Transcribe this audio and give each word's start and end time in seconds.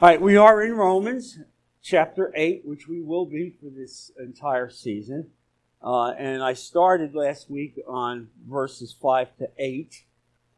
All 0.00 0.08
right, 0.08 0.20
we 0.20 0.36
are 0.36 0.62
in 0.62 0.74
Romans 0.74 1.40
chapter 1.82 2.32
8, 2.36 2.62
which 2.64 2.86
we 2.86 3.02
will 3.02 3.26
be 3.26 3.56
for 3.60 3.68
this 3.68 4.12
entire 4.16 4.70
season. 4.70 5.30
Uh, 5.82 6.10
and 6.10 6.40
I 6.40 6.52
started 6.52 7.16
last 7.16 7.50
week 7.50 7.80
on 7.84 8.28
verses 8.48 8.94
5 9.02 9.36
to 9.38 9.48
8. 9.58 10.04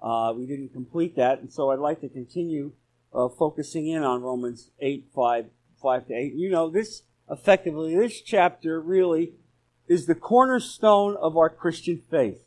Uh, 0.02 0.34
we 0.36 0.44
didn't 0.44 0.74
complete 0.74 1.16
that, 1.16 1.40
and 1.40 1.50
so 1.50 1.70
I'd 1.70 1.78
like 1.78 2.02
to 2.02 2.10
continue 2.10 2.72
uh, 3.14 3.30
focusing 3.30 3.88
in 3.88 4.02
on 4.02 4.20
Romans 4.20 4.72
8, 4.78 5.08
5, 5.14 5.46
5 5.80 6.06
to 6.08 6.14
8. 6.14 6.34
You 6.34 6.50
know, 6.50 6.68
this 6.68 7.04
effectively, 7.30 7.96
this 7.96 8.20
chapter 8.20 8.78
really 8.78 9.32
is 9.88 10.04
the 10.04 10.14
cornerstone 10.14 11.16
of 11.16 11.38
our 11.38 11.48
Christian 11.48 12.02
faith. 12.10 12.42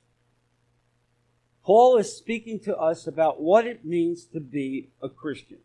Paul 1.65 1.97
is 1.97 2.15
speaking 2.15 2.59
to 2.59 2.77
us 2.77 3.07
about 3.07 3.41
what 3.41 3.65
it 3.65 3.83
means 3.83 4.25
to 4.25 4.39
be 4.39 4.91
a 5.01 5.09
Christian. 5.09 5.57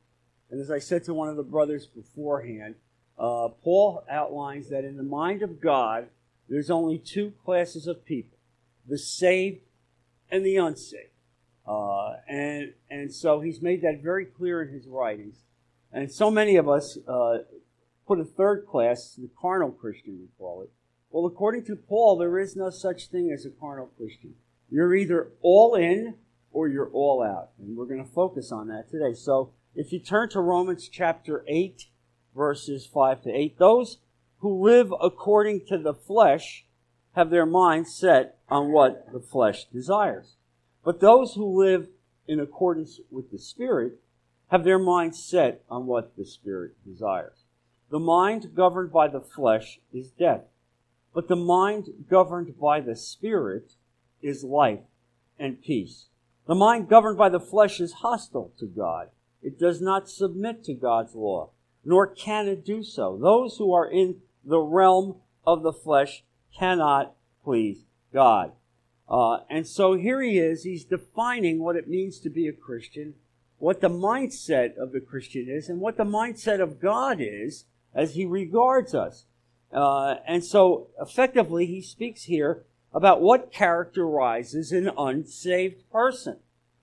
And 0.51 0.61
as 0.61 0.71
I 0.71 0.79
said 0.79 1.05
to 1.05 1.15
one 1.15 1.29
of 1.29 1.37
the 1.37 1.43
brothers 1.43 1.87
beforehand, 1.87 2.77
uh, 3.19 3.49
Paul 3.63 4.05
outlines 4.11 4.69
that 4.71 4.85
in 4.85 4.97
the 4.97 5.03
mind 5.03 5.43
of 5.43 5.61
God, 5.61 6.09
there's 6.49 6.71
only 6.71 6.99
two 6.99 7.33
classes 7.45 7.87
of 7.87 8.05
people 8.05 8.39
the 8.89 8.99
saved 8.99 9.61
and 10.31 10.45
the 10.45 10.57
unsaved. 10.57 11.11
Uh, 11.67 12.15
and, 12.27 12.73
and 12.89 13.13
so 13.13 13.41
he's 13.41 13.61
made 13.61 13.83
that 13.83 14.01
very 14.03 14.25
clear 14.25 14.63
in 14.63 14.73
his 14.73 14.87
writings. 14.87 15.43
And 15.93 16.11
so 16.11 16.31
many 16.31 16.57
of 16.57 16.69
us 16.69 16.97
uh, 17.07 17.39
put 18.07 18.19
a 18.19 18.25
third 18.25 18.67
class, 18.67 19.15
the 19.15 19.29
carnal 19.39 19.71
Christian, 19.71 20.19
we 20.21 20.29
call 20.39 20.63
it. 20.63 20.71
Well, 21.11 21.27
according 21.27 21.65
to 21.67 21.77
Paul, 21.77 22.17
there 22.17 22.39
is 22.39 22.57
no 22.57 22.71
such 22.71 23.09
thing 23.09 23.31
as 23.31 23.45
a 23.45 23.51
carnal 23.51 23.91
Christian. 23.99 24.35
You're 24.71 24.95
either 24.95 25.29
all 25.43 25.75
in 25.75 26.15
or 26.53 26.69
you're 26.69 26.91
all 26.91 27.23
out. 27.23 27.51
And 27.59 27.77
we're 27.77 27.87
going 27.87 28.05
to 28.05 28.11
focus 28.11 28.51
on 28.51 28.69
that 28.69 28.91
today. 28.91 29.15
So 29.15 29.51
if 29.79 29.93
you 29.93 30.01
turn 30.01 30.29
to 30.31 30.41
Romans 30.41 30.89
chapter 30.89 31.45
8, 31.47 31.87
verses 32.35 32.85
5 32.85 33.23
to 33.23 33.31
8, 33.31 33.59
those 33.61 33.99
who 34.39 34.61
live 34.61 34.93
according 35.01 35.67
to 35.67 35.79
the 35.79 35.95
flesh 35.95 36.65
have 37.13 37.31
their 37.31 37.47
mind 37.47 37.87
set 37.87 38.39
on 38.49 38.73
what 38.73 39.13
the 39.13 39.21
flesh 39.21 39.67
desires. 39.67 40.35
But 40.85 40.99
those 40.99 41.35
who 41.35 41.63
live 41.63 41.87
in 42.27 42.41
accordance 42.41 42.99
with 43.09 43.31
the 43.31 43.39
Spirit 43.39 44.01
have 44.49 44.65
their 44.65 44.81
mind 44.81 45.15
set 45.15 45.63
on 45.71 45.87
what 45.87 46.17
the 46.17 46.25
Spirit 46.25 46.73
desires. 46.85 47.45
The 47.89 48.01
mind 48.01 48.57
governed 48.57 48.93
by 48.93 49.07
the 49.07 49.21
flesh 49.21 49.79
is 49.93 50.11
death, 50.11 50.43
but 51.15 51.29
the 51.29 51.37
mind 51.37 51.87
governed 52.11 52.59
by 52.59 52.81
the 52.81 52.97
Spirit 52.97 53.75
is 54.23 54.43
life 54.43 54.81
and 55.39 55.63
peace. 55.63 56.07
The 56.49 56.57
mind 56.57 56.89
governed 56.89 57.17
by 57.17 57.29
the 57.29 57.39
flesh 57.39 57.79
is 57.79 57.93
hostile 57.93 58.51
to 58.59 58.67
God. 58.67 59.11
It 59.43 59.59
does 59.59 59.81
not 59.81 60.09
submit 60.09 60.65
to 60.65 60.75
God's 60.75 61.15
law, 61.15 61.51
nor 61.85 62.07
can 62.07 62.49
it 62.49 62.65
do 62.65 62.83
so. 62.83 63.17
Those 63.17 63.57
who 63.57 63.73
are 63.73 63.89
in 63.89 64.17
the 64.45 64.61
realm 64.61 65.17
of 65.47 65.63
the 65.63 65.73
flesh 65.73 66.25
cannot 66.57 67.15
please 67.45 67.85
God. 68.13 68.53
Uh, 69.09 69.39
and 69.49 69.67
so 69.67 69.95
here 69.95 70.21
he 70.21 70.39
is. 70.39 70.65
He's 70.65 70.85
defining 70.85 71.61
what 71.61 71.77
it 71.77 71.89
means 71.89 72.19
to 72.21 72.31
be 72.31 72.47
a 72.47 72.53
Christian, 72.53 73.15
what 73.59 73.81
the 73.81 73.89
mindset 73.89 74.77
of 74.77 74.93
the 74.93 75.01
Christian 75.01 75.49
is, 75.49 75.69
and 75.69 75.81
what 75.81 75.97
the 75.97 76.05
mindset 76.05 76.61
of 76.61 76.81
God 76.81 77.19
is 77.21 77.65
as 77.95 78.15
he 78.15 78.27
regards 78.27 78.95
us. 78.95 79.25
Uh, 79.73 80.17
and 80.27 80.45
so 80.45 80.89
effectively, 81.01 81.67
he 81.67 81.81
speaks 81.81 82.25
here 82.25 82.65
about 82.93 83.21
what 83.21 83.53
characterizes 83.53 84.73
an 84.73 84.91
unsaved 84.97 85.91
person. 85.91 86.39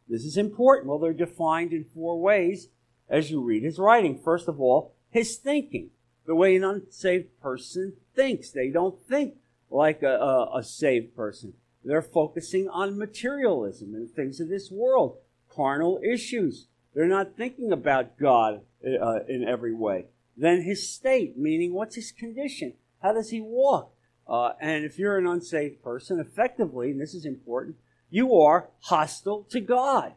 This 0.08 0.24
is 0.24 0.38
important. 0.38 0.88
Well, 0.88 1.00
they're 1.00 1.14
defined 1.14 1.74
in 1.74 1.86
four 1.94 2.20
ways 2.20 2.70
as 3.10 3.32
you 3.32 3.42
read 3.42 3.64
his 3.64 3.80
writing. 3.80 4.20
First 4.24 4.48
of 4.48 4.60
all, 4.60 4.94
his 5.10 5.38
thinking. 5.38 5.92
The 6.26 6.36
way 6.36 6.56
an 6.56 6.64
unsaved 6.64 7.40
person 7.40 7.94
thinks. 8.16 8.52
They 8.52 8.70
don't 8.70 9.00
think 9.08 9.36
like 9.70 10.02
a, 10.02 10.16
a, 10.16 10.60
a 10.60 10.64
saved 10.64 11.16
person. 11.16 11.54
They're 11.84 12.02
focusing 12.02 12.68
on 12.68 12.98
materialism 12.98 13.94
and 13.94 14.10
things 14.10 14.40
of 14.40 14.50
this 14.50 14.72
world, 14.72 15.18
carnal 15.50 16.00
issues. 16.04 16.68
They're 16.96 17.06
not 17.06 17.38
thinking 17.38 17.72
about 17.72 18.18
God 18.18 18.62
uh, 18.84 19.20
in 19.28 19.48
every 19.48 19.74
way. 19.74 20.06
Then 20.36 20.64
his 20.64 20.90
state, 20.90 21.38
meaning 21.38 21.74
what's 21.74 21.96
his 21.96 22.12
condition? 22.12 22.74
How 23.02 23.14
does 23.14 23.30
he 23.30 23.40
walk? 23.40 23.94
Uh, 24.28 24.54
and 24.60 24.84
if 24.84 24.98
you're 24.98 25.18
an 25.18 25.28
unsaved 25.28 25.84
person, 25.84 26.20
effectively, 26.20 26.90
and 26.90 27.00
this 27.00 27.14
is 27.14 27.26
important, 27.26 27.76
you 28.16 28.34
are 28.34 28.70
hostile 28.80 29.46
to 29.50 29.60
God. 29.60 30.14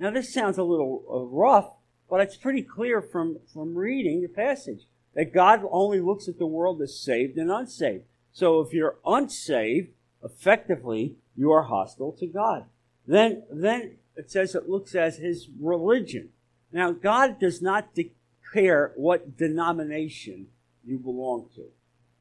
Now, 0.00 0.10
this 0.10 0.34
sounds 0.34 0.58
a 0.58 0.64
little 0.64 1.04
uh, 1.08 1.20
rough, 1.32 1.70
but 2.10 2.20
it's 2.20 2.36
pretty 2.36 2.62
clear 2.62 3.00
from, 3.00 3.38
from 3.54 3.76
reading 3.76 4.20
the 4.20 4.28
passage 4.28 4.80
that 5.14 5.32
God 5.32 5.60
only 5.70 6.00
looks 6.00 6.26
at 6.26 6.40
the 6.40 6.46
world 6.46 6.82
as 6.82 6.98
saved 6.98 7.38
and 7.38 7.48
unsaved. 7.48 8.02
So 8.32 8.60
if 8.62 8.72
you're 8.72 8.96
unsaved, 9.06 9.90
effectively, 10.24 11.14
you 11.36 11.52
are 11.52 11.62
hostile 11.62 12.10
to 12.18 12.26
God. 12.26 12.64
Then, 13.06 13.44
then 13.48 13.98
it 14.16 14.28
says 14.28 14.56
it 14.56 14.68
looks 14.68 14.96
as 14.96 15.18
his 15.18 15.46
religion. 15.60 16.30
Now, 16.72 16.90
God 16.90 17.38
does 17.38 17.62
not 17.62 17.94
declare 17.94 18.90
what 18.96 19.36
denomination 19.36 20.48
you 20.84 20.98
belong 20.98 21.48
to. 21.54 21.66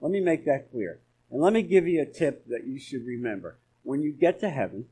Let 0.01 0.11
me 0.11 0.19
make 0.19 0.45
that 0.45 0.69
clear. 0.71 0.99
And 1.31 1.41
let 1.41 1.51
me 1.51 1.63
give 1.63 1.87
you 1.87 2.03
a 2.03 2.05
tip 2.05 2.45
that 2.47 2.67
you 2.67 2.77
should 2.77 3.07
remember. 3.07 3.57
When 3.81 4.03
you 4.03 4.11
get 4.11 4.39
to 4.41 4.51
heaven, 4.51 4.85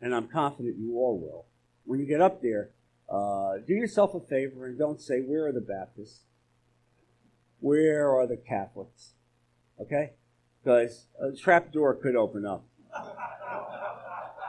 and 0.00 0.14
I'm 0.14 0.28
confident 0.28 0.76
you 0.78 0.96
all 0.96 1.18
will, 1.18 1.46
when 1.84 2.00
you 2.00 2.06
get 2.06 2.20
up 2.20 2.42
there, 2.42 2.70
uh, 3.08 3.54
do 3.66 3.72
yourself 3.72 4.14
a 4.14 4.20
favor 4.20 4.66
and 4.66 4.78
don't 4.78 5.00
say, 5.00 5.20
Where 5.20 5.46
are 5.46 5.52
the 5.52 5.60
Baptists? 5.60 6.20
Where 7.60 8.10
are 8.10 8.26
the 8.26 8.36
Catholics? 8.36 9.12
Okay? 9.80 10.12
Because 10.62 11.06
a 11.20 11.32
trap 11.32 11.72
door 11.72 11.94
could 11.94 12.16
open 12.16 12.44
up. 12.44 12.64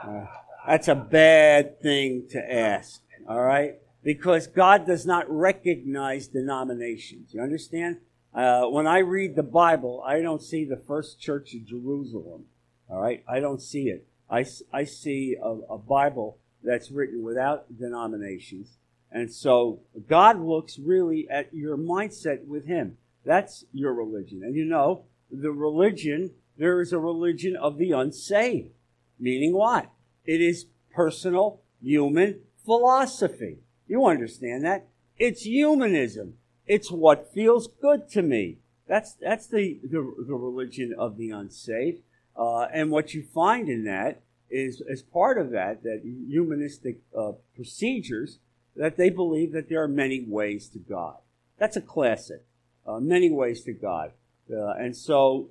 Uh, 0.04 0.26
that's 0.66 0.88
a 0.88 0.94
bad 0.94 1.80
thing 1.80 2.26
to 2.30 2.52
ask, 2.52 3.02
all 3.28 3.40
right? 3.40 3.76
Because 4.02 4.46
God 4.46 4.86
does 4.86 5.04
not 5.04 5.24
recognize 5.28 6.28
denominations. 6.28 7.34
You 7.34 7.42
understand? 7.42 7.98
Uh, 8.32 8.66
when 8.66 8.86
I 8.86 8.98
read 8.98 9.34
the 9.34 9.42
Bible, 9.42 10.02
I 10.06 10.22
don't 10.22 10.42
see 10.42 10.64
the 10.64 10.76
first 10.76 11.20
church 11.20 11.54
of 11.54 11.66
Jerusalem. 11.66 12.44
All 12.88 13.00
right? 13.00 13.24
I 13.28 13.40
don't 13.40 13.60
see 13.60 13.88
it. 13.88 14.06
I, 14.30 14.44
I 14.72 14.84
see 14.84 15.36
a, 15.42 15.48
a 15.48 15.78
Bible 15.78 16.38
that's 16.62 16.90
written 16.90 17.22
without 17.22 17.76
denominations. 17.76 18.78
And 19.10 19.32
so 19.32 19.80
God 20.08 20.40
looks 20.40 20.78
really 20.78 21.26
at 21.28 21.52
your 21.52 21.76
mindset 21.76 22.46
with 22.46 22.66
Him. 22.66 22.96
That's 23.24 23.64
your 23.72 23.92
religion. 23.92 24.42
And 24.44 24.54
you 24.54 24.64
know, 24.64 25.04
the 25.30 25.50
religion, 25.50 26.32
there 26.56 26.80
is 26.80 26.92
a 26.92 26.98
religion 26.98 27.56
of 27.56 27.76
the 27.76 27.92
unsaved. 27.92 28.70
Meaning 29.18 29.54
what? 29.54 29.90
It 30.24 30.40
is 30.40 30.66
personal 30.94 31.62
human 31.82 32.40
philosophy. 32.64 33.58
You 33.86 34.06
understand 34.06 34.64
that? 34.64 34.86
It's 35.18 35.42
humanism. 35.42 36.34
It's 36.66 36.90
what 36.90 37.32
feels 37.34 37.68
good 37.80 38.08
to 38.10 38.22
me. 38.22 38.58
That's, 38.86 39.14
that's 39.14 39.48
the, 39.48 39.80
the, 39.82 40.14
the 40.26 40.34
religion 40.34 40.94
of 40.96 41.16
the 41.16 41.30
unsaved. 41.30 42.02
Uh, 42.36 42.62
and 42.72 42.90
what 42.90 43.14
you 43.14 43.22
find 43.22 43.68
in 43.68 43.84
that 43.84 44.22
is, 44.50 44.82
as 44.90 45.02
part 45.02 45.38
of 45.38 45.50
that, 45.50 45.82
that 45.82 46.02
humanistic 46.28 47.00
uh, 47.16 47.32
procedures, 47.54 48.38
that 48.76 48.96
they 48.96 49.10
believe 49.10 49.52
that 49.52 49.68
there 49.68 49.82
are 49.82 49.88
many 49.88 50.24
ways 50.26 50.68
to 50.68 50.78
God. 50.78 51.16
That's 51.58 51.76
a 51.76 51.80
classic. 51.80 52.44
Uh, 52.86 52.98
many 52.98 53.30
ways 53.30 53.62
to 53.64 53.72
God. 53.72 54.12
Uh, 54.50 54.70
and 54.70 54.96
so 54.96 55.50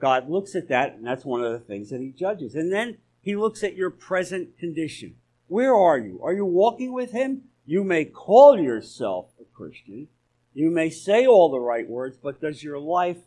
God 0.00 0.30
looks 0.30 0.54
at 0.54 0.68
that, 0.68 0.94
and 0.94 1.06
that's 1.06 1.24
one 1.24 1.42
of 1.42 1.52
the 1.52 1.58
things 1.58 1.90
that 1.90 2.00
He 2.00 2.10
judges. 2.10 2.54
And 2.54 2.72
then 2.72 2.98
He 3.20 3.36
looks 3.36 3.62
at 3.62 3.76
your 3.76 3.90
present 3.90 4.56
condition. 4.58 5.16
Where 5.48 5.74
are 5.74 5.98
you? 5.98 6.20
Are 6.22 6.32
you 6.32 6.46
walking 6.46 6.92
with 6.92 7.10
Him? 7.10 7.42
You 7.66 7.82
may 7.82 8.04
call 8.04 8.58
yourself 8.58 9.30
a 9.40 9.44
Christian, 9.44 10.08
you 10.54 10.70
may 10.70 10.88
say 10.88 11.26
all 11.26 11.50
the 11.50 11.58
right 11.58 11.88
words, 11.88 12.16
but 12.16 12.40
does 12.40 12.62
your 12.62 12.78
life 12.78 13.18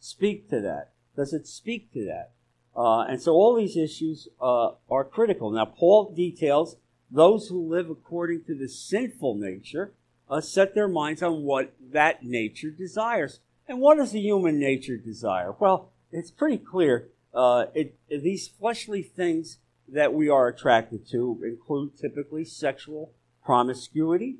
speak 0.00 0.50
to 0.50 0.60
that? 0.60 0.90
Does 1.16 1.32
it 1.32 1.46
speak 1.46 1.92
to 1.92 2.04
that? 2.06 2.32
Uh, 2.76 3.02
and 3.02 3.22
so 3.22 3.32
all 3.32 3.54
these 3.54 3.76
issues 3.76 4.28
uh, 4.40 4.72
are 4.90 5.04
critical. 5.04 5.50
Now, 5.50 5.64
Paul 5.64 6.12
details 6.12 6.76
those 7.10 7.48
who 7.48 7.68
live 7.68 7.88
according 7.90 8.44
to 8.44 8.54
the 8.54 8.68
sinful 8.68 9.36
nature 9.36 9.92
uh, 10.28 10.40
set 10.40 10.74
their 10.74 10.88
minds 10.88 11.22
on 11.22 11.42
what 11.42 11.72
that 11.92 12.24
nature 12.24 12.70
desires. 12.70 13.40
And 13.68 13.80
what 13.80 13.98
does 13.98 14.12
the 14.12 14.20
human 14.20 14.58
nature 14.58 14.96
desire? 14.96 15.54
Well, 15.58 15.92
it's 16.10 16.30
pretty 16.30 16.58
clear. 16.58 17.08
Uh, 17.32 17.66
it, 17.74 17.96
these 18.08 18.48
fleshly 18.48 19.02
things 19.02 19.58
that 19.88 20.12
we 20.12 20.28
are 20.28 20.48
attracted 20.48 21.08
to 21.10 21.40
include 21.44 21.96
typically 21.98 22.44
sexual 22.44 23.12
promiscuity, 23.44 24.38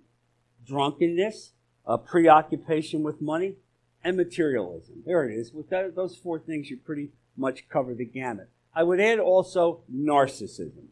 drunkenness, 0.67 1.53
uh, 1.87 1.97
preoccupation 1.97 3.03
with 3.03 3.21
money, 3.21 3.57
and 4.05 4.17
materialism. 4.17 5.03
There 5.07 5.29
it 5.29 5.35
is. 5.35 5.53
With 5.53 5.71
that, 5.71 5.97
those 5.97 6.17
four 6.17 6.39
things, 6.39 6.71
you 6.71 6.77
pretty 6.77 7.11
much 7.37 7.69
cover 7.69 7.95
the 7.95 8.05
gamut. 8.05 8.51
I 8.75 8.83
would 8.83 9.01
add 9.01 9.19
also 9.19 9.81
narcissism. 9.93 10.87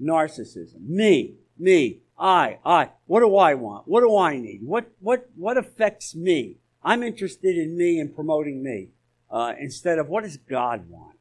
Narcissism. 0.00 0.86
Me, 0.86 1.34
me. 1.58 2.00
I, 2.18 2.58
I. 2.64 2.90
What 3.06 3.20
do 3.20 3.36
I 3.36 3.54
want? 3.54 3.88
What 3.88 4.00
do 4.00 4.16
I 4.16 4.36
need? 4.36 4.60
What, 4.62 4.92
what, 5.00 5.28
what 5.34 5.56
affects 5.56 6.14
me? 6.14 6.58
I'm 6.84 7.02
interested 7.02 7.56
in 7.56 7.76
me 7.76 7.98
and 7.98 8.14
promoting 8.14 8.62
me 8.62 8.88
uh, 9.30 9.54
instead 9.58 9.98
of 9.98 10.08
what 10.08 10.24
does 10.24 10.36
God 10.36 10.88
want? 10.88 11.16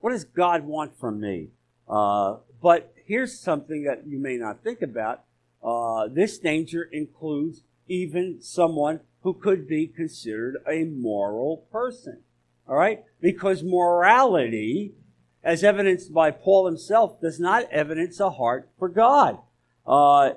What 0.00 0.10
does 0.10 0.24
God 0.24 0.64
want 0.64 0.98
from 0.98 1.20
me? 1.20 1.48
Uh, 1.88 2.36
but 2.62 2.94
here's 3.06 3.38
something 3.38 3.84
that 3.84 4.06
you 4.06 4.18
may 4.18 4.36
not 4.36 4.62
think 4.62 4.82
about. 4.82 5.24
Uh, 5.62 6.08
this 6.08 6.38
danger 6.38 6.82
includes 6.82 7.62
even 7.88 8.40
someone 8.40 9.00
who 9.24 9.32
could 9.32 9.66
be 9.66 9.86
considered 9.86 10.58
a 10.68 10.84
moral 10.84 11.66
person. 11.72 12.20
All 12.68 12.76
right? 12.76 13.02
Because 13.22 13.62
morality, 13.62 14.92
as 15.42 15.64
evidenced 15.64 16.12
by 16.12 16.30
Paul 16.30 16.66
himself, 16.66 17.20
does 17.22 17.40
not 17.40 17.64
evidence 17.72 18.20
a 18.20 18.30
heart 18.30 18.68
for 18.78 18.88
God. 18.88 19.38
Uh, 19.86 20.34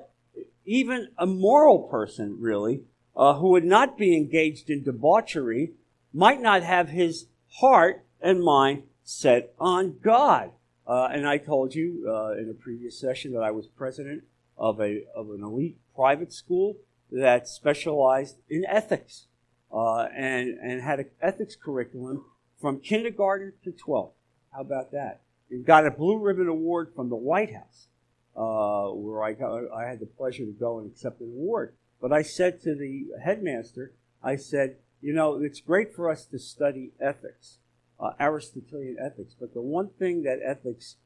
even 0.66 1.10
a 1.18 1.26
moral 1.26 1.80
person, 1.80 2.38
really, 2.40 2.84
uh, 3.14 3.34
who 3.36 3.50
would 3.50 3.66
not 3.66 3.98
be 3.98 4.16
engaged 4.16 4.70
in 4.70 4.84
debauchery, 4.84 5.74
might 6.14 6.42
not 6.42 6.64
have 6.64 6.88
his 6.88 7.28
heart 7.60 8.06
and 8.22 8.42
mind 8.42 8.84
set 9.04 9.54
on 9.60 9.98
God. 10.02 10.52
Uh, 10.88 11.10
and 11.12 11.28
I 11.28 11.38
told 11.38 11.76
you 11.76 12.06
uh, 12.08 12.38
in 12.38 12.50
a 12.50 12.54
previous 12.54 12.98
session 12.98 13.34
that 13.34 13.44
I 13.44 13.52
was 13.52 13.68
president 13.68 14.24
of 14.58 14.80
a 14.80 15.04
of 15.14 15.30
an 15.30 15.44
elite 15.44 15.78
private 15.94 16.32
school 16.32 16.78
that 17.12 17.48
specialized 17.48 18.38
in 18.50 18.66
ethics 18.66 19.28
uh, 19.72 20.08
and 20.16 20.58
and 20.62 20.82
had 20.82 21.00
an 21.00 21.10
ethics 21.22 21.56
curriculum 21.56 22.26
from 22.60 22.80
kindergarten 22.80 23.54
to 23.64 23.72
12. 23.72 24.12
How 24.54 24.62
about 24.62 24.92
that? 24.92 25.22
It 25.50 25.66
got 25.66 25.86
a 25.86 25.92
blue 25.92 26.18
ribbon 26.18 26.48
award 26.48 26.92
from 26.96 27.10
the 27.10 27.16
White 27.16 27.54
House, 27.54 27.88
uh, 28.36 28.88
where 28.90 29.24
I 29.24 29.34
got, 29.34 29.72
I 29.72 29.88
had 29.88 30.00
the 30.00 30.06
pleasure 30.06 30.46
to 30.46 30.52
go 30.52 30.80
and 30.80 30.92
accept 30.92 31.22
an 31.22 31.28
award. 31.28 31.74
But 32.02 32.12
I 32.12 32.22
said 32.22 32.62
to 32.62 32.76
the 32.76 33.08
headmaster, 33.24 33.94
I 34.24 34.36
said, 34.36 34.78
you 35.02 35.14
know, 35.14 35.42
it's 35.42 35.62
great 35.62 35.96
for 35.96 36.10
us 36.10 36.26
to 36.26 36.40
study 36.40 36.92
ethics, 37.00 37.60
uh, 38.00 38.12
Aristotelian 38.20 38.98
ethics, 39.00 39.36
but 39.40 39.54
the 39.54 39.62
one 39.62 39.90
thing 40.00 40.24
that 40.24 40.40
ethics 40.44 40.98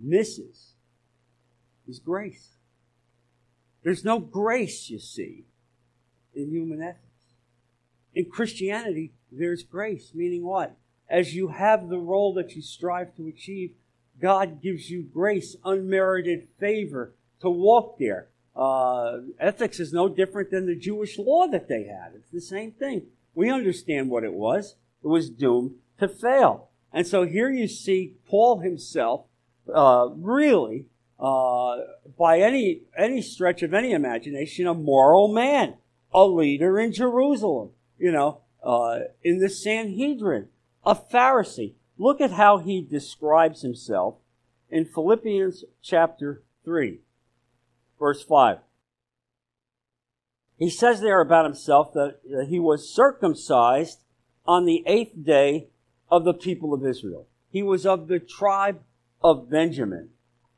misses 0.00 0.74
is 1.86 1.98
grace. 1.98 2.56
There's 3.84 4.04
no 4.04 4.18
grace, 4.18 4.90
you 4.90 4.98
see, 4.98 5.44
in 6.34 6.50
human 6.50 6.82
ethics. 6.82 7.04
In 8.14 8.24
Christianity, 8.24 9.12
there's 9.30 9.62
grace, 9.62 10.12
meaning 10.14 10.42
what? 10.42 10.76
As 11.08 11.34
you 11.34 11.48
have 11.48 11.88
the 11.88 11.98
role 11.98 12.32
that 12.34 12.56
you 12.56 12.62
strive 12.62 13.14
to 13.16 13.28
achieve, 13.28 13.72
God 14.20 14.62
gives 14.62 14.90
you 14.90 15.02
grace, 15.02 15.56
unmerited 15.64 16.48
favor 16.58 17.12
to 17.40 17.50
walk 17.50 17.98
there. 17.98 18.28
Uh, 18.56 19.18
ethics 19.38 19.80
is 19.80 19.92
no 19.92 20.08
different 20.08 20.50
than 20.50 20.66
the 20.66 20.76
Jewish 20.76 21.18
law 21.18 21.46
that 21.48 21.68
they 21.68 21.84
had. 21.84 22.12
It's 22.14 22.30
the 22.30 22.40
same 22.40 22.72
thing. 22.72 23.06
We 23.34 23.50
understand 23.50 24.08
what 24.08 24.24
it 24.24 24.32
was. 24.32 24.76
It 25.02 25.08
was 25.08 25.28
doomed 25.28 25.72
to 25.98 26.08
fail. 26.08 26.68
And 26.92 27.06
so 27.06 27.24
here 27.24 27.50
you 27.50 27.66
see 27.66 28.14
Paul 28.28 28.60
himself 28.60 29.26
uh, 29.72 30.08
really, 30.16 30.86
uh, 31.18 31.76
by 32.18 32.40
any 32.40 32.82
any 32.96 33.22
stretch 33.22 33.62
of 33.62 33.74
any 33.74 33.92
imagination, 33.92 34.66
a 34.66 34.74
moral 34.74 35.32
man, 35.32 35.74
a 36.12 36.26
leader 36.26 36.78
in 36.78 36.92
Jerusalem. 36.92 37.70
You 37.98 38.12
know, 38.12 38.40
uh, 38.62 39.00
in 39.22 39.38
the 39.38 39.48
Sanhedrin, 39.48 40.48
a 40.84 40.94
Pharisee. 40.94 41.74
Look 41.96 42.20
at 42.20 42.32
how 42.32 42.58
he 42.58 42.80
describes 42.80 43.62
himself 43.62 44.16
in 44.68 44.84
Philippians 44.84 45.64
chapter 45.80 46.42
three 46.64 46.98
verse 47.98 48.22
5. 48.22 48.58
He 50.58 50.70
says 50.70 51.00
there 51.00 51.20
about 51.20 51.46
himself 51.46 51.92
that 51.94 52.46
he 52.48 52.58
was 52.58 52.94
circumcised 52.94 54.04
on 54.46 54.66
the 54.66 54.84
eighth 54.86 55.24
day 55.24 55.68
of 56.10 56.24
the 56.24 56.34
people 56.34 56.74
of 56.74 56.84
Israel. 56.84 57.26
He 57.50 57.62
was 57.62 57.86
of 57.86 58.08
the 58.08 58.20
tribe 58.20 58.82
of 59.22 59.50
Benjamin, 59.50 60.10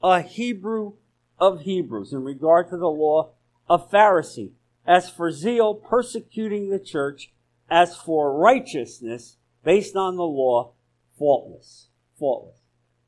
a 0.03 0.23
Hebrew 0.23 0.95
of 1.39 1.63
Hebrews 1.63 2.13
in 2.13 2.25
regard 2.25 2.69
to 2.71 2.77
the 2.77 2.89
law, 2.89 3.31
a 3.69 3.79
Pharisee. 3.79 4.53
As 4.87 5.11
for 5.11 5.33
zeal, 5.33 5.75
persecuting 5.75 6.71
the 6.71 6.79
church, 6.79 7.33
as 7.69 7.97
for 7.97 8.37
righteousness, 8.37 9.37
based 9.65 9.97
on 9.97 10.17
the 10.17 10.23
law, 10.23 10.73
faultless. 11.19 11.89
Faultless. 12.19 12.61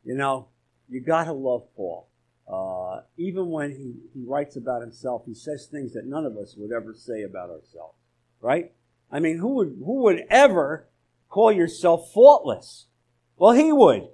You 0.04 0.16
know, 0.16 0.48
you 0.88 1.00
gotta 1.00 1.32
love 1.32 1.62
Paul. 1.76 2.08
Uh, 2.50 3.02
even 3.16 3.50
when 3.50 3.70
he, 3.70 3.94
he 4.14 4.24
writes 4.24 4.56
about 4.56 4.80
himself, 4.80 5.22
he 5.26 5.34
says 5.34 5.66
things 5.66 5.92
that 5.92 6.06
none 6.06 6.24
of 6.24 6.36
us 6.36 6.56
would 6.56 6.72
ever 6.72 6.94
say 6.94 7.22
about 7.22 7.50
ourselves, 7.50 7.98
right? 8.40 8.72
I 9.12 9.20
mean, 9.20 9.38
who 9.38 9.54
would, 9.54 9.76
who 9.84 10.02
would 10.02 10.24
ever 10.30 10.88
call 11.28 11.52
yourself 11.52 12.10
faultless? 12.12 12.86
Well, 13.36 13.52
he 13.52 13.70
would, 13.70 14.08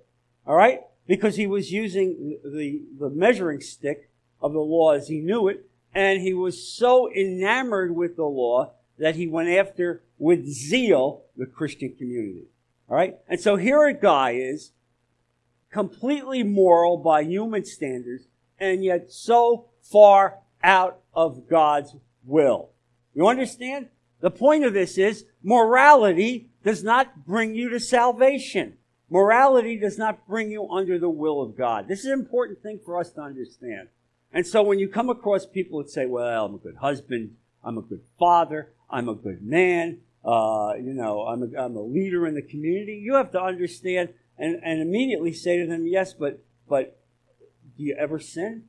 all 0.46 0.56
right? 0.56 0.80
Because 1.06 1.36
he 1.36 1.46
was 1.46 1.70
using 1.70 2.38
the, 2.42 2.82
the 2.98 3.10
measuring 3.10 3.60
stick 3.60 4.10
of 4.40 4.52
the 4.52 4.60
law 4.60 4.92
as 4.92 5.08
he 5.08 5.20
knew 5.20 5.48
it, 5.48 5.68
and 5.94 6.20
he 6.20 6.34
was 6.34 6.66
so 6.66 7.12
enamored 7.12 7.94
with 7.94 8.16
the 8.16 8.24
law 8.24 8.72
that 8.98 9.16
he 9.16 9.26
went 9.26 9.48
after 9.48 10.02
with 10.18 10.46
zeal 10.46 11.24
the 11.36 11.46
Christian 11.46 11.94
community. 11.96 12.46
All 12.88 12.96
right? 12.96 13.16
And 13.28 13.40
so 13.40 13.56
here 13.56 13.86
a 13.86 13.94
guy 13.94 14.32
is 14.32 14.72
completely 15.70 16.42
moral 16.42 16.96
by 16.96 17.22
human 17.22 17.64
standards, 17.64 18.28
and 18.58 18.84
yet 18.84 19.10
so 19.10 19.66
far 19.82 20.38
out 20.62 21.00
of 21.12 21.48
God's 21.48 21.96
will. 22.24 22.70
You 23.14 23.28
understand? 23.28 23.88
The 24.20 24.30
point 24.30 24.64
of 24.64 24.72
this 24.72 24.96
is 24.96 25.24
morality 25.42 26.48
does 26.62 26.82
not 26.82 27.26
bring 27.26 27.54
you 27.54 27.68
to 27.70 27.80
salvation. 27.80 28.78
Morality 29.14 29.76
does 29.76 29.96
not 29.96 30.26
bring 30.26 30.50
you 30.50 30.68
under 30.70 30.98
the 30.98 31.08
will 31.08 31.40
of 31.40 31.56
God. 31.56 31.86
This 31.86 32.00
is 32.00 32.06
an 32.06 32.18
important 32.18 32.60
thing 32.64 32.80
for 32.84 32.98
us 32.98 33.12
to 33.12 33.20
understand. 33.20 33.86
And 34.32 34.44
so 34.44 34.60
when 34.60 34.80
you 34.80 34.88
come 34.88 35.08
across 35.08 35.46
people 35.46 35.80
that 35.80 35.88
say, 35.88 36.04
well, 36.04 36.46
I'm 36.46 36.56
a 36.56 36.58
good 36.58 36.78
husband, 36.78 37.36
I'm 37.62 37.78
a 37.78 37.82
good 37.82 38.00
father, 38.18 38.72
I'm 38.90 39.08
a 39.08 39.14
good 39.14 39.40
man, 39.40 40.00
uh, 40.24 40.72
you 40.78 40.92
know, 40.92 41.28
I'm 41.28 41.44
a, 41.44 41.56
I'm 41.56 41.76
a 41.76 41.80
leader 41.80 42.26
in 42.26 42.34
the 42.34 42.42
community, 42.42 42.96
you 42.96 43.14
have 43.14 43.30
to 43.30 43.40
understand 43.40 44.08
and, 44.36 44.60
and 44.64 44.82
immediately 44.82 45.32
say 45.32 45.58
to 45.58 45.66
them, 45.68 45.86
Yes, 45.86 46.12
but, 46.12 46.42
but 46.68 47.00
do 47.76 47.84
you 47.84 47.94
ever 47.96 48.18
sin? 48.18 48.64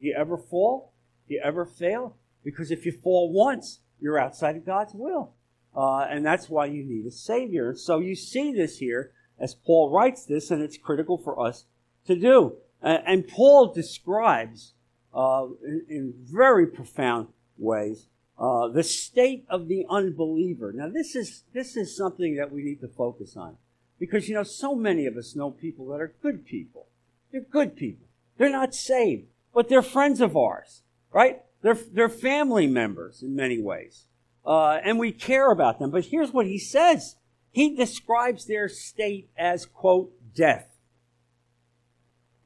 Do 0.00 0.06
you 0.06 0.14
ever 0.16 0.38
fall? 0.38 0.94
Do 1.28 1.34
you 1.34 1.42
ever 1.44 1.66
fail? 1.66 2.16
Because 2.42 2.70
if 2.70 2.86
you 2.86 2.92
fall 2.92 3.30
once, 3.30 3.80
you're 4.00 4.18
outside 4.18 4.56
of 4.56 4.64
God's 4.64 4.94
will. 4.94 5.34
Uh, 5.76 6.06
and 6.08 6.24
that's 6.24 6.48
why 6.48 6.64
you 6.64 6.82
need 6.82 7.04
a 7.04 7.10
Savior. 7.10 7.74
So 7.74 7.98
you 7.98 8.16
see 8.16 8.54
this 8.54 8.78
here 8.78 9.12
as 9.40 9.54
Paul 9.54 9.90
writes 9.90 10.24
this, 10.26 10.50
and 10.50 10.62
it's 10.62 10.76
critical 10.76 11.18
for 11.18 11.40
us 11.40 11.64
to 12.06 12.14
do. 12.14 12.56
And, 12.82 13.26
Paul 13.26 13.72
describes 13.72 14.74
uh, 15.14 15.46
in, 15.64 15.84
in, 15.88 16.14
very 16.16 16.66
profound 16.66 17.28
ways 17.58 18.06
uh, 18.38 18.68
the 18.68 18.82
state 18.82 19.44
of 19.50 19.68
the 19.68 19.84
unbeliever. 19.90 20.72
Now, 20.72 20.88
this 20.88 21.14
is 21.14 21.44
this 21.52 21.76
is 21.76 21.94
something 21.94 22.36
that 22.36 22.50
we 22.50 22.62
need 22.62 22.80
to 22.80 22.88
focus 22.88 23.36
on. 23.36 23.56
Because, 23.98 24.30
you 24.30 24.34
know, 24.34 24.42
so 24.42 24.74
many 24.74 25.04
of 25.04 25.18
us 25.18 25.36
know 25.36 25.50
people 25.50 25.86
that 25.88 26.00
are 26.00 26.14
good 26.22 26.46
people. 26.46 26.86
They're 27.30 27.42
good 27.42 27.76
people. 27.76 28.06
They're 28.38 28.50
not 28.50 28.74
saved, 28.74 29.26
but 29.52 29.68
they're 29.68 29.82
friends 29.82 30.22
of 30.22 30.34
ours, 30.36 30.82
right? 31.12 31.42
They're, 31.60 31.78
they're 31.92 32.08
family 32.08 32.66
members 32.66 33.22
in 33.22 33.36
many 33.36 33.60
ways. 33.60 34.06
Uh, 34.44 34.78
and 34.82 34.98
we 34.98 35.12
care 35.12 35.50
about 35.50 35.78
them. 35.78 35.90
But 35.90 36.06
here's 36.06 36.32
what 36.32 36.46
he 36.46 36.58
says. 36.58 37.16
He 37.52 37.74
describes 37.74 38.46
their 38.46 38.68
state 38.68 39.30
as, 39.36 39.66
quote, 39.66 40.12
death. 40.34 40.68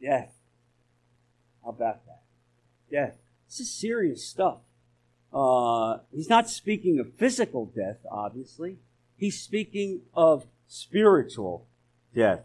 Death. 0.00 0.34
How 1.62 1.70
about 1.70 2.04
that? 2.06 2.22
Death. 2.90 3.16
This 3.48 3.60
is 3.60 3.72
serious 3.72 4.26
stuff. 4.26 4.58
Uh, 5.32 5.98
he's 6.12 6.28
not 6.28 6.48
speaking 6.48 6.98
of 6.98 7.14
physical 7.14 7.66
death, 7.66 7.98
obviously. 8.10 8.78
He's 9.16 9.40
speaking 9.40 10.02
of 10.14 10.46
spiritual 10.66 11.66
death. 12.14 12.42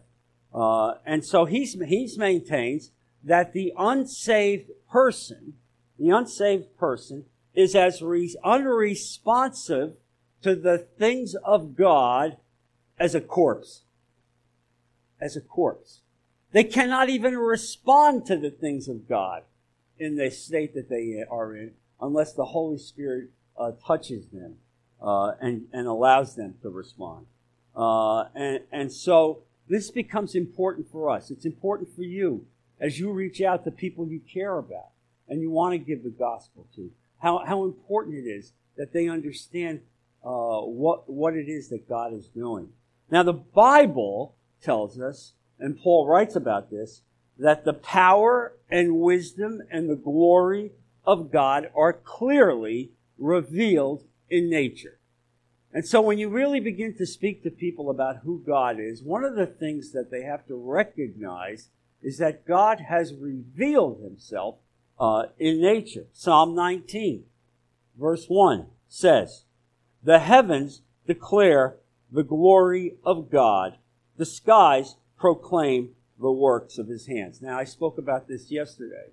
Uh, 0.52 0.94
and 1.06 1.24
so 1.24 1.44
he's, 1.44 1.80
he's 1.86 2.18
maintains 2.18 2.90
that 3.22 3.52
the 3.52 3.72
unsaved 3.78 4.70
person, 4.90 5.54
the 5.98 6.10
unsaved 6.10 6.76
person, 6.76 7.24
is 7.54 7.74
as 7.74 8.02
re- 8.02 8.34
unresponsive 8.44 9.94
to 10.42 10.54
the 10.56 10.78
things 10.78 11.34
of 11.44 11.76
God 11.76 12.36
as 13.00 13.14
a 13.14 13.20
corpse. 13.20 13.82
As 15.20 15.36
a 15.36 15.40
corpse. 15.40 16.02
They 16.52 16.64
cannot 16.64 17.08
even 17.08 17.36
respond 17.36 18.26
to 18.26 18.36
the 18.36 18.50
things 18.50 18.86
of 18.88 19.08
God 19.08 19.42
in 19.98 20.16
the 20.16 20.30
state 20.30 20.74
that 20.74 20.88
they 20.88 21.24
are 21.28 21.56
in 21.56 21.72
unless 22.00 22.32
the 22.34 22.46
Holy 22.46 22.78
Spirit 22.78 23.30
uh, 23.58 23.72
touches 23.86 24.26
them 24.28 24.56
uh, 25.02 25.32
and, 25.40 25.66
and 25.72 25.86
allows 25.86 26.34
them 26.34 26.54
to 26.62 26.70
respond. 26.70 27.26
Uh, 27.76 28.24
and, 28.34 28.60
and 28.72 28.92
so 28.92 29.42
this 29.68 29.90
becomes 29.90 30.34
important 30.34 30.90
for 30.90 31.10
us. 31.10 31.30
It's 31.30 31.44
important 31.44 31.94
for 31.94 32.02
you 32.02 32.46
as 32.80 32.98
you 32.98 33.12
reach 33.12 33.40
out 33.40 33.64
to 33.64 33.70
people 33.70 34.08
you 34.08 34.20
care 34.20 34.58
about 34.58 34.90
and 35.28 35.40
you 35.40 35.50
want 35.50 35.72
to 35.72 35.78
give 35.78 36.02
the 36.02 36.10
gospel 36.10 36.66
to. 36.74 36.90
How, 37.18 37.44
how 37.46 37.64
important 37.64 38.16
it 38.16 38.28
is 38.28 38.52
that 38.76 38.92
they 38.92 39.08
understand 39.08 39.80
uh, 40.24 40.60
what, 40.60 41.08
what 41.08 41.34
it 41.34 41.48
is 41.48 41.68
that 41.68 41.88
God 41.88 42.12
is 42.12 42.26
doing. 42.26 42.70
Now, 43.10 43.22
the 43.22 43.32
Bible 43.32 44.36
tells 44.62 44.98
us, 45.00 45.32
and 45.58 45.78
Paul 45.78 46.06
writes 46.06 46.36
about 46.36 46.70
this, 46.70 47.02
that 47.38 47.64
the 47.64 47.72
power 47.72 48.54
and 48.70 49.00
wisdom 49.00 49.62
and 49.70 49.88
the 49.88 49.96
glory 49.96 50.72
of 51.04 51.32
God 51.32 51.70
are 51.74 51.92
clearly 51.92 52.92
revealed 53.18 54.04
in 54.28 54.48
nature. 54.48 54.98
And 55.72 55.86
so 55.86 56.00
when 56.00 56.18
you 56.18 56.28
really 56.28 56.60
begin 56.60 56.94
to 56.96 57.06
speak 57.06 57.42
to 57.42 57.50
people 57.50 57.90
about 57.90 58.18
who 58.18 58.42
God 58.44 58.78
is, 58.80 59.02
one 59.02 59.24
of 59.24 59.36
the 59.36 59.46
things 59.46 59.92
that 59.92 60.10
they 60.10 60.22
have 60.22 60.46
to 60.48 60.56
recognize 60.56 61.68
is 62.02 62.18
that 62.18 62.46
God 62.46 62.80
has 62.88 63.14
revealed 63.14 64.02
himself 64.02 64.56
uh, 64.98 65.24
in 65.38 65.60
nature. 65.60 66.06
Psalm 66.12 66.54
19, 66.54 67.24
verse 67.98 68.26
1 68.26 68.66
says, 68.88 69.44
The 70.02 70.18
heavens 70.18 70.82
declare 71.06 71.76
the 72.12 72.24
glory 72.24 72.96
of 73.04 73.30
God, 73.30 73.78
the 74.16 74.26
skies 74.26 74.96
proclaim 75.18 75.90
the 76.20 76.30
works 76.30 76.78
of 76.78 76.88
his 76.88 77.06
hands. 77.06 77.40
Now, 77.40 77.58
I 77.58 77.64
spoke 77.64 77.98
about 77.98 78.28
this 78.28 78.50
yesterday, 78.50 79.10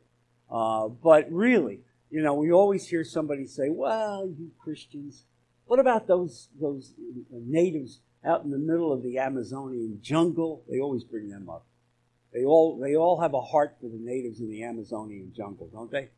uh, 0.51 0.87
but 0.87 1.31
really, 1.31 1.81
you 2.09 2.21
know, 2.21 2.33
we 2.33 2.51
always 2.51 2.87
hear 2.87 3.03
somebody 3.03 3.45
say, 3.45 3.69
well, 3.69 4.27
you 4.27 4.51
Christians, 4.59 5.25
what 5.65 5.79
about 5.79 6.07
those, 6.07 6.49
those 6.59 6.93
natives 7.31 7.99
out 8.25 8.43
in 8.43 8.51
the 8.51 8.57
middle 8.57 8.91
of 8.91 9.03
the 9.03 9.19
Amazonian 9.19 9.99
jungle? 10.01 10.63
They 10.69 10.79
always 10.79 11.03
bring 11.03 11.29
them 11.29 11.49
up. 11.49 11.65
They 12.33 12.43
all, 12.43 12.77
they 12.77 12.95
all 12.95 13.21
have 13.21 13.33
a 13.33 13.41
heart 13.41 13.77
for 13.79 13.87
the 13.87 13.99
natives 13.99 14.39
in 14.39 14.49
the 14.49 14.63
Amazonian 14.63 15.33
jungle, 15.35 15.69
don't 15.71 15.91
they? 15.91 16.09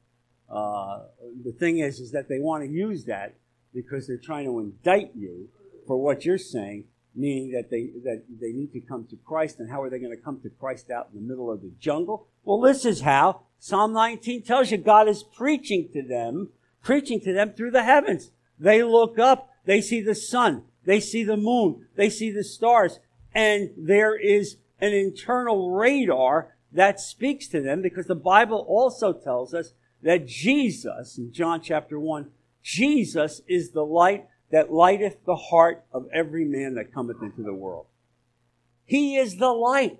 Uh, 0.49 1.03
the 1.43 1.51
thing 1.51 1.79
is, 1.79 1.99
is 1.99 2.11
that 2.11 2.27
they 2.27 2.39
want 2.39 2.63
to 2.63 2.69
use 2.69 3.05
that 3.05 3.35
because 3.73 4.07
they're 4.07 4.17
trying 4.17 4.45
to 4.45 4.59
indict 4.59 5.11
you 5.15 5.47
for 5.89 5.97
what 5.97 6.23
you're 6.23 6.37
saying, 6.37 6.83
meaning 7.15 7.51
that 7.51 7.71
they, 7.71 7.89
that 8.03 8.21
they 8.39 8.51
need 8.51 8.71
to 8.71 8.79
come 8.79 9.07
to 9.09 9.15
Christ. 9.25 9.57
And 9.57 9.71
how 9.71 9.81
are 9.81 9.89
they 9.89 9.97
going 9.97 10.15
to 10.15 10.23
come 10.23 10.39
to 10.41 10.49
Christ 10.51 10.91
out 10.91 11.09
in 11.11 11.19
the 11.19 11.27
middle 11.27 11.51
of 11.51 11.63
the 11.63 11.71
jungle? 11.79 12.27
Well, 12.43 12.61
this 12.61 12.85
is 12.85 13.01
how. 13.01 13.41
Psalm 13.57 13.91
19 13.93 14.43
tells 14.43 14.69
you 14.69 14.77
God 14.77 15.07
is 15.07 15.23
preaching 15.23 15.89
to 15.93 16.03
them, 16.03 16.49
preaching 16.83 17.19
to 17.21 17.33
them 17.33 17.53
through 17.53 17.71
the 17.71 17.81
heavens. 17.81 18.29
They 18.59 18.83
look 18.83 19.17
up, 19.17 19.49
they 19.65 19.81
see 19.81 19.99
the 19.99 20.13
sun, 20.13 20.65
they 20.85 20.99
see 20.99 21.23
the 21.23 21.37
moon, 21.37 21.87
they 21.95 22.11
see 22.11 22.29
the 22.29 22.43
stars, 22.43 22.99
and 23.33 23.71
there 23.75 24.15
is 24.15 24.57
an 24.79 24.93
internal 24.93 25.71
radar 25.71 26.55
that 26.71 26.99
speaks 26.99 27.47
to 27.47 27.61
them 27.61 27.81
because 27.81 28.05
the 28.05 28.13
Bible 28.13 28.63
also 28.69 29.11
tells 29.11 29.55
us 29.55 29.73
that 30.03 30.27
Jesus, 30.27 31.17
in 31.17 31.33
John 31.33 31.61
chapter 31.63 31.99
1, 31.99 32.29
Jesus 32.61 33.41
is 33.47 33.71
the 33.71 33.83
light 33.83 34.27
that 34.51 34.71
lighteth 34.71 35.23
the 35.25 35.35
heart 35.35 35.83
of 35.91 36.07
every 36.13 36.45
man 36.45 36.75
that 36.75 36.93
cometh 36.93 37.21
into 37.21 37.43
the 37.43 37.53
world. 37.53 37.85
He 38.85 39.15
is 39.15 39.37
the 39.37 39.51
light 39.51 39.99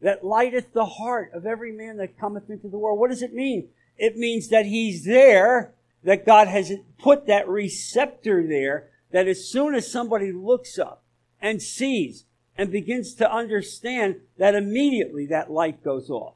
that 0.00 0.24
lighteth 0.24 0.72
the 0.72 0.84
heart 0.84 1.30
of 1.32 1.46
every 1.46 1.72
man 1.72 1.96
that 1.98 2.18
cometh 2.18 2.50
into 2.50 2.68
the 2.68 2.78
world. 2.78 2.98
What 2.98 3.10
does 3.10 3.22
it 3.22 3.34
mean? 3.34 3.68
It 3.96 4.16
means 4.16 4.48
that 4.48 4.66
he's 4.66 5.04
there, 5.04 5.74
that 6.04 6.26
God 6.26 6.48
has 6.48 6.72
put 6.98 7.26
that 7.26 7.48
receptor 7.48 8.46
there, 8.46 8.90
that 9.10 9.26
as 9.26 9.48
soon 9.48 9.74
as 9.74 9.90
somebody 9.90 10.32
looks 10.32 10.78
up 10.78 11.02
and 11.40 11.62
sees 11.62 12.24
and 12.56 12.70
begins 12.70 13.14
to 13.14 13.32
understand 13.32 14.16
that 14.36 14.54
immediately 14.54 15.26
that 15.26 15.50
light 15.50 15.82
goes 15.82 16.10
off 16.10 16.34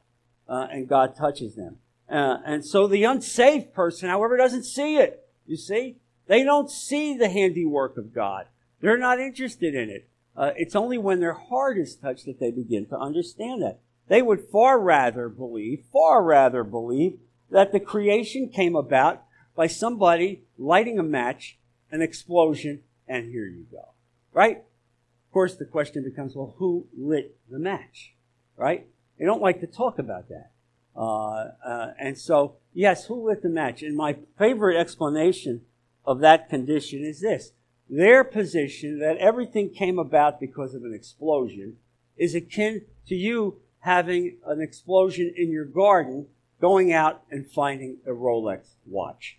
uh, 0.49 0.69
and 0.71 0.89
God 0.89 1.17
touches 1.17 1.55
them. 1.55 1.79
Uh, 2.09 2.39
and 2.45 2.65
so 2.65 2.87
the 2.87 3.05
unsaved 3.05 3.73
person, 3.75 4.09
however, 4.09 4.37
doesn't 4.37 4.65
see 4.65 4.97
it. 4.97 5.27
You 5.47 5.57
see? 5.57 5.97
They 6.26 6.43
don't 6.43 6.71
see 6.71 7.17
the 7.17 7.29
handiwork 7.29 7.97
of 7.97 8.14
God. 8.14 8.47
They're 8.81 8.99
not 8.99 9.21
interested 9.21 9.75
in 9.75 9.91
it. 9.91 10.09
Uh, 10.37 10.52
it's 10.57 10.76
only 10.76 10.99
when 10.99 11.21
their 11.21 11.35
heart 11.35 11.79
is 11.79 11.95
touched 11.95 12.26
that 12.26 12.41
they 12.41 12.50
begin 12.50 12.87
to 12.87 12.99
understand 12.99 13.62
that. 13.62 13.81
They 14.09 14.23
would 14.23 14.49
far 14.50 14.79
rather 14.81 15.29
believe, 15.29 15.85
far 15.93 16.23
rather 16.23 16.64
believe 16.64 17.19
that 17.50 17.73
the 17.73 17.81
creation 17.81 18.49
came 18.49 18.75
about 18.75 19.23
by 19.55 19.67
somebody 19.67 20.43
lighting 20.59 20.99
a 20.99 21.02
match, 21.02 21.59
an 21.91 22.02
explosion, 22.02 22.83
and 23.07 23.31
here 23.31 23.47
you 23.47 23.67
go. 23.71 23.91
Right? 24.33 24.59
Of 24.59 25.33
course, 25.33 25.55
the 25.55 25.64
question 25.64 26.02
becomes, 26.02 26.35
well, 26.35 26.55
who 26.57 26.87
lit 26.97 27.37
the 27.50 27.59
match? 27.59 28.14
Right? 28.57 28.87
They 29.19 29.25
don't 29.26 29.43
like 29.43 29.61
to 29.61 29.67
talk 29.67 29.99
about 29.99 30.29
that. 30.31 30.50
Uh, 30.97 31.52
uh, 31.64 31.93
and 31.99 32.19
so, 32.19 32.57
yes, 32.75 33.07
who 33.07 33.29
lit 33.29 33.43
the 33.43 33.49
match? 33.49 33.83
And 33.83 33.97
my 33.97 34.17
favorite 34.38 34.79
explanation 34.79 35.62
of 36.05 36.21
that 36.21 36.49
condition 36.49 37.05
is 37.05 37.21
this. 37.21 37.53
Their 37.89 38.25
position 38.25 38.99
that 39.01 39.19
everything 39.19 39.71
came 39.71 39.99
about 39.99 40.41
because 40.41 40.75
of 40.75 40.85
an 40.85 40.95
explosion 40.95 41.77
is 42.17 42.35
akin 42.35 42.83
to 43.07 43.15
you 43.15 43.61
having 43.81 44.39
an 44.47 44.61
explosion 44.61 45.35
in 45.37 45.51
your 45.51 45.65
garden, 45.65 46.27
going 46.61 46.93
out 46.93 47.23
and 47.31 47.51
finding 47.51 47.99
a 48.07 48.11
Rolex 48.11 48.75
watch. 48.87 49.39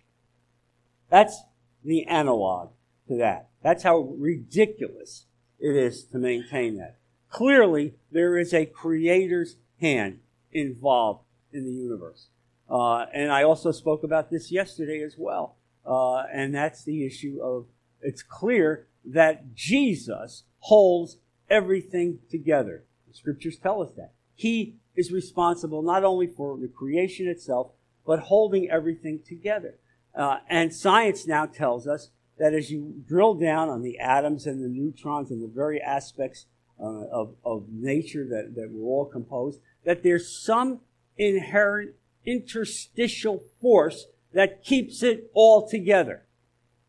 That's 1.10 1.42
the 1.82 2.04
analog 2.06 2.70
to 3.08 3.16
that. 3.16 3.48
That's 3.62 3.82
how 3.82 4.00
ridiculous 4.18 5.26
it 5.58 5.74
is 5.74 6.04
to 6.04 6.18
maintain 6.18 6.76
that. 6.76 6.96
Clearly, 7.30 7.94
there 8.12 8.36
is 8.36 8.52
a 8.52 8.66
creator's 8.66 9.56
hand 9.80 10.20
involved 10.52 11.24
in 11.52 11.64
the 11.64 11.72
universe. 11.72 12.28
Uh, 12.68 13.06
and 13.12 13.32
I 13.32 13.42
also 13.42 13.72
spoke 13.72 14.04
about 14.04 14.30
this 14.30 14.52
yesterday 14.52 15.02
as 15.02 15.16
well. 15.18 15.56
Uh, 15.86 16.24
and 16.32 16.54
that's 16.54 16.84
the 16.84 17.04
issue 17.06 17.40
of 17.42 17.66
it's 18.00 18.22
clear 18.22 18.86
that 19.04 19.54
Jesus 19.54 20.44
holds 20.60 21.18
everything 21.50 22.18
together. 22.30 22.84
The 23.08 23.14
scriptures 23.14 23.58
tell 23.58 23.82
us 23.82 23.90
that. 23.96 24.12
He 24.34 24.76
is 24.96 25.12
responsible 25.12 25.82
not 25.82 26.04
only 26.04 26.26
for 26.26 26.56
the 26.56 26.68
creation 26.68 27.28
itself, 27.28 27.72
but 28.06 28.20
holding 28.20 28.70
everything 28.70 29.20
together. 29.26 29.76
Uh, 30.14 30.38
and 30.48 30.74
science 30.74 31.26
now 31.26 31.46
tells 31.46 31.86
us 31.86 32.10
that 32.38 32.54
as 32.54 32.70
you 32.70 33.02
drill 33.06 33.34
down 33.34 33.68
on 33.68 33.82
the 33.82 33.98
atoms 33.98 34.46
and 34.46 34.62
the 34.62 34.68
neutrons 34.68 35.30
and 35.30 35.42
the 35.42 35.52
very 35.52 35.80
aspects 35.80 36.46
uh, 36.80 37.06
of, 37.12 37.34
of 37.44 37.66
nature 37.70 38.26
that, 38.28 38.54
that 38.54 38.70
we're 38.70 38.86
all 38.86 39.04
composed, 39.04 39.60
that 39.84 40.02
there's 40.02 40.44
some 40.44 40.80
inherent 41.16 41.92
interstitial 42.26 43.42
force 43.60 44.06
that 44.34 44.64
keeps 44.64 45.02
it 45.02 45.30
all 45.32 45.66
together. 45.66 46.26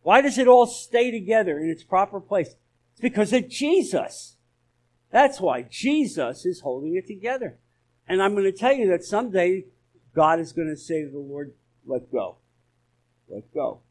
Why 0.02 0.22
does 0.22 0.38
it 0.38 0.48
all 0.48 0.68
stay 0.68 1.12
together 1.12 1.58
in 1.60 1.70
its 1.70 1.84
proper 1.84 2.20
place? 2.20 2.56
It's 2.92 3.02
because 3.02 3.34
of 3.34 3.50
Jesus. 3.50 4.38
That's 5.12 5.40
why 5.40 5.64
Jesus 5.64 6.46
is 6.46 6.62
holding 6.62 6.96
it 6.96 7.08
together. 7.08 7.58
And 8.08 8.22
I'm 8.22 8.34
going 8.34 8.44
to 8.46 8.52
tell 8.52 8.74
you 8.74 8.88
that 8.90 9.04
someday 9.04 9.66
God 10.14 10.40
is 10.40 10.54
going 10.54 10.68
to 10.68 10.78
say 10.78 11.04
to 11.04 11.10
the 11.10 11.18
Lord, 11.18 11.54
let 11.86 12.12
go. 12.12 12.38
Let 13.28 13.54
go. 13.54 13.82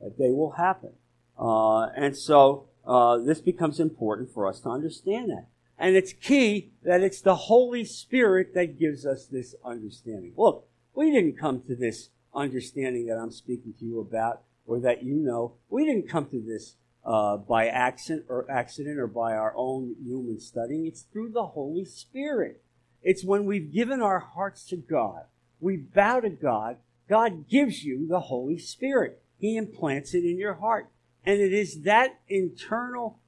That 0.00 0.18
day 0.18 0.30
will 0.30 0.52
happen. 0.52 0.92
Uh, 1.38 1.86
and 1.96 2.16
so 2.16 2.68
uh, 2.86 3.18
this 3.18 3.40
becomes 3.40 3.80
important 3.80 4.32
for 4.32 4.46
us 4.46 4.60
to 4.60 4.68
understand 4.68 5.30
that. 5.30 5.46
And 5.78 5.96
it's 5.96 6.12
key 6.12 6.72
that 6.82 7.02
it's 7.02 7.20
the 7.22 7.34
Holy 7.34 7.84
Spirit 7.84 8.54
that 8.54 8.78
gives 8.78 9.06
us 9.06 9.26
this 9.26 9.54
understanding. 9.64 10.32
Look, 10.36 10.66
we 10.94 11.10
didn't 11.10 11.38
come 11.38 11.62
to 11.62 11.74
this 11.74 12.10
understanding 12.34 13.06
that 13.06 13.18
I'm 13.18 13.30
speaking 13.30 13.74
to 13.78 13.84
you 13.84 14.00
about 14.00 14.42
or 14.66 14.80
that 14.80 15.02
you 15.02 15.14
know. 15.14 15.54
We 15.68 15.84
didn't 15.84 16.08
come 16.08 16.26
to 16.26 16.40
this 16.40 16.76
uh, 17.04 17.38
by 17.38 17.66
accident 17.66 18.26
or 18.28 18.50
accident 18.50 18.98
or 18.98 19.06
by 19.06 19.32
our 19.32 19.54
own 19.56 19.96
human 20.04 20.38
studying. 20.40 20.86
It's 20.86 21.02
through 21.02 21.30
the 21.30 21.46
Holy 21.46 21.84
Spirit. 21.84 22.62
It's 23.02 23.24
when 23.24 23.46
we've 23.46 23.72
given 23.72 24.02
our 24.02 24.18
hearts 24.20 24.64
to 24.66 24.76
God, 24.76 25.24
we 25.58 25.76
bow 25.76 26.20
to 26.20 26.30
God, 26.30 26.76
God 27.08 27.48
gives 27.48 27.84
you 27.84 28.06
the 28.06 28.20
Holy 28.20 28.58
Spirit. 28.58 29.22
He 29.38 29.56
implants 29.56 30.14
it 30.14 30.24
in 30.24 30.38
your 30.38 30.54
heart. 30.54 30.90
And 31.24 31.40
it 31.40 31.52
is 31.52 31.82
that 31.82 32.20
internal 32.28 33.18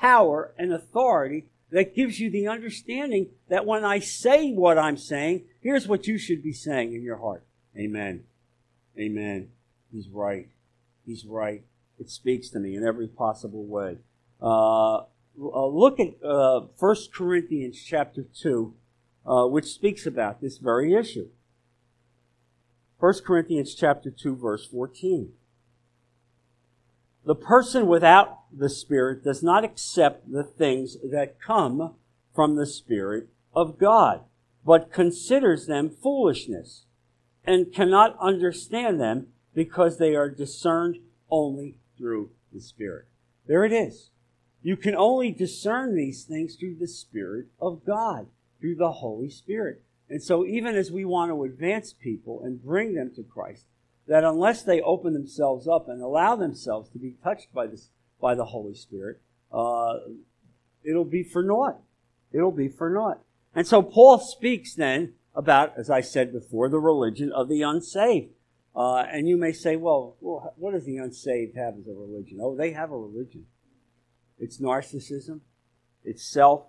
power 0.00 0.54
and 0.58 0.72
authority 0.72 1.46
that 1.70 1.94
gives 1.94 2.20
you 2.20 2.30
the 2.30 2.48
understanding 2.48 3.30
that 3.48 3.66
when 3.66 3.84
I 3.84 3.98
say 3.98 4.52
what 4.52 4.78
I'm 4.78 4.96
saying, 4.96 5.44
here's 5.60 5.88
what 5.88 6.06
you 6.06 6.18
should 6.18 6.42
be 6.42 6.52
saying 6.52 6.94
in 6.94 7.02
your 7.02 7.16
heart. 7.16 7.44
Amen. 7.76 8.24
Amen. 8.98 9.48
He's 9.90 10.08
right. 10.08 10.48
He's 11.06 11.24
right. 11.24 11.62
It 11.98 12.10
speaks 12.10 12.48
to 12.50 12.58
me 12.58 12.76
in 12.76 12.84
every 12.84 13.08
possible 13.08 13.64
way. 13.64 13.98
Uh, 14.40 15.02
uh, 15.40 15.66
look 15.66 15.98
at 16.00 16.22
uh, 16.24 16.62
1 16.78 16.96
Corinthians 17.14 17.82
chapter 17.82 18.24
2, 18.40 18.74
uh, 19.26 19.46
which 19.46 19.66
speaks 19.66 20.06
about 20.06 20.40
this 20.40 20.58
very 20.58 20.94
issue. 20.94 21.28
1 22.98 23.14
Corinthians 23.24 23.74
chapter 23.74 24.10
2, 24.10 24.36
verse 24.36 24.66
14. 24.66 25.32
The 27.24 27.34
person 27.34 27.86
without 27.86 28.40
the 28.52 28.68
Spirit 28.68 29.24
does 29.24 29.42
not 29.42 29.64
accept 29.64 30.30
the 30.30 30.44
things 30.44 30.96
that 31.08 31.40
come 31.40 31.94
from 32.34 32.56
the 32.56 32.66
Spirit 32.66 33.28
of 33.54 33.78
God, 33.78 34.22
but 34.64 34.92
considers 34.92 35.66
them 35.66 35.90
foolishness 35.90 36.84
and 37.44 37.72
cannot 37.72 38.16
understand 38.20 39.00
them 39.00 39.28
because 39.54 39.98
they 39.98 40.14
are 40.14 40.30
discerned 40.30 40.98
only 41.30 41.76
through 41.96 42.30
the 42.52 42.60
Spirit. 42.60 43.06
There 43.46 43.64
it 43.64 43.72
is. 43.72 44.10
You 44.62 44.76
can 44.76 44.94
only 44.94 45.32
discern 45.32 45.96
these 45.96 46.24
things 46.24 46.54
through 46.54 46.76
the 46.76 46.86
Spirit 46.86 47.46
of 47.60 47.84
God, 47.84 48.28
through 48.60 48.76
the 48.76 48.92
Holy 48.92 49.28
Spirit. 49.28 49.82
And 50.08 50.22
so, 50.22 50.44
even 50.44 50.76
as 50.76 50.90
we 50.90 51.04
want 51.04 51.30
to 51.30 51.44
advance 51.44 51.92
people 51.92 52.42
and 52.44 52.62
bring 52.62 52.94
them 52.94 53.10
to 53.16 53.22
Christ, 53.22 53.66
that 54.06 54.24
unless 54.24 54.62
they 54.62 54.80
open 54.80 55.14
themselves 55.14 55.66
up 55.66 55.88
and 55.88 56.02
allow 56.02 56.36
themselves 56.36 56.88
to 56.90 56.98
be 56.98 57.16
touched 57.22 57.52
by 57.52 57.66
this 57.66 57.88
by 58.20 58.34
the 58.34 58.44
Holy 58.46 58.74
Spirit, 58.74 59.20
uh, 59.52 59.94
it'll 60.84 61.04
be 61.04 61.24
for 61.24 61.42
naught. 61.42 61.80
It'll 62.32 62.52
be 62.52 62.68
for 62.68 62.90
naught. 62.90 63.20
And 63.54 63.66
so 63.66 63.82
Paul 63.82 64.18
speaks 64.18 64.74
then 64.74 65.14
about, 65.34 65.72
as 65.76 65.90
I 65.90 66.00
said 66.00 66.32
before, 66.32 66.68
the 66.68 66.78
religion 66.78 67.32
of 67.32 67.48
the 67.48 67.62
unsaved. 67.62 68.32
Uh, 68.74 69.04
and 69.10 69.28
you 69.28 69.36
may 69.36 69.52
say, 69.52 69.76
well, 69.76 70.16
well, 70.20 70.54
what 70.56 70.72
does 70.72 70.84
the 70.84 70.96
unsaved 70.96 71.56
have 71.56 71.74
as 71.78 71.86
a 71.86 71.92
religion? 71.92 72.38
Oh, 72.40 72.56
they 72.56 72.72
have 72.72 72.90
a 72.90 72.98
religion. 72.98 73.46
It's 74.38 74.58
narcissism. 74.58 75.40
It's 76.04 76.22
self. 76.22 76.64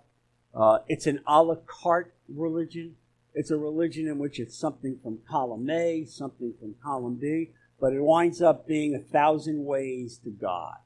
Uh, 0.54 0.78
it's 0.86 1.06
an 1.06 1.20
a 1.26 1.42
la 1.42 1.56
carte 1.66 2.14
religion. 2.28 2.96
It's 3.34 3.50
a 3.50 3.56
religion 3.56 4.06
in 4.06 4.18
which 4.18 4.38
it's 4.38 4.56
something 4.56 4.98
from 5.02 5.18
column 5.28 5.68
A, 5.68 6.04
something 6.04 6.54
from 6.60 6.76
column 6.82 7.16
B, 7.16 7.50
but 7.80 7.92
it 7.92 8.00
winds 8.00 8.40
up 8.40 8.68
being 8.68 8.94
a 8.94 9.00
thousand 9.00 9.64
ways 9.64 10.18
to 10.18 10.30
God. 10.30 10.76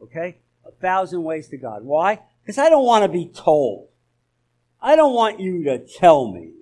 Okay? 0.00 0.38
A 0.64 0.70
thousand 0.70 1.24
ways 1.24 1.48
to 1.48 1.56
God. 1.56 1.84
Why? 1.84 2.20
Because 2.42 2.58
I 2.58 2.68
don't 2.68 2.84
want 2.84 3.02
to 3.02 3.08
be 3.08 3.26
told. 3.26 3.88
I 4.80 4.94
don't 4.94 5.14
want 5.14 5.40
you 5.40 5.64
to 5.64 5.78
tell 5.78 6.30
me 6.30 6.52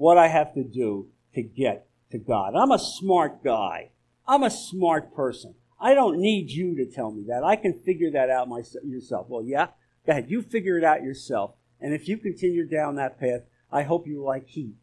what 0.00 0.16
I 0.16 0.28
have 0.28 0.54
to 0.54 0.64
do 0.64 1.08
to 1.34 1.42
get 1.42 1.86
to 2.10 2.16
God. 2.16 2.54
I'm 2.56 2.70
a 2.70 2.78
smart 2.78 3.44
guy. 3.44 3.90
I'm 4.26 4.42
a 4.42 4.50
smart 4.50 5.14
person. 5.14 5.54
I 5.78 5.92
don't 5.92 6.18
need 6.18 6.50
you 6.50 6.74
to 6.76 6.86
tell 6.86 7.10
me 7.10 7.24
that. 7.28 7.44
I 7.44 7.56
can 7.56 7.74
figure 7.74 8.10
that 8.12 8.30
out 8.30 8.48
myself, 8.48 8.82
yourself. 8.82 9.26
Well, 9.28 9.44
yeah, 9.44 9.66
go 10.06 10.12
ahead. 10.12 10.30
You 10.30 10.40
figure 10.40 10.78
it 10.78 10.84
out 10.84 11.02
yourself. 11.02 11.52
And 11.82 11.92
if 11.92 12.08
you 12.08 12.16
continue 12.16 12.66
down 12.66 12.94
that 12.94 13.20
path, 13.20 13.42
I 13.70 13.82
hope 13.82 14.06
you 14.06 14.24
like 14.24 14.48
heat 14.48 14.74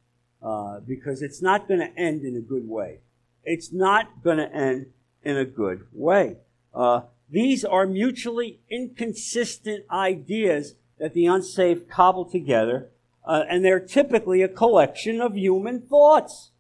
uh, 0.44 0.82
because 0.82 1.24
it's 1.24 1.42
not 1.42 1.68
going 1.68 1.80
to 1.80 2.00
end 2.00 2.22
in 2.22 2.36
a 2.36 2.42
good 2.42 2.68
way. 2.68 3.00
It's 3.44 3.74
not 3.74 4.24
going 4.24 4.38
to 4.38 4.54
end 4.54 4.86
in 5.24 5.36
a 5.36 5.46
good 5.46 5.88
way. 5.94 6.38
Uh, 6.76 7.02
these 7.28 7.66
are 7.66 7.88
mutually 7.88 8.60
inconsistent 8.70 9.84
ideas 9.90 10.76
that 11.00 11.16
the 11.16 11.26
unsaved 11.26 11.90
cobble 11.90 12.26
together, 12.26 12.92
uh, 13.28 13.44
and 13.50 13.64
they're 13.64 13.82
typically 13.82 14.42
a 14.42 14.48
collection 14.48 15.20
of 15.20 15.36
human 15.36 15.82
thoughts. 15.82 16.52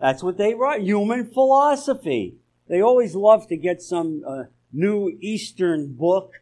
That's 0.00 0.22
what 0.22 0.38
they 0.38 0.54
write. 0.54 0.82
Human 0.82 1.26
philosophy. 1.26 2.36
They 2.68 2.80
always 2.80 3.16
love 3.16 3.48
to 3.48 3.56
get 3.56 3.82
some 3.82 4.22
uh, 4.26 4.44
new 4.72 5.18
Eastern 5.20 5.92
book, 5.94 6.34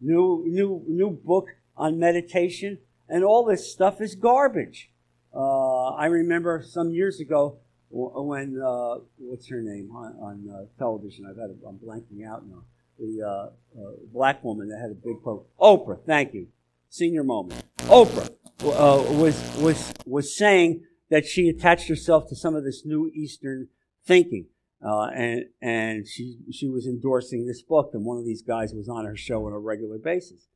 new 0.00 0.44
new 0.46 0.82
new 0.88 1.10
book 1.10 1.48
on 1.76 1.98
meditation, 1.98 2.78
and 3.08 3.22
all 3.22 3.44
this 3.44 3.70
stuff 3.70 4.00
is 4.00 4.14
garbage. 4.14 4.90
Uh, 5.34 5.90
I 5.90 6.06
remember 6.06 6.64
some 6.66 6.90
years 6.90 7.20
ago 7.20 7.58
when 7.90 8.58
uh, 8.58 9.00
what's 9.18 9.48
her 9.48 9.60
name 9.60 9.90
on, 9.94 10.16
on 10.18 10.50
uh, 10.50 10.64
television? 10.78 11.26
I've 11.28 11.36
had 11.36 11.50
a, 11.50 11.68
I'm 11.68 11.78
blanking 11.78 12.26
out 12.26 12.46
now. 12.46 12.62
The 12.98 13.22
uh, 13.22 13.90
black 14.12 14.42
woman 14.42 14.68
that 14.70 14.80
had 14.80 14.90
a 14.90 14.94
big 14.94 15.22
program. 15.22 15.46
Oprah. 15.60 15.98
Thank 16.06 16.32
you. 16.32 16.46
Senior 16.88 17.24
moment. 17.24 17.62
Oprah 17.80 18.30
was 18.62 19.56
was 19.58 19.92
was 20.06 20.36
saying 20.36 20.84
that 21.10 21.26
she 21.26 21.48
attached 21.48 21.88
herself 21.88 22.28
to 22.28 22.36
some 22.36 22.54
of 22.54 22.64
this 22.64 22.84
new 22.84 23.10
Eastern 23.14 23.68
thinking. 24.06 24.46
Uh, 24.84 25.08
and 25.14 25.44
and 25.62 26.06
she 26.06 26.36
she 26.52 26.68
was 26.68 26.86
endorsing 26.86 27.46
this 27.46 27.62
book, 27.62 27.90
and 27.94 28.04
one 28.04 28.18
of 28.18 28.24
these 28.26 28.42
guys 28.42 28.74
was 28.74 28.86
on 28.86 29.06
her 29.06 29.16
show 29.16 29.46
on 29.46 29.52
a 29.52 29.58
regular 29.58 29.96
basis, 29.96 30.46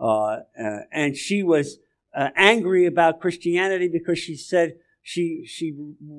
uh, 0.00 0.38
uh, 0.60 0.80
and 0.90 1.16
she 1.16 1.44
was 1.44 1.78
uh, 2.12 2.30
angry 2.34 2.86
about 2.86 3.20
Christianity 3.20 3.86
because 3.86 4.18
she 4.18 4.34
said 4.34 4.74
she 5.02 5.44
she 5.46 5.72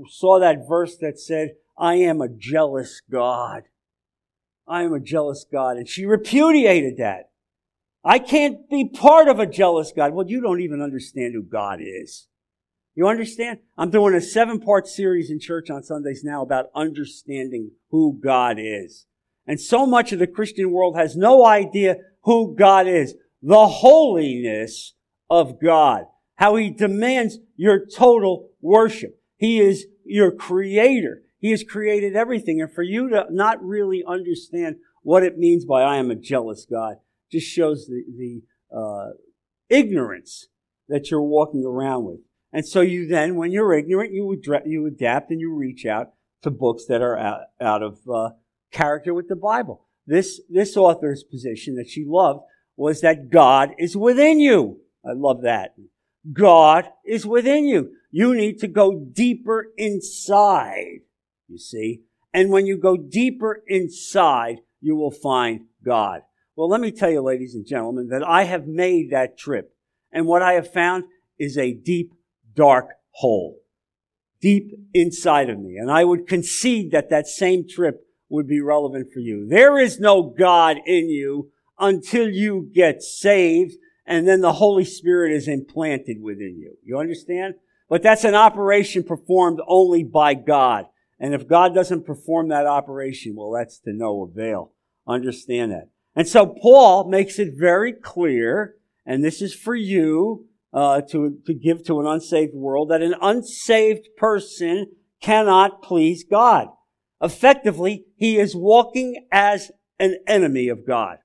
saw 0.10 0.40
that 0.40 0.66
verse 0.66 0.96
that 0.98 1.20
said, 1.20 1.56
"I 1.78 1.96
am 1.96 2.22
a 2.22 2.30
jealous 2.30 3.02
God, 3.12 3.64
I 4.66 4.84
am 4.84 4.94
a 4.94 5.00
jealous 5.02 5.46
God," 5.52 5.76
and 5.76 5.90
she 5.90 6.06
repudiated 6.06 6.96
that. 7.00 7.27
I 8.08 8.20
can't 8.20 8.70
be 8.70 8.88
part 8.88 9.28
of 9.28 9.38
a 9.38 9.46
jealous 9.46 9.92
God. 9.94 10.14
Well, 10.14 10.30
you 10.30 10.40
don't 10.40 10.62
even 10.62 10.82
understand 10.82 11.34
who 11.34 11.44
God 11.44 11.80
is. 11.82 12.30
You 12.96 13.06
understand? 13.06 13.60
I'm 13.78 13.90
doing 13.90 14.16
a 14.16 14.22
seven 14.22 14.62
part 14.62 14.88
series 14.88 15.30
in 15.30 15.42
church 15.42 15.70
on 15.70 15.84
Sundays 15.84 16.24
now 16.24 16.42
about 16.42 16.68
understanding 16.74 17.72
who 17.92 18.18
God 18.24 18.60
is. 18.60 19.08
And 19.46 19.60
so 19.60 19.86
much 19.86 20.14
of 20.14 20.20
the 20.20 20.28
Christian 20.28 20.72
world 20.72 20.96
has 20.96 21.18
no 21.18 21.46
idea 21.46 21.98
who 22.22 22.56
God 22.56 22.88
is. 22.88 23.14
The 23.42 23.68
holiness 23.68 24.94
of 25.30 25.60
God. 25.62 26.06
How 26.36 26.56
He 26.56 26.70
demands 26.70 27.40
your 27.58 27.86
total 27.86 28.52
worship. 28.62 29.20
He 29.36 29.60
is 29.60 29.86
your 30.06 30.32
creator. 30.32 31.24
He 31.40 31.52
has 31.52 31.62
created 31.62 32.16
everything. 32.16 32.62
And 32.62 32.72
for 32.72 32.84
you 32.84 33.10
to 33.10 33.26
not 33.32 33.62
really 33.62 34.02
understand 34.08 34.78
what 35.04 35.24
it 35.24 35.38
means 35.38 35.66
by 35.66 35.82
I 35.82 35.98
am 35.98 36.10
a 36.10 36.16
jealous 36.16 36.66
God 36.66 37.00
just 37.32 37.48
shows 37.48 37.88
the, 37.88 38.04
the 38.18 38.44
uh, 38.76 39.12
ignorance 39.70 40.48
that 40.90 41.12
you're 41.12 41.22
walking 41.22 41.66
around 41.66 42.06
with. 42.06 42.20
And 42.54 42.66
so 42.66 42.82
you 42.82 43.08
then, 43.08 43.36
when 43.36 43.52
you're 43.52 43.74
ignorant, 43.74 44.14
you, 44.14 44.40
you 44.66 44.86
adapt 44.86 45.32
and 45.32 45.40
you 45.40 45.54
reach 45.54 45.86
out 45.86 46.14
to 46.44 46.52
books 46.52 46.86
that 46.86 47.02
are 47.02 47.18
out, 47.18 47.42
out 47.60 47.84
of 47.84 48.00
uh, 48.12 48.30
character 48.72 49.14
with 49.14 49.28
the 49.28 49.36
Bible. 49.36 49.86
This, 50.06 50.40
this 50.50 50.78
author's 50.78 51.24
position 51.24 51.76
that 51.76 51.90
she 51.90 52.06
loved 52.08 52.42
was 52.78 53.02
that 53.02 53.30
God 53.30 53.72
is 53.78 53.98
within 53.98 54.40
you. 54.40 54.80
I 55.06 55.14
love 55.14 55.42
that. 55.42 55.76
God 56.32 56.90
is 57.06 57.26
within 57.26 57.66
you. 57.66 57.92
You 58.12 58.34
need 58.34 58.60
to 58.60 58.68
go 58.68 58.98
deeper 58.98 59.68
inside, 59.78 61.02
you 61.48 61.58
see. 61.58 62.02
And 62.34 62.50
when 62.50 62.66
you 62.66 62.78
go 62.78 62.98
deeper 62.98 63.64
inside, 63.68 64.60
you 64.82 64.96
will 64.96 65.12
find 65.12 65.66
God. 65.84 66.22
Well, 66.58 66.68
let 66.68 66.82
me 66.82 66.92
tell 66.92 67.10
you, 67.10 67.22
ladies 67.22 67.56
and 67.56 67.66
gentlemen, 67.66 68.10
that 68.10 68.28
I 68.28 68.44
have 68.44 68.68
made 68.68 69.12
that 69.12 69.38
trip. 69.38 69.74
And 70.12 70.26
what 70.26 70.42
I 70.42 70.54
have 70.54 70.74
found 70.74 71.06
is 71.40 71.58
a 71.58 71.72
deep 71.72 72.12
dark 72.54 72.90
hole 73.12 73.62
deep 74.42 74.72
inside 74.94 75.50
of 75.50 75.60
me. 75.60 75.78
And 75.78 75.92
I 75.92 76.04
would 76.04 76.28
concede 76.28 76.92
that 76.92 77.10
that 77.10 77.28
same 77.28 77.68
trip 77.68 78.06
would 78.30 78.48
be 78.48 78.62
relevant 78.62 79.12
for 79.14 79.20
you. 79.20 79.48
There 79.48 79.80
is 79.80 80.00
no 80.00 80.22
God 80.22 80.78
in 80.86 81.10
you 81.10 81.52
until 81.80 82.30
you 82.30 82.70
get 82.74 83.02
saved 83.02 83.76
and 84.06 84.28
then 84.28 84.42
the 84.42 84.54
Holy 84.54 84.86
Spirit 84.86 85.34
is 85.34 85.48
implanted 85.48 86.22
within 86.22 86.58
you. 86.58 86.78
You 86.84 86.98
understand? 86.98 87.56
But 87.90 88.04
that's 88.04 88.24
an 88.24 88.36
operation 88.36 89.04
performed 89.04 89.60
only 89.68 90.04
by 90.04 90.34
God. 90.34 90.86
And 91.20 91.34
if 91.34 91.48
God 91.48 91.74
doesn't 91.74 92.06
perform 92.06 92.50
that 92.50 92.66
operation, 92.66 93.36
well, 93.36 93.52
that's 93.52 93.80
to 93.80 93.94
no 93.94 94.24
avail. 94.24 94.72
Understand 95.08 95.72
that. 95.72 95.90
And 96.18 96.28
so 96.28 96.48
Paul 96.48 97.08
makes 97.08 97.38
it 97.38 97.54
very 97.56 97.94
clear, 97.94 98.74
and 99.06 99.24
this 99.24 99.40
is 99.40 99.54
for 99.54 99.76
you, 99.76 100.48
uh, 100.74 101.02
to, 101.12 101.38
to 101.46 101.54
give 101.54 101.86
to 101.86 102.00
an 102.00 102.08
unsaved 102.08 102.56
world 102.56 102.90
that 102.90 103.04
an 103.04 103.14
unsaved 103.22 104.10
person 104.18 104.88
cannot 105.22 105.84
please 105.84 106.24
God. 106.24 106.70
Effectively, 107.22 108.06
he 108.16 108.40
is 108.40 108.56
walking 108.56 109.28
as 109.32 109.70
an 110.00 110.18
enemy 110.26 110.70
of 110.70 110.88
God. 110.88 111.20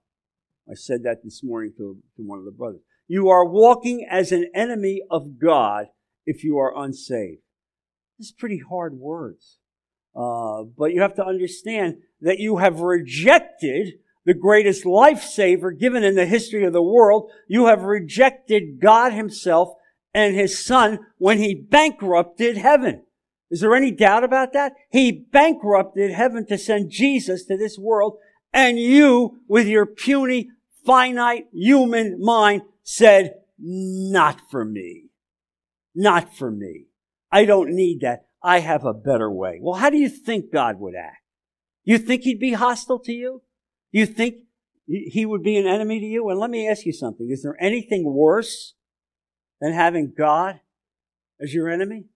I 0.70 0.74
said 0.74 1.04
that 1.04 1.24
this 1.24 1.42
morning 1.42 1.72
to, 1.78 1.96
to 2.16 2.22
one 2.22 2.38
of 2.38 2.44
the 2.44 2.50
brothers. 2.50 2.82
You 3.08 3.30
are 3.30 3.46
walking 3.46 4.06
as 4.10 4.30
an 4.30 4.50
enemy 4.54 5.00
of 5.10 5.38
God 5.40 5.86
if 6.26 6.44
you 6.44 6.58
are 6.58 6.76
unsaved. 6.76 7.40
This 8.18 8.26
is 8.26 8.32
pretty 8.32 8.60
hard 8.68 8.92
words. 8.92 9.58
Uh, 10.14 10.64
but 10.76 10.92
you 10.92 11.00
have 11.00 11.14
to 11.14 11.24
understand 11.24 11.96
that 12.20 12.38
you 12.38 12.58
have 12.58 12.80
rejected 12.80 13.94
the 14.24 14.34
greatest 14.34 14.84
lifesaver 14.84 15.76
given 15.78 16.04
in 16.04 16.14
the 16.14 16.26
history 16.26 16.64
of 16.64 16.72
the 16.72 16.82
world. 16.82 17.30
You 17.48 17.66
have 17.66 17.82
rejected 17.82 18.80
God 18.80 19.12
himself 19.12 19.74
and 20.14 20.34
his 20.34 20.64
son 20.64 21.00
when 21.18 21.38
he 21.38 21.54
bankrupted 21.54 22.56
heaven. 22.56 23.02
Is 23.50 23.60
there 23.60 23.74
any 23.74 23.90
doubt 23.90 24.24
about 24.24 24.52
that? 24.52 24.72
He 24.90 25.12
bankrupted 25.12 26.12
heaven 26.12 26.46
to 26.46 26.56
send 26.56 26.90
Jesus 26.90 27.44
to 27.46 27.56
this 27.56 27.78
world 27.78 28.18
and 28.52 28.78
you 28.78 29.40
with 29.48 29.66
your 29.66 29.86
puny, 29.86 30.50
finite 30.84 31.46
human 31.52 32.18
mind 32.20 32.62
said, 32.82 33.34
not 33.58 34.40
for 34.50 34.64
me. 34.64 35.10
Not 35.94 36.34
for 36.36 36.50
me. 36.50 36.86
I 37.30 37.44
don't 37.44 37.74
need 37.74 38.00
that. 38.00 38.26
I 38.42 38.60
have 38.60 38.84
a 38.84 38.94
better 38.94 39.30
way. 39.30 39.58
Well, 39.60 39.78
how 39.78 39.90
do 39.90 39.96
you 39.96 40.08
think 40.08 40.52
God 40.52 40.80
would 40.80 40.94
act? 40.94 41.18
You 41.84 41.98
think 41.98 42.22
he'd 42.22 42.40
be 42.40 42.52
hostile 42.52 42.98
to 43.00 43.12
you? 43.12 43.42
You 43.92 44.06
think 44.06 44.36
he 44.86 45.24
would 45.24 45.42
be 45.42 45.56
an 45.56 45.66
enemy 45.66 46.00
to 46.00 46.06
you? 46.06 46.28
And 46.28 46.40
let 46.40 46.50
me 46.50 46.68
ask 46.68 46.84
you 46.84 46.92
something. 46.92 47.30
Is 47.30 47.42
there 47.42 47.56
anything 47.60 48.04
worse 48.04 48.74
than 49.60 49.72
having 49.72 50.12
God 50.16 50.60
as 51.40 51.54
your 51.54 51.68
enemy? 51.68 52.06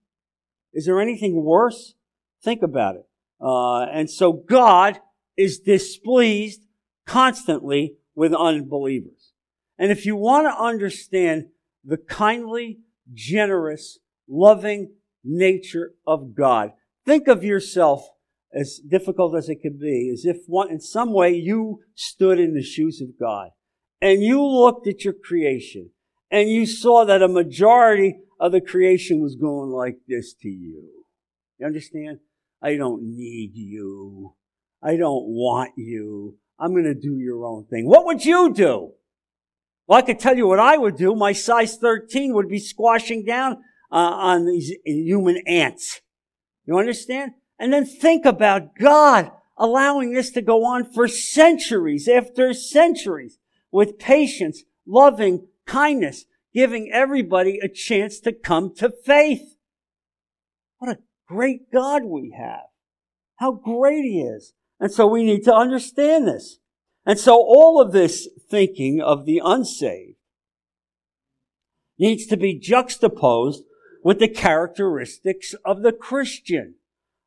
Is 0.73 0.85
there 0.85 0.99
anything 0.99 1.43
worse 1.43 1.95
Think 2.43 2.61
about 2.61 2.95
it. 2.95 3.05
Uh, 3.41 3.83
and 3.85 4.09
so 4.09 4.31
God 4.31 4.99
is 5.35 5.59
displeased 5.59 6.61
constantly 7.05 7.97
with 8.15 8.33
unbelievers. 8.33 9.33
And 9.77 9.91
if 9.91 10.05
you 10.05 10.15
want 10.15 10.45
to 10.45 10.63
understand 10.63 11.47
the 11.83 11.97
kindly, 11.97 12.79
generous, 13.13 13.99
loving 14.27 14.93
nature 15.23 15.93
of 16.05 16.35
God, 16.35 16.71
think 17.05 17.27
of 17.27 17.43
yourself 17.43 18.09
as 18.53 18.79
difficult 18.79 19.35
as 19.35 19.49
it 19.49 19.61
could 19.61 19.79
be, 19.79 20.09
as 20.13 20.25
if 20.25 20.37
one, 20.47 20.71
in 20.71 20.79
some 20.79 21.13
way 21.13 21.33
you 21.33 21.81
stood 21.95 22.39
in 22.39 22.53
the 22.53 22.63
shoes 22.63 23.01
of 23.01 23.19
God 23.19 23.49
and 24.01 24.21
you 24.21 24.43
looked 24.43 24.87
at 24.87 25.03
your 25.03 25.13
creation 25.13 25.91
and 26.31 26.49
you 26.49 26.65
saw 26.65 27.05
that 27.05 27.21
a 27.21 27.27
majority 27.27 28.19
of 28.39 28.51
the 28.51 28.61
creation 28.61 29.21
was 29.21 29.35
going 29.35 29.69
like 29.69 29.97
this 30.07 30.33
to 30.41 30.49
you. 30.49 30.89
You 31.57 31.65
understand? 31.65 32.19
I 32.61 32.75
don't 32.75 33.03
need 33.03 33.51
you. 33.55 34.33
I 34.81 34.95
don't 34.95 35.25
want 35.27 35.71
you. 35.75 36.37
I'm 36.59 36.71
going 36.71 36.85
to 36.85 36.95
do 36.95 37.17
your 37.17 37.45
own 37.45 37.65
thing. 37.65 37.87
What 37.87 38.05
would 38.05 38.25
you 38.25 38.53
do? 38.53 38.93
Well, 39.87 39.99
I 39.99 40.01
could 40.01 40.19
tell 40.19 40.35
you 40.35 40.47
what 40.47 40.59
I 40.59 40.77
would 40.77 40.97
do. 40.97 41.15
My 41.15 41.33
size 41.33 41.77
13 41.77 42.33
would 42.33 42.49
be 42.49 42.59
squashing 42.59 43.23
down 43.23 43.57
uh, 43.91 43.95
on 43.95 44.45
these 44.45 44.73
human 44.85 45.41
ants. 45.47 46.01
You 46.65 46.77
understand? 46.77 47.31
And 47.59 47.73
then 47.73 47.85
think 47.85 48.25
about 48.25 48.75
God 48.75 49.31
allowing 49.57 50.13
this 50.13 50.29
to 50.31 50.41
go 50.41 50.65
on 50.65 50.85
for 50.85 51.07
centuries 51.07 52.07
after 52.07 52.53
centuries 52.53 53.39
with 53.71 53.97
patience, 53.97 54.63
loving 54.85 55.47
kindness, 55.65 56.25
giving 56.53 56.91
everybody 56.91 57.59
a 57.59 57.67
chance 57.67 58.19
to 58.19 58.31
come 58.31 58.73
to 58.75 58.91
faith. 59.05 59.55
What 60.77 60.91
a 60.91 60.99
great 61.27 61.71
God 61.71 62.03
we 62.05 62.35
have. 62.37 62.67
How 63.37 63.51
great 63.51 64.03
He 64.03 64.21
is. 64.21 64.53
And 64.79 64.91
so 64.91 65.07
we 65.07 65.23
need 65.23 65.43
to 65.45 65.55
understand 65.55 66.27
this. 66.27 66.59
And 67.05 67.17
so 67.17 67.35
all 67.35 67.81
of 67.81 67.91
this 67.91 68.27
thinking 68.49 69.01
of 69.01 69.25
the 69.25 69.41
unsaved 69.43 70.17
needs 71.97 72.27
to 72.27 72.37
be 72.37 72.59
juxtaposed 72.59 73.63
with 74.03 74.19
the 74.19 74.27
characteristics 74.27 75.55
of 75.65 75.81
the 75.81 75.91
Christian. 75.91 76.75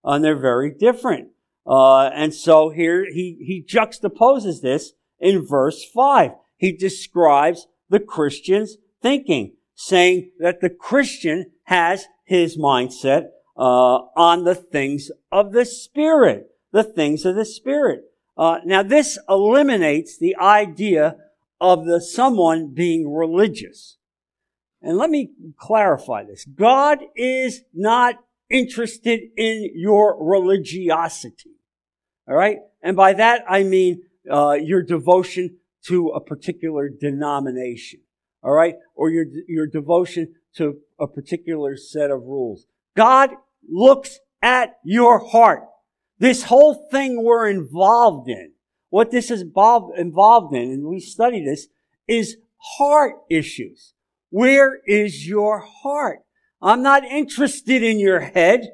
And 0.02 0.24
they're 0.24 0.38
very 0.38 0.72
different. 0.72 1.28
Uh, 1.66 2.06
and 2.06 2.34
so 2.34 2.70
here 2.70 3.04
he, 3.04 3.36
he 3.40 3.62
juxtaposes 3.62 4.60
this 4.60 4.92
in 5.18 5.46
verse 5.46 5.84
5. 5.84 6.32
He 6.56 6.72
describes 6.72 7.66
the 7.88 8.00
Christian's 8.00 8.76
thinking, 9.02 9.54
saying 9.74 10.30
that 10.38 10.60
the 10.60 10.70
Christian 10.70 11.52
has 11.64 12.06
his 12.24 12.56
mindset 12.56 13.28
uh, 13.56 13.98
on 14.16 14.44
the 14.44 14.54
things 14.54 15.10
of 15.30 15.52
the 15.52 15.64
Spirit, 15.64 16.50
the 16.72 16.84
things 16.84 17.24
of 17.24 17.36
the 17.36 17.44
Spirit. 17.44 18.04
Uh, 18.36 18.58
now, 18.64 18.82
this 18.82 19.18
eliminates 19.28 20.18
the 20.18 20.36
idea 20.36 21.16
of 21.60 21.84
the 21.84 22.00
someone 22.00 22.72
being 22.72 23.12
religious. 23.12 23.98
And 24.80 24.96
let 24.96 25.10
me 25.10 25.32
clarify 25.58 26.24
this. 26.24 26.44
God 26.46 27.00
is 27.14 27.62
not 27.74 28.14
interested 28.50 29.20
in 29.36 29.70
your 29.74 30.16
religiosity. 30.22 31.56
All 32.28 32.36
right? 32.36 32.58
And 32.82 32.96
by 32.96 33.14
that, 33.14 33.44
I 33.48 33.62
mean 33.62 34.02
uh, 34.30 34.52
your 34.52 34.82
devotion 34.82 35.56
to 35.86 36.08
a 36.08 36.20
particular 36.20 36.88
denomination. 36.88 38.00
All 38.42 38.52
right? 38.52 38.74
Or 38.94 39.10
your, 39.10 39.26
your 39.48 39.66
devotion 39.66 40.34
to 40.56 40.78
a 40.98 41.06
particular 41.06 41.76
set 41.76 42.10
of 42.10 42.22
rules. 42.22 42.66
God 42.96 43.30
looks 43.68 44.18
at 44.42 44.76
your 44.84 45.18
heart. 45.18 45.62
This 46.18 46.44
whole 46.44 46.88
thing 46.90 47.22
we're 47.22 47.48
involved 47.48 48.28
in, 48.28 48.52
what 48.90 49.10
this 49.10 49.30
is 49.30 49.40
involved 49.42 49.96
in, 50.54 50.70
and 50.70 50.86
we 50.86 51.00
study 51.00 51.44
this, 51.44 51.68
is 52.06 52.36
heart 52.76 53.14
issues. 53.30 53.94
Where 54.30 54.80
is 54.86 55.26
your 55.26 55.60
heart? 55.60 56.20
I'm 56.62 56.82
not 56.82 57.04
interested 57.04 57.82
in 57.82 57.98
your 57.98 58.20
head 58.20 58.68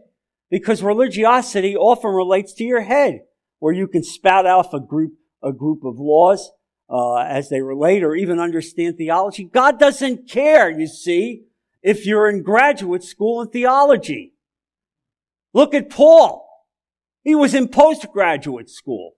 because 0.50 0.82
religiosity 0.82 1.76
often 1.76 2.10
relates 2.10 2.52
to 2.54 2.64
your 2.64 2.82
head, 2.82 3.20
where 3.58 3.72
you 3.72 3.86
can 3.86 4.02
spout 4.02 4.46
off 4.46 4.74
a 4.74 4.80
group, 4.80 5.14
a 5.42 5.52
group 5.52 5.84
of 5.84 5.98
laws 5.98 6.50
uh, 6.88 7.16
as 7.16 7.48
they 7.48 7.62
relate 7.62 8.02
or 8.02 8.14
even 8.14 8.38
understand 8.38 8.96
theology. 8.96 9.44
God 9.44 9.78
doesn't 9.78 10.28
care, 10.28 10.70
you 10.70 10.86
see, 10.86 11.44
if 11.82 12.06
you're 12.06 12.28
in 12.28 12.42
graduate 12.42 13.04
school 13.04 13.42
in 13.42 13.48
theology. 13.48 14.34
Look 15.52 15.74
at 15.74 15.90
Paul. 15.90 16.46
He 17.22 17.34
was 17.34 17.54
in 17.54 17.68
postgraduate 17.68 18.70
school. 18.70 19.12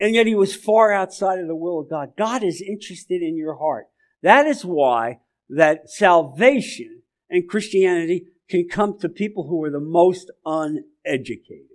And 0.00 0.14
yet 0.14 0.26
he 0.26 0.34
was 0.34 0.54
far 0.54 0.92
outside 0.92 1.38
of 1.38 1.46
the 1.46 1.56
will 1.56 1.80
of 1.80 1.88
God. 1.88 2.12
God 2.18 2.42
is 2.42 2.60
interested 2.60 3.22
in 3.22 3.36
your 3.36 3.56
heart. 3.56 3.86
That 4.22 4.46
is 4.46 4.64
why 4.64 5.20
that 5.48 5.88
salvation 5.88 6.95
and 7.28 7.48
Christianity 7.48 8.26
can 8.48 8.68
come 8.68 8.98
to 9.00 9.08
people 9.08 9.48
who 9.48 9.62
are 9.64 9.70
the 9.70 9.80
most 9.80 10.30
uneducated. 10.44 11.66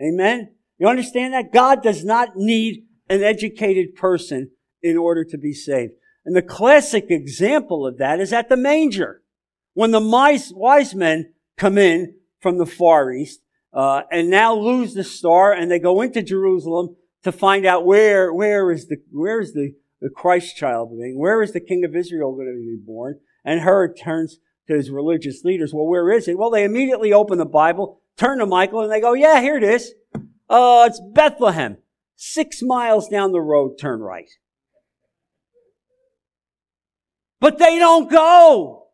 Amen? 0.00 0.54
You 0.78 0.88
understand 0.88 1.34
that? 1.34 1.52
God 1.52 1.82
does 1.82 2.04
not 2.04 2.36
need 2.36 2.84
an 3.10 3.22
educated 3.22 3.94
person 3.94 4.50
in 4.82 4.96
order 4.96 5.24
to 5.24 5.38
be 5.38 5.52
saved. 5.52 5.92
And 6.24 6.36
the 6.36 6.42
classic 6.42 7.06
example 7.10 7.86
of 7.86 7.98
that 7.98 8.20
is 8.20 8.32
at 8.32 8.48
the 8.48 8.56
manger. 8.56 9.22
When 9.74 9.90
the 9.90 10.00
wise 10.00 10.94
men 10.94 11.32
come 11.56 11.78
in 11.78 12.14
from 12.40 12.58
the 12.58 12.66
Far 12.66 13.12
East, 13.12 13.40
uh, 13.72 14.02
and 14.10 14.30
now 14.30 14.54
lose 14.54 14.94
the 14.94 15.04
star 15.04 15.52
and 15.52 15.70
they 15.70 15.78
go 15.78 16.00
into 16.00 16.22
Jerusalem 16.22 16.96
to 17.22 17.32
find 17.32 17.66
out 17.66 17.84
where, 17.84 18.32
where 18.32 18.70
is 18.70 18.88
the, 18.88 18.96
where 19.10 19.40
is 19.40 19.52
the, 19.52 19.74
the 20.00 20.10
Christ 20.10 20.56
child 20.56 20.90
being? 20.98 21.18
Where 21.18 21.42
is 21.42 21.52
the 21.52 21.60
King 21.60 21.84
of 21.84 21.94
Israel 21.94 22.34
going 22.34 22.46
to 22.46 22.54
be 22.54 22.78
born? 22.84 23.20
And 23.44 23.60
Herod 23.60 23.98
turns 23.98 24.38
to 24.68 24.74
his 24.74 24.90
religious 24.90 25.44
leaders. 25.44 25.72
Well, 25.74 25.86
where 25.86 26.10
is 26.12 26.28
it? 26.28 26.38
Well, 26.38 26.50
they 26.50 26.64
immediately 26.64 27.12
open 27.12 27.38
the 27.38 27.46
Bible, 27.46 28.00
turn 28.16 28.38
to 28.38 28.46
Micah, 28.46 28.78
and 28.78 28.92
they 28.92 29.00
go, 29.00 29.14
yeah, 29.14 29.40
here 29.40 29.56
it 29.56 29.64
is. 29.64 29.92
Uh, 30.48 30.86
it's 30.88 31.00
Bethlehem. 31.12 31.78
Six 32.16 32.62
miles 32.62 33.08
down 33.08 33.32
the 33.32 33.40
road, 33.40 33.78
turn 33.78 34.00
right. 34.00 34.28
But 37.40 37.58
they 37.58 37.78
don't 37.78 38.10
go. 38.10 38.88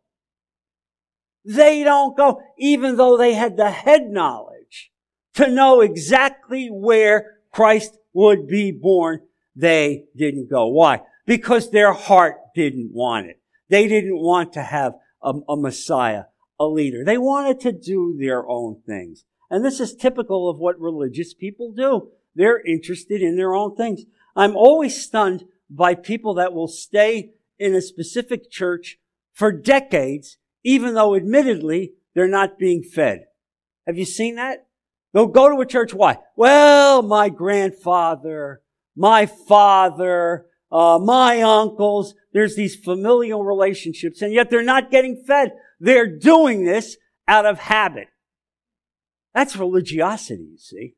They 1.43 1.83
don't 1.83 2.17
go, 2.17 2.41
even 2.57 2.97
though 2.97 3.17
they 3.17 3.33
had 3.33 3.57
the 3.57 3.69
head 3.69 4.09
knowledge 4.09 4.91
to 5.35 5.47
know 5.47 5.81
exactly 5.81 6.69
where 6.71 7.39
Christ 7.51 7.97
would 8.13 8.47
be 8.47 8.71
born. 8.71 9.21
They 9.55 10.05
didn't 10.15 10.49
go. 10.49 10.67
Why? 10.67 11.01
Because 11.25 11.69
their 11.69 11.93
heart 11.93 12.37
didn't 12.55 12.91
want 12.93 13.27
it. 13.27 13.41
They 13.69 13.87
didn't 13.87 14.19
want 14.19 14.53
to 14.53 14.61
have 14.61 14.93
a, 15.25 15.33
a 15.49 15.57
Messiah, 15.57 16.25
a 16.59 16.67
leader. 16.67 17.03
They 17.03 17.17
wanted 17.17 17.59
to 17.61 17.71
do 17.73 18.15
their 18.17 18.47
own 18.47 18.81
things. 18.85 19.25
And 19.49 19.65
this 19.65 19.79
is 19.79 19.95
typical 19.95 20.49
of 20.49 20.59
what 20.59 20.79
religious 20.79 21.33
people 21.33 21.73
do. 21.75 22.09
They're 22.35 22.61
interested 22.65 23.21
in 23.21 23.35
their 23.35 23.53
own 23.53 23.75
things. 23.75 24.03
I'm 24.35 24.55
always 24.55 25.01
stunned 25.01 25.45
by 25.69 25.95
people 25.95 26.35
that 26.35 26.53
will 26.53 26.67
stay 26.67 27.31
in 27.57 27.73
a 27.73 27.81
specific 27.81 28.51
church 28.51 28.97
for 29.33 29.51
decades, 29.51 30.37
even 30.63 30.93
though 30.93 31.15
admittedly 31.15 31.93
they're 32.13 32.27
not 32.27 32.59
being 32.59 32.83
fed. 32.83 33.25
Have 33.85 33.97
you 33.97 34.05
seen 34.05 34.35
that? 34.35 34.67
They'll 35.13 35.27
go 35.27 35.49
to 35.49 35.61
a 35.61 35.65
church. 35.65 35.93
Why? 35.93 36.17
Well, 36.35 37.01
my 37.01 37.29
grandfather, 37.29 38.61
my 38.95 39.25
father, 39.25 40.47
uh, 40.71 40.99
my 41.01 41.41
uncles. 41.41 42.15
There's 42.33 42.55
these 42.55 42.75
familial 42.75 43.43
relationships, 43.43 44.21
and 44.21 44.33
yet 44.33 44.49
they're 44.49 44.63
not 44.63 44.91
getting 44.91 45.23
fed. 45.25 45.53
They're 45.79 46.17
doing 46.17 46.65
this 46.65 46.97
out 47.27 47.45
of 47.45 47.59
habit. 47.59 48.07
That's 49.33 49.55
religiosity, 49.55 50.47
you 50.51 50.57
see. 50.57 50.95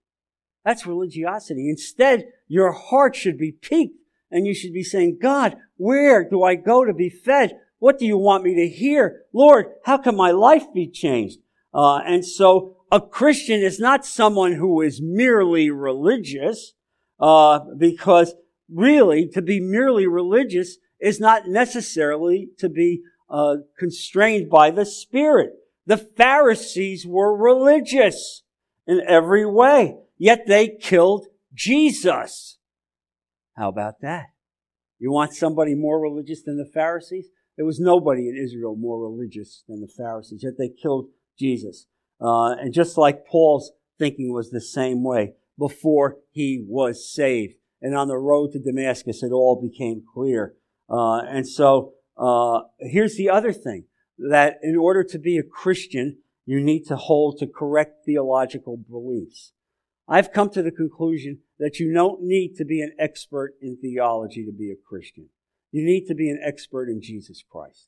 That's 0.64 0.86
religiosity. 0.86 1.70
Instead, 1.70 2.26
your 2.48 2.72
heart 2.72 3.16
should 3.16 3.38
be 3.38 3.52
piqued 3.52 3.96
and 4.30 4.46
you 4.46 4.54
should 4.54 4.74
be 4.74 4.84
saying, 4.84 5.20
God, 5.22 5.56
where 5.78 6.28
do 6.28 6.44
I 6.44 6.56
go 6.56 6.84
to 6.84 6.94
be 6.94 7.10
fed? 7.10 7.58
What 7.80 7.98
do 7.98 8.06
you 8.06 8.18
want 8.18 8.44
me 8.44 8.56
to 8.56 8.68
hear? 8.68 9.24
Lord, 9.34 9.68
how 9.86 9.98
can 9.98 10.16
my 10.16 10.32
life 10.32 10.66
be 10.74 10.88
changed? 10.88 11.40
Uh, 11.74 11.98
and 11.98 12.26
so 12.26 12.78
a 12.92 13.00
Christian 13.00 13.62
is 13.62 13.80
not 13.80 14.06
someone 14.06 14.54
who 14.54 14.82
is 14.82 15.02
merely 15.02 15.70
religious, 15.70 16.74
uh, 17.20 17.60
because 17.78 18.34
really 18.72 19.28
to 19.30 19.42
be 19.42 19.60
merely 19.60 20.08
religious 20.08 20.78
is 21.00 21.20
not 21.20 21.48
necessarily 21.48 22.50
to 22.58 22.70
be 22.70 23.02
uh, 23.30 23.58
constrained 23.78 24.50
by 24.50 24.72
the 24.72 24.86
Spirit. 24.86 25.52
The 25.86 25.98
Pharisees 25.98 27.06
were 27.06 27.36
religious 27.36 28.44
in 28.86 29.02
every 29.08 29.46
way. 29.46 29.98
Yet 30.18 30.48
they 30.48 30.70
killed 30.70 31.28
Jesus. 31.54 32.58
How 33.56 33.70
about 33.70 34.02
that? 34.02 34.28
You 35.00 35.12
want 35.12 35.34
somebody 35.34 35.76
more 35.76 36.00
religious 36.00 36.42
than 36.42 36.58
the 36.58 36.66
Pharisees? 36.66 37.28
There 37.56 37.66
was 37.66 37.80
nobody 37.80 38.30
in 38.30 38.36
Israel 38.36 38.76
more 38.76 39.02
religious 39.02 39.64
than 39.68 39.82
the 39.82 39.88
Pharisees, 39.88 40.44
yet 40.44 40.58
they 40.58 40.70
killed 40.70 41.10
Jesus. 41.38 41.88
Uh, 42.20 42.52
and 42.52 42.74
just 42.74 42.98
like 42.98 43.26
Paul's 43.26 43.72
thinking 43.98 44.32
was 44.32 44.50
the 44.50 44.62
same 44.62 45.04
way 45.04 45.34
before 45.58 46.18
he 46.32 46.64
was 46.68 47.12
saved. 47.12 47.56
And 47.82 47.96
on 47.96 48.08
the 48.08 48.18
road 48.18 48.52
to 48.54 48.60
Damascus, 48.60 49.24
it 49.24 49.32
all 49.32 49.62
became 49.62 50.04
clear. 50.14 50.56
Uh, 50.90 51.20
and 51.20 51.48
so 51.48 51.94
uh, 52.18 52.62
here's 52.80 53.18
the 53.18 53.30
other 53.30 53.54
thing 53.54 53.86
that 54.18 54.58
in 54.64 54.76
order 54.76 55.04
to 55.04 55.20
be 55.20 55.38
a 55.38 55.44
Christian, 55.44 56.18
you 56.46 56.60
need 56.60 56.86
to 56.88 56.96
hold 56.96 57.38
to 57.38 57.48
correct 57.48 58.06
theological 58.06 58.78
beliefs. 58.78 59.52
I've 60.08 60.32
come 60.32 60.50
to 60.52 60.64
the 60.64 60.72
conclusion 60.72 61.40
that 61.60 61.80
you 61.80 61.94
don't 61.94 62.24
need 62.24 62.56
to 62.56 62.66
be 62.66 62.82
an 62.82 62.94
expert 62.98 63.56
in 63.62 63.78
theology 63.78 64.46
to 64.46 64.52
be 64.52 64.72
a 64.72 64.76
Christian. 64.90 65.30
You 65.72 65.84
need 65.84 66.06
to 66.08 66.16
be 66.16 66.30
an 66.30 66.40
expert 66.44 66.90
in 66.90 67.02
Jesus 67.02 67.44
Christ. 67.48 67.88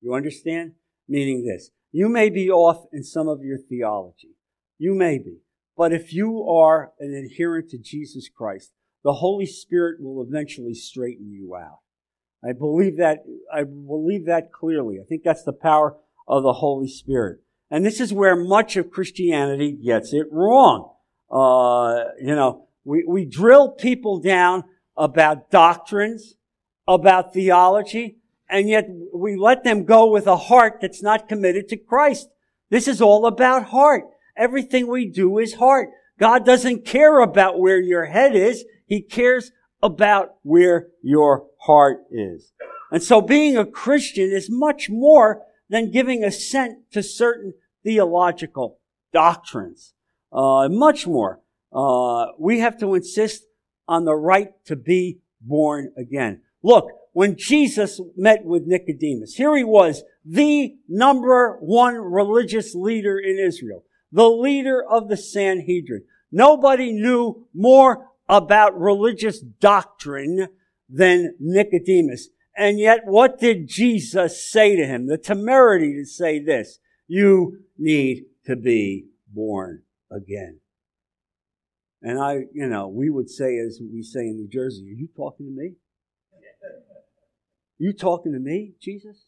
You 0.00 0.14
understand? 0.14 0.72
Meaning 1.08 1.44
this. 1.46 1.70
You 1.92 2.08
may 2.08 2.30
be 2.30 2.50
off 2.50 2.86
in 2.92 3.04
some 3.04 3.28
of 3.28 3.42
your 3.42 3.58
theology. 3.58 4.34
You 4.78 4.94
may 4.94 5.18
be. 5.18 5.38
But 5.76 5.92
if 5.92 6.12
you 6.12 6.46
are 6.48 6.92
an 6.98 7.14
adherent 7.14 7.70
to 7.70 7.78
Jesus 7.78 8.28
Christ, 8.28 8.72
the 9.04 9.14
Holy 9.14 9.46
Spirit 9.46 10.00
will 10.00 10.22
eventually 10.22 10.74
straighten 10.74 11.30
you 11.30 11.56
out. 11.56 11.78
I 12.44 12.52
believe 12.52 12.98
that, 12.98 13.24
I 13.52 13.64
believe 13.64 14.26
that 14.26 14.52
clearly. 14.52 14.98
I 15.00 15.04
think 15.04 15.22
that's 15.22 15.44
the 15.44 15.52
power 15.52 15.96
of 16.26 16.42
the 16.42 16.54
Holy 16.54 16.88
Spirit. 16.88 17.40
And 17.70 17.86
this 17.86 18.00
is 18.00 18.12
where 18.12 18.36
much 18.36 18.76
of 18.76 18.90
Christianity 18.90 19.72
gets 19.72 20.12
it 20.12 20.26
wrong. 20.30 20.92
Uh, 21.30 22.04
you 22.20 22.34
know, 22.34 22.68
we, 22.84 23.04
we 23.06 23.24
drill 23.24 23.70
people 23.70 24.20
down 24.20 24.64
about 24.96 25.50
doctrines, 25.50 26.34
about 26.86 27.32
theology, 27.32 28.18
and 28.50 28.68
yet 28.68 28.86
we 29.14 29.36
let 29.36 29.64
them 29.64 29.84
go 29.84 30.10
with 30.10 30.26
a 30.26 30.36
heart 30.36 30.78
that's 30.82 31.02
not 31.02 31.28
committed 31.28 31.68
to 31.68 31.76
Christ. 31.76 32.28
This 32.70 32.86
is 32.86 33.00
all 33.00 33.26
about 33.26 33.66
heart. 33.66 34.04
Everything 34.36 34.86
we 34.86 35.06
do 35.06 35.38
is 35.38 35.54
heart. 35.54 35.88
God 36.18 36.44
doesn't 36.44 36.84
care 36.84 37.20
about 37.20 37.58
where 37.58 37.80
your 37.80 38.04
head 38.06 38.36
is. 38.36 38.64
He 38.92 39.00
cares 39.00 39.52
about 39.82 40.34
where 40.42 40.88
your 41.02 41.46
heart 41.60 42.00
is. 42.10 42.52
And 42.90 43.02
so 43.02 43.22
being 43.22 43.56
a 43.56 43.64
Christian 43.64 44.30
is 44.30 44.50
much 44.50 44.90
more 44.90 45.46
than 45.70 45.90
giving 45.90 46.22
assent 46.22 46.90
to 46.90 47.02
certain 47.02 47.54
theological 47.82 48.80
doctrines. 49.10 49.94
Uh, 50.30 50.68
much 50.68 51.06
more. 51.06 51.40
Uh, 51.72 52.32
we 52.38 52.58
have 52.58 52.78
to 52.80 52.94
insist 52.94 53.44
on 53.88 54.04
the 54.04 54.14
right 54.14 54.62
to 54.66 54.76
be 54.76 55.20
born 55.40 55.94
again. 55.96 56.42
Look, 56.62 56.90
when 57.14 57.38
Jesus 57.38 57.98
met 58.14 58.44
with 58.44 58.66
Nicodemus, 58.66 59.36
here 59.36 59.56
he 59.56 59.64
was, 59.64 60.02
the 60.22 60.76
number 60.86 61.56
one 61.62 61.94
religious 61.94 62.74
leader 62.74 63.18
in 63.18 63.38
Israel, 63.38 63.84
the 64.12 64.28
leader 64.28 64.84
of 64.84 65.08
the 65.08 65.16
Sanhedrin. 65.16 66.04
Nobody 66.30 66.92
knew 66.92 67.46
more 67.54 68.11
about 68.28 68.78
religious 68.78 69.40
doctrine 69.40 70.48
than 70.88 71.34
Nicodemus. 71.38 72.28
And 72.56 72.78
yet, 72.78 73.00
what 73.04 73.38
did 73.38 73.68
Jesus 73.68 74.50
say 74.50 74.76
to 74.76 74.86
him? 74.86 75.06
The 75.06 75.18
temerity 75.18 75.94
to 75.94 76.04
say 76.04 76.38
this, 76.38 76.78
you 77.06 77.60
need 77.78 78.24
to 78.46 78.56
be 78.56 79.06
born 79.32 79.82
again. 80.10 80.60
And 82.02 82.20
I, 82.20 82.40
you 82.52 82.66
know, 82.66 82.88
we 82.88 83.10
would 83.10 83.30
say, 83.30 83.58
as 83.58 83.80
we 83.80 84.02
say 84.02 84.20
in 84.20 84.36
New 84.36 84.48
Jersey, 84.48 84.82
are 84.90 85.00
you 85.00 85.08
talking 85.16 85.46
to 85.46 85.52
me? 85.52 85.74
You 87.78 87.92
talking 87.92 88.32
to 88.32 88.38
me, 88.38 88.72
Jesus? 88.80 89.24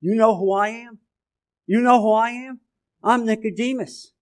You 0.00 0.14
know 0.14 0.36
who 0.36 0.52
I 0.52 0.68
am? 0.68 0.98
You 1.66 1.80
know 1.80 2.00
who 2.00 2.12
I 2.12 2.30
am? 2.30 2.60
I'm 3.02 3.24
Nicodemus. 3.24 4.12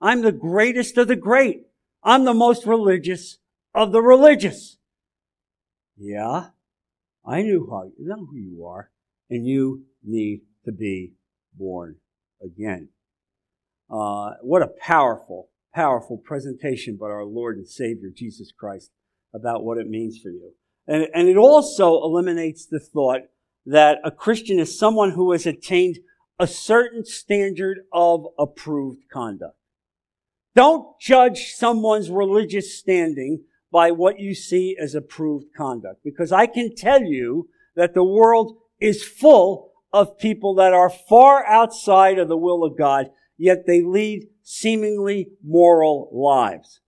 I'm 0.00 0.22
the 0.22 0.32
greatest 0.32 0.98
of 0.98 1.08
the 1.08 1.16
great. 1.16 1.62
I'm 2.02 2.24
the 2.24 2.34
most 2.34 2.66
religious 2.66 3.38
of 3.76 3.92
the 3.92 4.00
religious. 4.00 4.78
Yeah, 5.98 6.48
I 7.24 7.42
knew 7.42 7.68
how, 7.70 7.84
you 7.98 8.08
know 8.08 8.26
who 8.26 8.36
you 8.36 8.64
are, 8.64 8.90
and 9.28 9.46
you 9.46 9.84
need 10.02 10.40
to 10.64 10.72
be 10.72 11.12
born 11.54 11.96
again. 12.42 12.88
Uh, 13.90 14.30
what 14.40 14.62
a 14.62 14.70
powerful, 14.80 15.50
powerful 15.74 16.16
presentation 16.16 16.96
by 16.96 17.06
our 17.06 17.24
Lord 17.24 17.58
and 17.58 17.68
Savior 17.68 18.08
Jesus 18.14 18.50
Christ 18.50 18.90
about 19.34 19.62
what 19.62 19.78
it 19.78 19.88
means 19.88 20.18
for 20.22 20.30
you. 20.30 20.52
And, 20.88 21.06
and 21.14 21.28
it 21.28 21.36
also 21.36 22.02
eliminates 22.02 22.66
the 22.66 22.80
thought 22.80 23.22
that 23.66 23.98
a 24.04 24.10
Christian 24.10 24.58
is 24.58 24.78
someone 24.78 25.10
who 25.10 25.32
has 25.32 25.46
attained 25.46 25.98
a 26.38 26.46
certain 26.46 27.04
standard 27.04 27.80
of 27.92 28.26
approved 28.38 29.02
conduct. 29.12 29.56
Don't 30.54 30.98
judge 31.00 31.52
someone's 31.54 32.10
religious 32.10 32.78
standing 32.78 33.44
by 33.72 33.90
what 33.90 34.18
you 34.18 34.34
see 34.34 34.76
as 34.80 34.94
approved 34.94 35.46
conduct. 35.56 36.02
Because 36.04 36.32
I 36.32 36.46
can 36.46 36.74
tell 36.74 37.02
you 37.02 37.48
that 37.74 37.94
the 37.94 38.04
world 38.04 38.56
is 38.80 39.04
full 39.04 39.72
of 39.92 40.18
people 40.18 40.54
that 40.56 40.72
are 40.72 40.90
far 40.90 41.46
outside 41.46 42.18
of 42.18 42.28
the 42.28 42.36
will 42.36 42.64
of 42.64 42.76
God, 42.76 43.10
yet 43.36 43.66
they 43.66 43.82
lead 43.82 44.28
seemingly 44.42 45.28
moral 45.44 46.08
lives. 46.12 46.80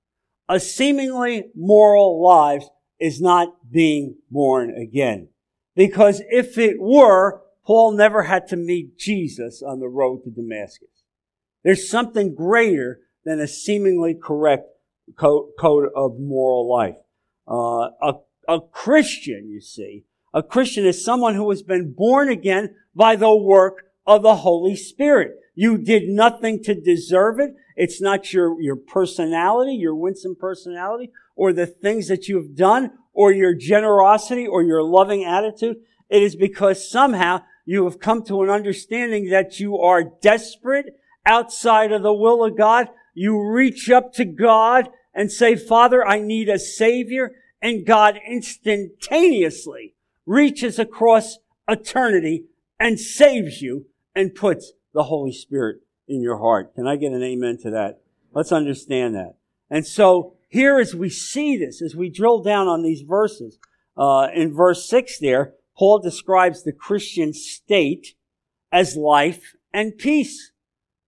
A 0.49 0.61
seemingly 0.61 1.51
moral 1.55 2.23
life 2.23 2.65
is 2.99 3.21
not 3.21 3.71
being 3.71 4.17
born 4.31 4.75
again. 4.75 5.29
Because 5.77 6.23
if 6.31 6.59
it 6.59 6.77
were, 6.81 7.43
Paul 7.65 7.93
never 7.93 8.25
had 8.25 8.49
to 8.49 8.57
meet 8.57 8.99
Jesus 8.99 9.63
on 9.63 9.79
the 9.79 9.89
road 9.89 10.25
to 10.25 10.31
Damascus. 10.31 10.89
There's 11.65 11.91
something 11.91 12.35
greater 12.35 13.01
than 13.25 13.41
a 13.41 13.47
seemingly 13.47 14.15
correct 14.15 14.65
code 15.17 15.89
of 15.95 16.19
moral 16.19 16.71
life. 16.71 16.97
Uh, 17.47 17.91
a, 18.03 18.15
a 18.47 18.61
Christian, 18.61 19.49
you 19.49 19.61
see, 19.61 20.05
a 20.35 20.43
Christian 20.43 20.85
is 20.85 21.05
someone 21.05 21.35
who 21.35 21.49
has 21.51 21.63
been 21.63 21.93
born 21.93 22.29
again 22.29 22.75
by 22.95 23.17
the 23.17 23.35
work 23.35 23.85
of 24.07 24.23
the 24.23 24.37
Holy 24.37 24.77
Spirit. 24.77 25.37
You 25.55 25.79
did 25.79 26.09
nothing 26.09 26.63
to 26.65 26.75
deserve 26.75 27.41
it. 27.41 27.55
It's 27.77 28.01
not 28.01 28.33
your, 28.33 28.61
your 28.61 28.77
personality, 28.77 29.75
your 29.75 29.95
winsome 29.95 30.37
personality, 30.39 31.11
or 31.35 31.53
the 31.53 31.67
things 31.67 32.09
that 32.09 32.29
you've 32.29 32.55
done, 32.55 32.93
or 33.13 33.33
your 33.33 33.55
generosity, 33.55 34.47
or 34.47 34.63
your 34.63 34.83
loving 34.83 35.25
attitude. 35.25 35.77
It 36.09 36.23
is 36.23 36.37
because 36.37 36.91
somehow 36.91 37.43
you 37.65 37.85
have 37.85 37.99
come 37.99 38.23
to 38.25 38.43
an 38.43 38.51
understanding 38.51 39.31
that 39.31 39.61
you 39.61 39.79
are 39.79 40.13
desperate 40.23 40.87
outside 41.27 41.93
of 41.93 42.03
the 42.03 42.15
will 42.15 42.45
of 42.45 42.57
God. 42.57 42.89
You 43.15 43.51
reach 43.51 43.91
up 43.91 44.13
to 44.15 44.25
God 44.25 44.89
and 45.19 45.33
say, 45.33 45.57
Father, 45.57 46.07
I 46.07 46.21
need 46.21 46.49
a 46.49 46.61
savior. 46.61 47.33
And 47.61 47.85
God 47.85 48.21
instantaneously 48.25 49.97
reaches 50.25 50.79
across 50.79 51.39
eternity 51.67 52.45
and 52.79 53.01
saves 53.01 53.61
you 53.61 53.87
and 54.15 54.33
puts 54.33 54.75
the 54.95 55.03
Holy 55.03 55.33
Spirit 55.33 55.81
in 56.07 56.23
your 56.23 56.39
heart. 56.39 56.73
Can 56.77 56.87
I 56.87 56.95
get 56.95 57.11
an 57.11 57.25
amen 57.25 57.59
to 57.63 57.71
that? 57.73 58.01
Let's 58.33 58.53
understand 58.53 59.17
that. 59.17 59.35
And 59.69 59.85
so 59.85 60.35
here 60.49 60.79
as 60.79 60.95
we 60.95 61.11
see 61.11 61.57
this, 61.57 61.83
as 61.83 61.97
we 61.97 62.11
drill 62.11 62.41
down 62.41 62.69
on 62.69 62.83
these 62.83 63.01
verses, 63.01 63.59
uh, 63.97 64.29
in 64.33 64.55
verse 64.55 64.89
six 64.89 65.19
there, 65.19 65.55
Paul 65.77 65.99
describes 65.99 66.63
the 66.63 66.73
Christian 66.73 67.35
state 67.35 68.15
as 68.71 68.95
life 68.95 69.57
and 69.75 69.99
peace. 69.99 70.53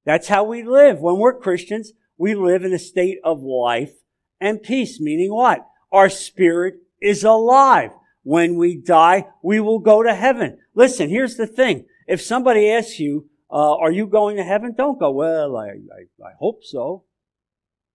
That's 0.05 0.27
how 0.27 0.42
we 0.42 0.64
live. 0.64 0.99
When 0.99 1.18
we're 1.18 1.38
Christians, 1.38 1.92
we 2.18 2.35
live 2.35 2.64
in 2.64 2.73
a 2.73 2.79
state 2.81 3.18
of 3.23 3.40
life 3.40 3.92
and 4.40 4.62
peace, 4.62 5.00
meaning 5.00 5.33
what? 5.33 5.66
Our 5.92 6.09
spirit 6.09 6.74
is 7.00 7.24
alive. 7.24 7.90
When 8.22 8.57
we 8.57 8.76
die, 8.76 9.26
we 9.42 9.61
will 9.61 9.79
go 9.79 10.03
to 10.03 10.14
heaven. 10.14 10.59
Listen, 10.74 11.09
here's 11.09 11.37
the 11.37 11.46
thing. 11.46 11.87
If 12.07 12.20
somebody 12.20 12.70
asks 12.70 12.98
you, 12.98 13.29
uh, 13.50 13.76
are 13.76 13.90
you 13.90 14.07
going 14.07 14.37
to 14.37 14.44
heaven? 14.44 14.74
Don't 14.76 14.98
go, 14.98 15.11
well, 15.11 15.57
I, 15.57 15.68
I, 15.68 16.29
I 16.29 16.33
hope 16.38 16.62
so. 16.62 17.05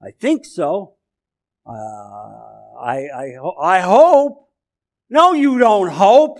I 0.01 0.12
think 0.12 0.45
so. 0.45 0.95
Uh, 1.65 1.71
I, 1.71 3.08
I, 3.15 3.36
I 3.62 3.79
hope. 3.79 4.49
No, 5.10 5.34
you 5.34 5.60
don't 5.60 5.89
hope. 5.89 6.39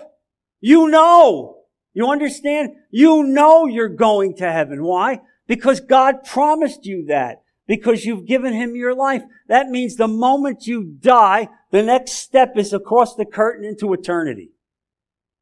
You 0.60 0.88
know. 0.90 1.60
You 1.94 2.10
understand? 2.10 2.72
You 2.92 3.24
know 3.24 3.66
you're 3.66 3.88
going 3.88 4.36
to 4.38 4.52
heaven. 4.52 4.84
Why? 4.84 5.22
Because 5.48 5.80
God 5.80 6.24
promised 6.26 6.86
you 6.86 7.06
that 7.08 7.44
because 7.68 8.06
you've 8.06 8.26
given 8.26 8.54
him 8.54 8.76
your 8.76 8.94
life. 8.94 9.24
That 9.48 9.70
means 9.70 9.96
the 9.96 10.08
moment 10.08 10.68
you 10.68 10.84
die, 10.84 11.50
the 11.72 11.84
next 11.84 12.14
step 12.14 12.54
is 12.56 12.74
across 12.74 13.16
the 13.16 13.26
curtain 13.26 13.66
into 13.66 13.94
eternity. 13.94 14.52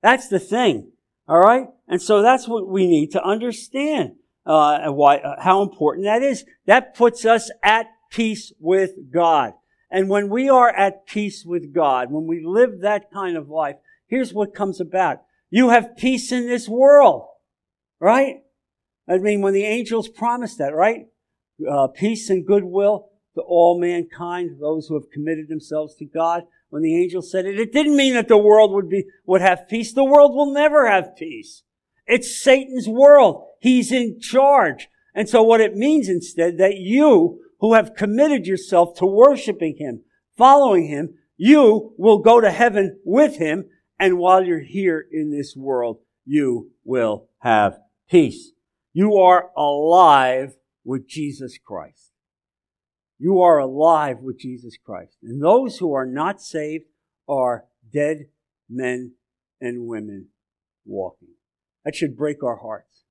That's 0.01 0.27
the 0.27 0.39
thing. 0.39 0.91
All 1.27 1.39
right? 1.39 1.67
And 1.87 2.01
so 2.01 2.21
that's 2.21 2.47
what 2.47 2.67
we 2.67 2.87
need 2.87 3.11
to 3.11 3.23
understand, 3.23 4.13
uh, 4.45 4.87
why, 4.89 5.17
uh, 5.17 5.41
how 5.41 5.61
important 5.61 6.05
that 6.05 6.21
is. 6.21 6.45
That 6.65 6.95
puts 6.95 7.25
us 7.25 7.51
at 7.63 7.87
peace 8.11 8.51
with 8.59 8.91
God. 9.11 9.53
And 9.89 10.09
when 10.09 10.29
we 10.29 10.49
are 10.49 10.69
at 10.69 11.05
peace 11.05 11.45
with 11.45 11.73
God, 11.73 12.11
when 12.11 12.25
we 12.25 12.43
live 12.43 12.81
that 12.81 13.11
kind 13.11 13.37
of 13.37 13.49
life, 13.49 13.75
here's 14.07 14.33
what 14.33 14.55
comes 14.55 14.81
about. 14.81 15.21
You 15.49 15.69
have 15.69 15.97
peace 15.97 16.31
in 16.31 16.47
this 16.47 16.67
world. 16.67 17.27
Right? 17.99 18.37
I 19.07 19.17
mean, 19.17 19.41
when 19.41 19.53
the 19.53 19.65
angels 19.65 20.09
promised 20.09 20.57
that, 20.57 20.73
right? 20.73 21.07
Uh, 21.69 21.87
peace 21.87 22.29
and 22.29 22.45
goodwill 22.45 23.09
to 23.35 23.41
all 23.41 23.79
mankind, 23.79 24.57
those 24.59 24.87
who 24.87 24.95
have 24.95 25.09
committed 25.11 25.47
themselves 25.47 25.95
to 25.95 26.05
God. 26.05 26.43
When 26.69 26.83
the 26.83 26.99
angel 26.99 27.21
said 27.21 27.45
it, 27.45 27.59
it 27.59 27.71
didn't 27.71 27.95
mean 27.95 28.13
that 28.15 28.27
the 28.27 28.37
world 28.37 28.71
would 28.73 28.89
be, 28.89 29.05
would 29.25 29.41
have 29.41 29.67
peace. 29.69 29.93
The 29.93 30.03
world 30.03 30.33
will 30.33 30.51
never 30.51 30.89
have 30.89 31.15
peace. 31.15 31.63
It's 32.05 32.41
Satan's 32.41 32.87
world. 32.87 33.45
He's 33.59 33.91
in 33.91 34.19
charge. 34.19 34.89
And 35.15 35.29
so 35.29 35.43
what 35.43 35.61
it 35.61 35.75
means 35.75 36.09
instead 36.09 36.57
that 36.57 36.77
you 36.77 37.41
who 37.59 37.75
have 37.75 37.95
committed 37.95 38.45
yourself 38.45 38.97
to 38.97 39.05
worshiping 39.05 39.77
him, 39.77 40.01
following 40.37 40.87
him, 40.87 41.15
you 41.37 41.93
will 41.97 42.19
go 42.19 42.41
to 42.41 42.51
heaven 42.51 42.99
with 43.05 43.37
him. 43.37 43.65
And 43.99 44.17
while 44.17 44.43
you're 44.43 44.59
here 44.59 45.05
in 45.11 45.31
this 45.31 45.55
world, 45.55 45.99
you 46.25 46.71
will 46.83 47.27
have 47.39 47.77
peace. 48.09 48.51
You 48.91 49.17
are 49.17 49.49
alive 49.55 50.55
with 50.83 51.07
Jesus 51.07 51.57
Christ. 51.63 52.11
You 53.17 53.39
are 53.41 53.57
alive 53.57 54.19
with 54.19 54.39
Jesus 54.39 54.75
Christ. 54.83 55.17
And 55.23 55.41
those 55.41 55.77
who 55.77 55.93
are 55.93 56.05
not 56.05 56.41
saved 56.41 56.85
are 57.27 57.65
dead 57.91 58.25
men 58.69 59.13
and 59.61 59.87
women 59.87 60.27
walking. 60.85 61.35
That 61.85 61.95
should 61.95 62.17
break 62.17 62.43
our 62.43 62.57
hearts. 62.57 63.03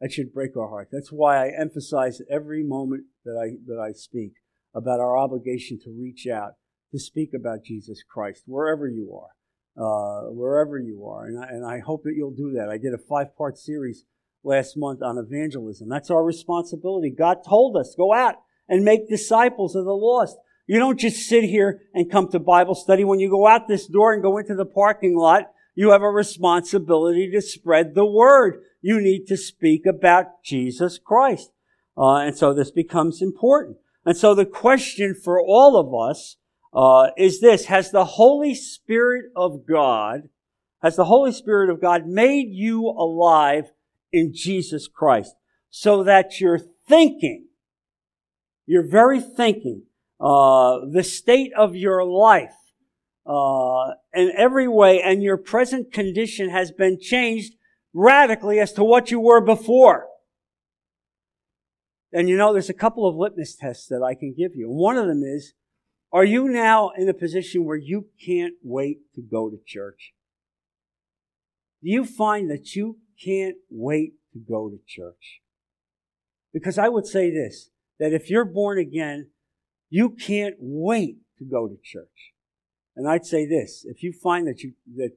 That 0.00 0.12
should 0.12 0.32
break 0.32 0.56
our 0.56 0.68
hearts. 0.68 0.90
That's 0.92 1.12
why 1.12 1.44
I 1.44 1.52
emphasize 1.58 2.20
every 2.30 2.62
moment 2.62 3.04
that 3.24 3.36
I, 3.36 3.56
that 3.66 3.80
I 3.80 3.92
speak 3.92 4.32
about 4.74 5.00
our 5.00 5.16
obligation 5.16 5.78
to 5.84 5.90
reach 5.90 6.26
out, 6.26 6.52
to 6.92 6.98
speak 6.98 7.30
about 7.34 7.64
Jesus 7.64 8.02
Christ, 8.08 8.44
wherever 8.46 8.88
you 8.88 9.12
are, 9.14 9.34
uh, 9.76 10.30
wherever 10.30 10.78
you 10.78 11.04
are. 11.06 11.26
And 11.26 11.42
I, 11.42 11.48
and 11.48 11.66
I 11.66 11.80
hope 11.80 12.04
that 12.04 12.14
you'll 12.16 12.30
do 12.30 12.52
that. 12.52 12.68
I 12.68 12.78
did 12.78 12.94
a 12.94 12.98
five 12.98 13.36
part 13.36 13.58
series 13.58 14.04
last 14.48 14.76
month 14.76 15.02
on 15.02 15.18
evangelism. 15.18 15.88
That's 15.88 16.10
our 16.10 16.24
responsibility. 16.24 17.10
God 17.10 17.44
told 17.46 17.76
us, 17.76 17.94
go 17.96 18.12
out 18.12 18.36
and 18.68 18.84
make 18.84 19.08
disciples 19.08 19.76
of 19.76 19.84
the 19.84 19.92
lost. 19.92 20.36
You 20.66 20.78
don't 20.78 20.98
just 20.98 21.28
sit 21.28 21.44
here 21.44 21.82
and 21.94 22.10
come 22.10 22.28
to 22.28 22.38
Bible 22.38 22.74
study. 22.74 23.04
When 23.04 23.20
you 23.20 23.30
go 23.30 23.46
out 23.46 23.68
this 23.68 23.86
door 23.86 24.12
and 24.12 24.22
go 24.22 24.38
into 24.38 24.54
the 24.54 24.66
parking 24.66 25.16
lot, 25.16 25.44
you 25.74 25.92
have 25.92 26.02
a 26.02 26.10
responsibility 26.10 27.30
to 27.30 27.40
spread 27.40 27.94
the 27.94 28.04
word. 28.04 28.62
You 28.80 29.00
need 29.00 29.26
to 29.28 29.36
speak 29.36 29.86
about 29.86 30.42
Jesus 30.44 30.98
Christ. 30.98 31.52
Uh, 31.96 32.16
and 32.16 32.36
so 32.36 32.52
this 32.52 32.70
becomes 32.70 33.22
important. 33.22 33.76
And 34.04 34.16
so 34.16 34.34
the 34.34 34.46
question 34.46 35.14
for 35.14 35.40
all 35.40 35.76
of 35.76 36.10
us 36.10 36.36
uh, 36.72 37.10
is 37.16 37.40
this: 37.40 37.66
Has 37.66 37.90
the 37.90 38.04
Holy 38.04 38.54
Spirit 38.54 39.26
of 39.36 39.66
God, 39.66 40.28
has 40.82 40.96
the 40.96 41.04
Holy 41.04 41.32
Spirit 41.32 41.70
of 41.70 41.80
God 41.80 42.06
made 42.06 42.48
you 42.50 42.86
alive 42.86 43.70
in 44.12 44.32
Jesus 44.34 44.88
Christ, 44.88 45.34
so 45.70 46.02
that 46.02 46.40
your 46.40 46.58
thinking, 46.58 47.48
your 48.66 48.86
very 48.86 49.20
thinking, 49.20 49.84
uh, 50.20 50.78
the 50.90 51.04
state 51.04 51.52
of 51.56 51.76
your 51.76 52.04
life, 52.04 52.54
uh, 53.26 53.92
in 54.14 54.32
every 54.36 54.66
way, 54.66 55.02
and 55.02 55.22
your 55.22 55.36
present 55.36 55.92
condition 55.92 56.48
has 56.48 56.72
been 56.72 56.98
changed 56.98 57.54
radically 57.92 58.58
as 58.58 58.72
to 58.72 58.82
what 58.82 59.10
you 59.10 59.20
were 59.20 59.40
before. 59.40 60.06
And 62.12 62.28
you 62.28 62.36
know, 62.36 62.52
there's 62.52 62.70
a 62.70 62.74
couple 62.74 63.06
of 63.06 63.16
litmus 63.16 63.54
tests 63.54 63.86
that 63.88 64.02
I 64.02 64.14
can 64.14 64.34
give 64.36 64.52
you. 64.54 64.70
One 64.70 64.96
of 64.96 65.06
them 65.06 65.22
is, 65.22 65.52
are 66.10 66.24
you 66.24 66.48
now 66.48 66.90
in 66.96 67.08
a 67.08 67.14
position 67.14 67.64
where 67.64 67.76
you 67.76 68.06
can't 68.24 68.54
wait 68.62 69.00
to 69.14 69.20
go 69.20 69.50
to 69.50 69.58
church? 69.66 70.14
Do 71.82 71.90
you 71.90 72.06
find 72.06 72.50
that 72.50 72.74
you 72.74 72.98
can't 73.22 73.56
wait 73.70 74.14
to 74.32 74.38
go 74.38 74.68
to 74.68 74.78
church? 74.86 75.40
Because 76.52 76.78
I 76.78 76.88
would 76.88 77.06
say 77.06 77.30
this, 77.30 77.70
that 77.98 78.12
if 78.12 78.30
you're 78.30 78.44
born 78.44 78.78
again, 78.78 79.28
you 79.90 80.10
can't 80.10 80.56
wait 80.58 81.18
to 81.38 81.44
go 81.44 81.68
to 81.68 81.76
church. 81.82 82.32
And 82.96 83.08
I'd 83.08 83.26
say 83.26 83.46
this, 83.46 83.84
if 83.88 84.02
you 84.02 84.12
find 84.12 84.46
that 84.48 84.62
you, 84.62 84.72
that 84.96 85.12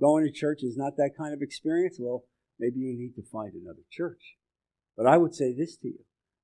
going 0.00 0.24
to 0.24 0.32
church 0.32 0.62
is 0.62 0.76
not 0.76 0.96
that 0.96 1.10
kind 1.18 1.34
of 1.34 1.42
experience, 1.42 1.98
well, 2.00 2.24
maybe 2.58 2.80
you 2.80 2.96
need 2.96 3.14
to 3.16 3.22
find 3.30 3.52
another 3.52 3.82
church. 3.90 4.36
But 4.96 5.06
I 5.06 5.18
would 5.18 5.34
say 5.34 5.54
this 5.54 5.76
to 5.78 5.88
you, 5.88 5.98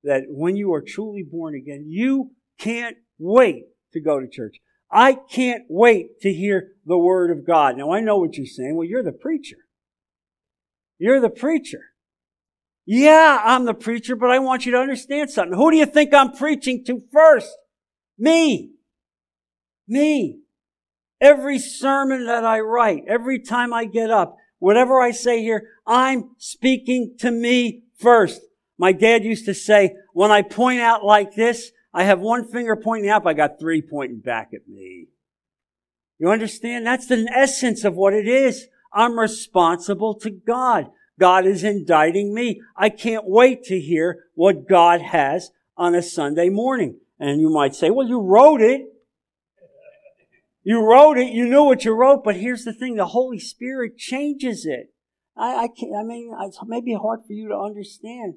that 0.04 0.24
when 0.28 0.56
you 0.56 0.72
are 0.74 0.82
truly 0.82 1.22
born 1.22 1.54
again, 1.54 1.86
you 1.88 2.32
can't 2.58 2.98
wait 3.18 3.64
to 3.94 4.00
go 4.00 4.20
to 4.20 4.28
church. 4.28 4.56
I 4.90 5.14
can't 5.14 5.64
wait 5.70 6.20
to 6.20 6.32
hear 6.32 6.72
the 6.84 6.98
word 6.98 7.30
of 7.30 7.46
God. 7.46 7.78
Now 7.78 7.92
I 7.92 8.00
know 8.00 8.18
what 8.18 8.36
you're 8.36 8.44
saying. 8.44 8.76
Well, 8.76 8.86
you're 8.86 9.02
the 9.02 9.12
preacher. 9.12 9.56
You're 11.02 11.20
the 11.20 11.30
preacher. 11.30 11.86
Yeah, 12.86 13.42
I'm 13.44 13.64
the 13.64 13.74
preacher, 13.74 14.14
but 14.14 14.30
I 14.30 14.38
want 14.38 14.64
you 14.64 14.70
to 14.70 14.78
understand 14.78 15.30
something. 15.30 15.58
Who 15.58 15.72
do 15.72 15.76
you 15.76 15.84
think 15.84 16.14
I'm 16.14 16.30
preaching 16.30 16.84
to 16.84 17.02
first? 17.12 17.50
Me. 18.16 18.70
Me. 19.88 20.38
Every 21.20 21.58
sermon 21.58 22.26
that 22.26 22.44
I 22.44 22.60
write, 22.60 23.02
every 23.08 23.40
time 23.40 23.72
I 23.72 23.84
get 23.84 24.12
up, 24.12 24.36
whatever 24.60 25.00
I 25.00 25.10
say 25.10 25.42
here, 25.42 25.70
I'm 25.88 26.36
speaking 26.38 27.16
to 27.18 27.32
me 27.32 27.82
first. 27.98 28.40
My 28.78 28.92
dad 28.92 29.24
used 29.24 29.46
to 29.46 29.54
say, 29.54 29.96
when 30.12 30.30
I 30.30 30.42
point 30.42 30.82
out 30.82 31.04
like 31.04 31.34
this, 31.34 31.72
I 31.92 32.04
have 32.04 32.20
one 32.20 32.46
finger 32.46 32.76
pointing 32.76 33.10
up, 33.10 33.26
I 33.26 33.32
got 33.32 33.58
three 33.58 33.82
pointing 33.82 34.20
back 34.20 34.50
at 34.54 34.68
me. 34.68 35.08
You 36.20 36.30
understand? 36.30 36.86
That's 36.86 37.08
the 37.08 37.28
essence 37.34 37.82
of 37.82 37.96
what 37.96 38.14
it 38.14 38.28
is. 38.28 38.68
I'm 38.94 39.18
responsible 39.18 40.14
to 40.20 40.30
God. 40.30 40.90
God 41.18 41.46
is 41.46 41.64
indicting 41.64 42.34
me. 42.34 42.60
I 42.76 42.88
can't 42.88 43.24
wait 43.26 43.64
to 43.64 43.78
hear 43.80 44.24
what 44.34 44.68
God 44.68 45.00
has 45.00 45.50
on 45.76 45.94
a 45.94 46.02
Sunday 46.02 46.48
morning. 46.48 46.98
And 47.18 47.40
you 47.40 47.50
might 47.50 47.74
say, 47.74 47.90
well, 47.90 48.08
you 48.08 48.20
wrote 48.20 48.60
it. 48.60 48.82
You 50.64 50.84
wrote 50.84 51.18
it, 51.18 51.32
you 51.32 51.48
knew 51.48 51.64
what 51.64 51.84
you 51.84 51.92
wrote, 51.92 52.22
but 52.22 52.36
here's 52.36 52.64
the 52.64 52.72
thing, 52.72 52.94
the 52.94 53.06
Holy 53.06 53.40
Spirit 53.40 53.98
changes 53.98 54.64
it. 54.64 54.92
I, 55.36 55.64
I 55.64 55.66
can't, 55.68 55.96
I 55.98 56.04
mean, 56.04 56.32
it's 56.42 56.60
maybe 56.64 56.94
hard 56.94 57.20
for 57.26 57.32
you 57.32 57.48
to 57.48 57.56
understand, 57.56 58.34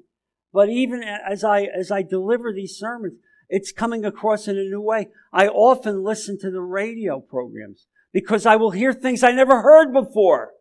but 0.52 0.68
even 0.68 1.04
as 1.04 1.44
I, 1.44 1.62
as 1.62 1.92
I 1.92 2.02
deliver 2.02 2.52
these 2.52 2.76
sermons, 2.76 3.14
it's 3.48 3.70
coming 3.70 4.04
across 4.04 4.48
in 4.48 4.58
a 4.58 4.64
new 4.64 4.80
way. 4.80 5.08
I 5.32 5.46
often 5.46 6.02
listen 6.02 6.36
to 6.40 6.50
the 6.50 6.62
radio 6.62 7.20
programs 7.20 7.86
because 8.12 8.46
I 8.46 8.56
will 8.56 8.70
hear 8.70 8.92
things 8.92 9.22
I 9.22 9.32
never 9.32 9.62
heard 9.62 9.92
before. 9.92 10.52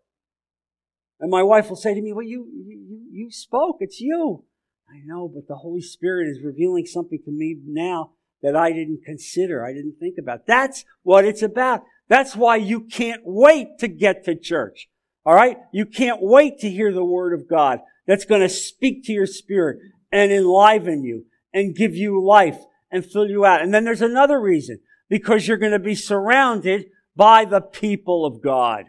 And 1.20 1.32
my 1.32 1.44
wife 1.44 1.70
will 1.70 1.78
say 1.78 1.94
to 1.94 2.02
me, 2.02 2.14
well, 2.14 2.26
you, 2.26 2.48
you, 2.54 3.06
you 3.12 3.32
spoke. 3.32 3.78
It's 3.80 4.02
you. 4.02 4.44
I 4.90 5.00
know, 5.06 5.28
but 5.28 5.48
the 5.48 5.56
Holy 5.56 5.82
Spirit 5.82 6.28
is 6.28 6.44
revealing 6.44 6.86
something 6.86 7.20
to 7.24 7.32
me 7.32 7.58
now 7.66 8.12
that 8.42 8.56
I 8.56 8.72
didn't 8.72 9.04
consider, 9.04 9.66
I 9.66 9.74
didn't 9.74 9.96
think 10.00 10.18
about. 10.20 10.46
That's 10.46 10.86
what 11.02 11.26
it's 11.26 11.42
about. 11.42 11.84
That's 12.08 12.36
why 12.36 12.58
you 12.58 12.82
can't 12.82 13.22
wait 13.26 13.80
to 13.80 13.88
get 13.88 14.24
to 14.26 14.36
church. 14.36 14.88
All 15.26 15.34
right? 15.34 15.58
You 15.74 15.86
can't 15.86 16.22
wait 16.22 16.60
to 16.60 16.70
hear 16.70 16.94
the 16.94 17.04
word 17.04 17.34
of 17.34 17.50
God 17.50 17.80
that's 18.06 18.26
going 18.26 18.42
to 18.42 18.50
speak 18.50 19.04
to 19.06 19.14
your 19.14 19.26
spirit 19.26 19.80
and 20.12 20.32
enliven 20.32 21.04
you 21.04 21.26
and 21.54 21.76
give 21.76 21.96
you 21.96 22.24
life 22.24 22.60
and 22.92 23.06
fill 23.06 23.28
you 23.28 23.46
out. 23.46 23.62
And 23.62 23.74
then 23.74 23.84
there's 23.84 24.02
another 24.02 24.40
reason 24.40 24.80
because 25.10 25.48
you're 25.48 25.58
going 25.58 25.72
to 25.72 25.80
be 25.80 25.96
surrounded 25.96 26.86
by 27.16 27.46
the 27.46 27.62
people 27.62 28.26
of 28.26 28.42
God. 28.42 28.86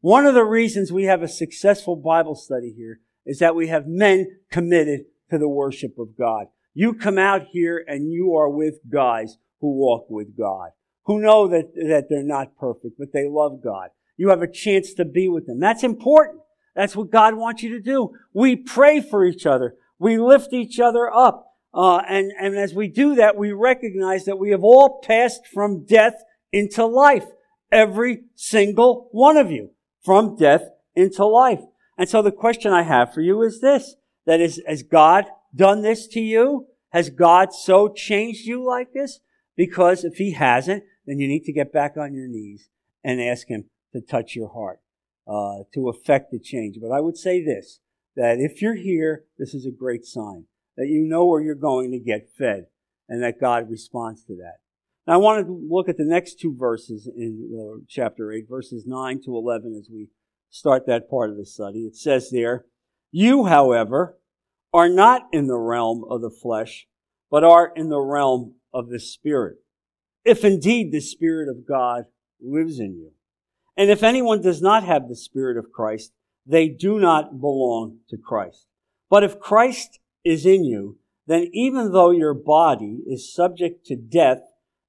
One 0.00 0.26
of 0.26 0.34
the 0.34 0.44
reasons 0.44 0.92
we 0.92 1.04
have 1.04 1.22
a 1.22 1.28
successful 1.28 1.96
Bible 1.96 2.34
study 2.34 2.72
here 2.76 3.00
is 3.24 3.38
that 3.40 3.56
we 3.56 3.68
have 3.68 3.86
men 3.86 4.38
committed 4.50 5.06
to 5.30 5.38
the 5.38 5.48
worship 5.48 5.98
of 5.98 6.16
God. 6.16 6.46
You 6.74 6.94
come 6.94 7.18
out 7.18 7.46
here 7.50 7.84
and 7.86 8.12
you 8.12 8.34
are 8.36 8.48
with 8.48 8.76
guys 8.90 9.38
who 9.60 9.72
walk 9.72 10.06
with 10.08 10.36
God, 10.36 10.70
who 11.06 11.20
know 11.20 11.48
that, 11.48 11.74
that 11.74 12.06
they're 12.08 12.22
not 12.22 12.56
perfect, 12.56 12.98
but 12.98 13.12
they 13.12 13.28
love 13.28 13.62
God. 13.62 13.88
You 14.16 14.28
have 14.30 14.42
a 14.42 14.50
chance 14.50 14.94
to 14.94 15.04
be 15.04 15.28
with 15.28 15.46
them. 15.46 15.58
That's 15.58 15.82
important. 15.82 16.40
That's 16.74 16.94
what 16.94 17.10
God 17.10 17.34
wants 17.34 17.62
you 17.62 17.70
to 17.70 17.80
do. 17.80 18.10
We 18.32 18.56
pray 18.56 19.00
for 19.00 19.24
each 19.24 19.46
other. 19.46 19.74
We 19.98 20.18
lift 20.18 20.52
each 20.52 20.78
other 20.78 21.10
up. 21.12 21.54
Uh, 21.72 22.02
and, 22.08 22.32
and 22.38 22.56
as 22.56 22.74
we 22.74 22.88
do 22.88 23.16
that, 23.16 23.36
we 23.36 23.52
recognize 23.52 24.24
that 24.26 24.38
we 24.38 24.50
have 24.50 24.62
all 24.62 25.00
passed 25.02 25.46
from 25.46 25.84
death 25.84 26.22
into 26.52 26.84
life. 26.86 27.26
Every 27.70 28.24
single 28.34 29.08
one 29.12 29.36
of 29.36 29.50
you. 29.50 29.70
From 30.04 30.36
death 30.36 30.62
into 30.94 31.24
life. 31.26 31.60
And 31.98 32.08
so 32.08 32.22
the 32.22 32.32
question 32.32 32.72
I 32.72 32.82
have 32.82 33.12
for 33.12 33.20
you 33.20 33.42
is 33.42 33.60
this. 33.60 33.96
That 34.24 34.40
is, 34.40 34.60
has 34.66 34.82
God 34.82 35.26
done 35.54 35.82
this 35.82 36.06
to 36.08 36.20
you? 36.20 36.66
Has 36.90 37.10
God 37.10 37.52
so 37.52 37.88
changed 37.88 38.46
you 38.46 38.64
like 38.64 38.92
this? 38.92 39.20
Because 39.56 40.04
if 40.04 40.16
He 40.16 40.32
hasn't, 40.32 40.84
then 41.06 41.18
you 41.18 41.28
need 41.28 41.44
to 41.44 41.52
get 41.52 41.72
back 41.72 41.96
on 41.96 42.14
your 42.14 42.28
knees 42.28 42.68
and 43.02 43.20
ask 43.20 43.48
Him 43.48 43.64
to 43.92 44.00
touch 44.00 44.34
your 44.34 44.48
heart, 44.48 44.80
uh, 45.26 45.64
to 45.74 45.88
affect 45.88 46.30
the 46.30 46.38
change. 46.38 46.78
But 46.80 46.92
I 46.92 47.00
would 47.00 47.16
say 47.16 47.44
this, 47.44 47.80
that 48.16 48.38
if 48.38 48.62
you're 48.62 48.74
here, 48.74 49.24
this 49.38 49.54
is 49.54 49.66
a 49.66 49.70
great 49.70 50.04
sign 50.04 50.46
that 50.76 50.88
you 50.88 51.04
know 51.04 51.24
where 51.24 51.40
you're 51.40 51.54
going 51.54 51.90
to 51.92 51.98
get 51.98 52.28
fed 52.36 52.66
and 53.08 53.22
that 53.22 53.40
God 53.40 53.70
responds 53.70 54.24
to 54.24 54.36
that. 54.36 54.58
Now 55.06 55.14
I 55.14 55.16
want 55.18 55.46
to 55.46 55.66
look 55.70 55.88
at 55.88 55.96
the 55.96 56.04
next 56.04 56.40
two 56.40 56.54
verses 56.56 57.08
in 57.14 57.48
uh, 57.54 57.80
chapter 57.88 58.32
8, 58.32 58.48
verses 58.48 58.84
9 58.86 59.20
to 59.24 59.36
11 59.36 59.76
as 59.78 59.88
we 59.92 60.08
start 60.50 60.86
that 60.86 61.08
part 61.08 61.30
of 61.30 61.36
the 61.36 61.46
study. 61.46 61.80
It 61.80 61.96
says 61.96 62.30
there, 62.30 62.64
You, 63.12 63.44
however, 63.44 64.18
are 64.72 64.88
not 64.88 65.28
in 65.32 65.46
the 65.46 65.58
realm 65.58 66.04
of 66.10 66.22
the 66.22 66.30
flesh, 66.30 66.86
but 67.30 67.44
are 67.44 67.72
in 67.76 67.88
the 67.88 68.00
realm 68.00 68.54
of 68.74 68.88
the 68.88 68.98
Spirit. 68.98 69.58
If 70.24 70.44
indeed 70.44 70.90
the 70.90 71.00
Spirit 71.00 71.48
of 71.48 71.66
God 71.66 72.06
lives 72.40 72.80
in 72.80 72.96
you. 72.96 73.12
And 73.76 73.90
if 73.90 74.02
anyone 74.02 74.42
does 74.42 74.60
not 74.60 74.82
have 74.84 75.08
the 75.08 75.16
Spirit 75.16 75.56
of 75.56 75.70
Christ, 75.72 76.12
they 76.44 76.68
do 76.68 76.98
not 76.98 77.40
belong 77.40 77.98
to 78.08 78.16
Christ. 78.16 78.66
But 79.08 79.22
if 79.22 79.38
Christ 79.38 80.00
is 80.24 80.44
in 80.46 80.64
you, 80.64 80.98
then 81.28 81.48
even 81.52 81.92
though 81.92 82.10
your 82.10 82.34
body 82.34 83.02
is 83.06 83.32
subject 83.32 83.86
to 83.86 83.96
death 83.96 84.40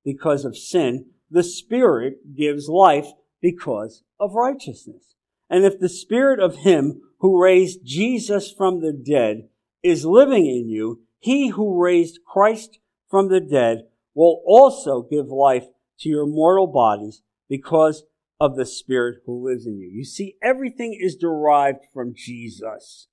because 0.08 0.46
of 0.46 0.56
sin, 0.56 1.06
the 1.30 1.44
Spirit 1.44 2.34
gives 2.34 2.70
life 2.70 3.08
because 3.42 4.04
of 4.18 4.36
righteousness. 4.36 5.16
And 5.50 5.66
if 5.66 5.82
the 5.82 5.90
Spirit 5.90 6.40
of 6.40 6.60
Him 6.60 7.02
who 7.20 7.44
raised 7.44 7.82
Jesus 7.84 8.50
from 8.50 8.80
the 8.80 8.94
dead 8.94 9.50
is 9.84 10.06
living 10.06 10.46
in 10.46 10.70
you, 10.70 11.02
He 11.20 11.50
who 11.50 11.84
raised 11.84 12.20
Christ 12.26 12.80
from 13.10 13.28
the 13.28 13.42
dead 13.42 13.80
will 14.16 14.42
also 14.46 15.02
give 15.02 15.28
life 15.28 15.66
to 16.00 16.08
your 16.08 16.26
mortal 16.26 16.68
bodies 16.68 17.22
because 17.50 18.06
of 18.40 18.56
the 18.56 18.66
Spirit 18.66 19.18
who 19.26 19.46
lives 19.46 19.66
in 19.66 19.78
you. 19.78 19.90
You 19.94 20.06
see, 20.06 20.36
everything 20.42 20.98
is 20.98 21.18
derived 21.18 21.84
from 21.94 22.14
Jesus. 22.16 23.08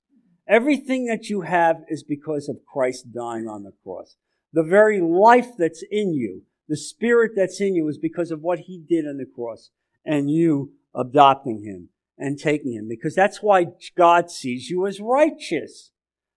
Everything 0.47 1.07
that 1.07 1.29
you 1.29 1.41
have 1.41 1.79
is 1.89 2.05
because 2.05 2.49
of 2.49 2.65
Christ 2.73 3.13
dying 3.13 3.49
on 3.49 3.65
the 3.65 3.73
cross. 3.83 4.15
The 4.53 4.63
very 4.63 5.01
life 5.01 5.57
that's 5.59 5.83
in 5.91 6.15
you, 6.15 6.43
the 6.69 6.77
Spirit 6.77 7.33
that's 7.37 7.61
in 7.61 7.75
you 7.75 7.89
is 7.89 7.99
because 7.99 8.31
of 8.31 8.41
what 8.41 8.61
He 8.61 8.79
did 8.79 9.07
on 9.07 9.19
the 9.19 9.27
cross 9.27 9.71
and 10.05 10.31
you 10.31 10.73
adopting 10.95 11.63
Him 11.63 11.89
and 12.17 12.39
taking 12.39 12.73
Him 12.73 12.89
because 12.89 13.15
that's 13.15 13.43
why 13.43 13.67
God 13.97 14.31
sees 14.31 14.71
you 14.71 14.87
as 14.87 15.01
righteous. 15.01 15.93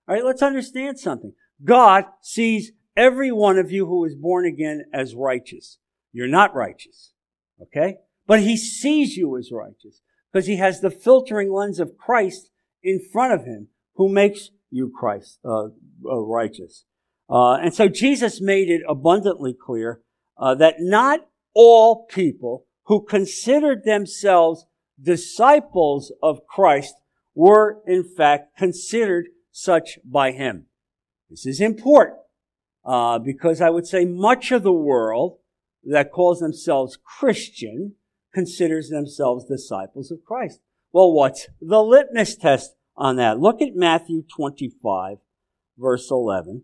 All 0.07 0.15
right, 0.15 0.25
let's 0.25 0.41
understand 0.41 0.99
something. 0.99 1.34
God 1.63 2.05
sees 2.21 2.71
every 2.95 3.32
one 3.32 3.57
of 3.57 3.71
you 3.71 3.86
who 3.86 4.03
is 4.05 4.15
born 4.15 4.45
again 4.45 4.86
as 4.93 5.15
righteous. 5.15 5.78
You're 6.11 6.28
not 6.28 6.55
righteous. 6.55 7.13
Okay? 7.61 7.97
But 8.25 8.41
he 8.41 8.57
sees 8.57 9.15
you 9.15 9.38
as 9.38 9.51
righteous 9.51 10.01
because 10.32 10.47
he 10.47 10.57
has 10.57 10.82
the 10.82 10.91
filtering 10.91 11.51
lens 11.51 11.80
of 11.80 11.97
Christ 11.97 12.49
in 12.84 12.99
front 12.99 13.34
of 13.34 13.45
him 13.45 13.67
who 13.95 14.09
makes 14.09 14.49
you 14.69 14.91
Christ 14.93 15.39
uh, 15.45 15.67
uh, 16.05 16.19
righteous. 16.19 16.86
Uh, 17.30 17.55
and 17.55 17.73
so 17.73 17.88
Jesus 17.88 18.41
made 18.41 18.69
it 18.69 18.82
abundantly 18.88 19.53
clear 19.53 20.01
uh, 20.40 20.56
that 20.56 20.76
not 20.80 21.28
all 21.54 22.06
people 22.06 22.66
who 22.86 23.04
considered 23.04 23.84
themselves 23.84 24.66
disciples 25.02 26.12
of 26.22 26.46
Christ 26.48 26.96
were 27.36 27.82
in 27.86 28.04
fact 28.04 28.58
considered 28.58 29.28
such 29.52 30.00
by 30.04 30.32
him. 30.32 30.66
This 31.30 31.46
is 31.46 31.62
important 31.62 32.20
uh, 32.86 33.20
because 33.20 33.62
I 33.62 33.70
would 33.70 33.86
say 33.86 34.06
much 34.06 34.52
of 34.52 34.64
the 34.64 34.74
world 34.74 35.40
that 35.84 36.12
calls 36.12 36.40
themselves 36.40 36.98
Christian 36.98 37.96
considers 38.34 38.90
themselves 38.90 39.46
disciples 39.46 40.12
of 40.12 40.24
Christ. 40.26 40.62
Well, 40.92 41.12
what's 41.12 41.48
the 41.62 41.82
litmus 41.82 42.36
test 42.36 42.76
on 42.96 43.16
that? 43.18 43.40
Look 43.40 43.62
at 43.62 43.76
Matthew 43.76 44.24
25, 44.36 45.18
verse 45.78 46.10
11. 46.10 46.64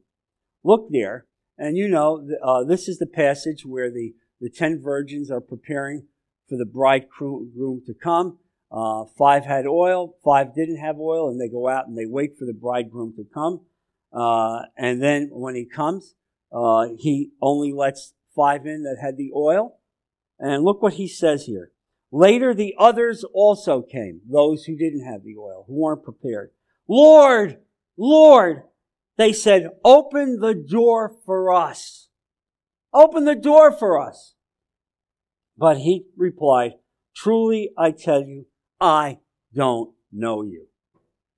Look 0.64 0.88
there, 0.92 1.26
and 1.58 1.78
you 1.78 1.88
know, 1.88 2.28
uh, 2.44 2.64
this 2.64 2.88
is 2.88 2.98
the 2.98 3.06
passage 3.06 3.66
where 3.66 3.92
the, 3.92 4.14
the 4.42 4.50
ten 4.50 4.82
virgins 4.82 5.30
are 5.32 5.42
preparing 5.42 6.08
for 6.50 6.58
the 6.58 6.66
bridegroom 6.66 7.82
to 7.86 7.94
come. 7.94 8.40
Uh, 8.72 9.06
five 9.18 9.46
had 9.46 9.68
oil, 9.68 10.16
five 10.24 10.56
didn't 10.56 10.78
have 10.78 11.00
oil, 11.00 11.30
and 11.30 11.40
they 11.40 11.48
go 11.48 11.68
out 11.68 11.88
and 11.88 11.98
they 11.98 12.08
wait 12.08 12.38
for 12.38 12.46
the 12.46 12.54
bridegroom 12.54 13.14
to 13.16 13.24
come. 13.34 13.62
Uh, 14.12 14.64
and 14.78 15.02
then 15.02 15.30
when 15.32 15.56
he 15.56 15.66
comes, 15.66 16.16
uh, 16.52 16.88
he 16.98 17.32
only 17.42 17.72
lets 17.72 18.14
five 18.36 18.66
in 18.66 18.84
that 18.84 18.98
had 19.02 19.18
the 19.18 19.32
oil. 19.36 19.78
And 20.40 20.64
look 20.64 20.82
what 20.82 20.96
he 20.96 21.08
says 21.08 21.46
here. 21.46 21.72
Later, 22.12 22.54
the 22.54 22.76
others 22.78 23.24
also 23.34 23.82
came, 23.82 24.22
those 24.30 24.66
who 24.66 24.76
didn't 24.76 25.06
have 25.06 25.24
the 25.24 25.38
oil, 25.38 25.66
who 25.68 25.76
weren't 25.76 26.04
prepared. 26.04 26.52
Lord, 26.88 27.58
Lord, 27.98 28.64
they 29.18 29.34
said, 29.34 29.70
open 29.84 30.40
the 30.40 30.54
door 30.54 31.16
for 31.26 31.54
us. 31.54 32.10
Open 32.94 33.26
the 33.26 33.36
door 33.36 33.72
for 33.72 34.00
us. 34.00 34.36
But 35.58 35.78
he 35.78 36.06
replied, 36.18 36.74
truly 37.16 37.72
I 37.78 37.92
tell 37.92 38.24
you, 38.24 38.48
I 38.80 39.20
don't 39.54 39.94
know 40.12 40.42
you. 40.44 40.68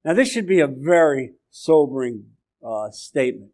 Now 0.04 0.14
this 0.14 0.30
should 0.30 0.48
be 0.48 0.60
a 0.60 0.68
very 0.68 1.34
sobering 1.50 2.26
uh, 2.66 2.92
statement 2.92 3.52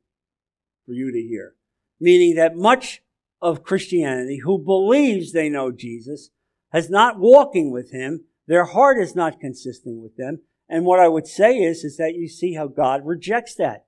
for 0.85 0.93
you 0.93 1.11
to 1.11 1.21
hear. 1.21 1.55
Meaning 1.99 2.35
that 2.35 2.55
much 2.55 3.01
of 3.41 3.63
Christianity 3.63 4.41
who 4.43 4.59
believes 4.59 5.31
they 5.31 5.49
know 5.49 5.71
Jesus 5.71 6.29
has 6.71 6.89
not 6.89 7.19
walking 7.19 7.71
with 7.71 7.91
him. 7.91 8.25
Their 8.47 8.65
heart 8.65 8.99
is 8.99 9.15
not 9.15 9.39
consistent 9.39 10.01
with 10.01 10.15
them. 10.15 10.41
And 10.69 10.85
what 10.85 10.99
I 10.99 11.07
would 11.07 11.27
say 11.27 11.57
is, 11.57 11.83
is 11.83 11.97
that 11.97 12.15
you 12.15 12.27
see 12.27 12.53
how 12.53 12.67
God 12.67 13.05
rejects 13.05 13.55
that. 13.55 13.85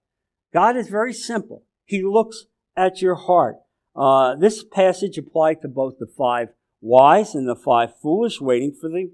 God 0.53 0.77
is 0.77 0.87
very 0.87 1.13
simple. 1.13 1.63
He 1.85 2.03
looks 2.03 2.45
at 2.77 3.01
your 3.01 3.15
heart. 3.15 3.57
Uh, 3.95 4.35
this 4.35 4.63
passage 4.63 5.17
applied 5.17 5.61
to 5.61 5.67
both 5.67 5.99
the 5.99 6.07
five 6.07 6.49
wise 6.81 7.33
and 7.35 7.47
the 7.47 7.55
five 7.55 7.97
foolish 8.01 8.39
waiting 8.41 8.75
for 8.79 8.89
the 8.89 9.09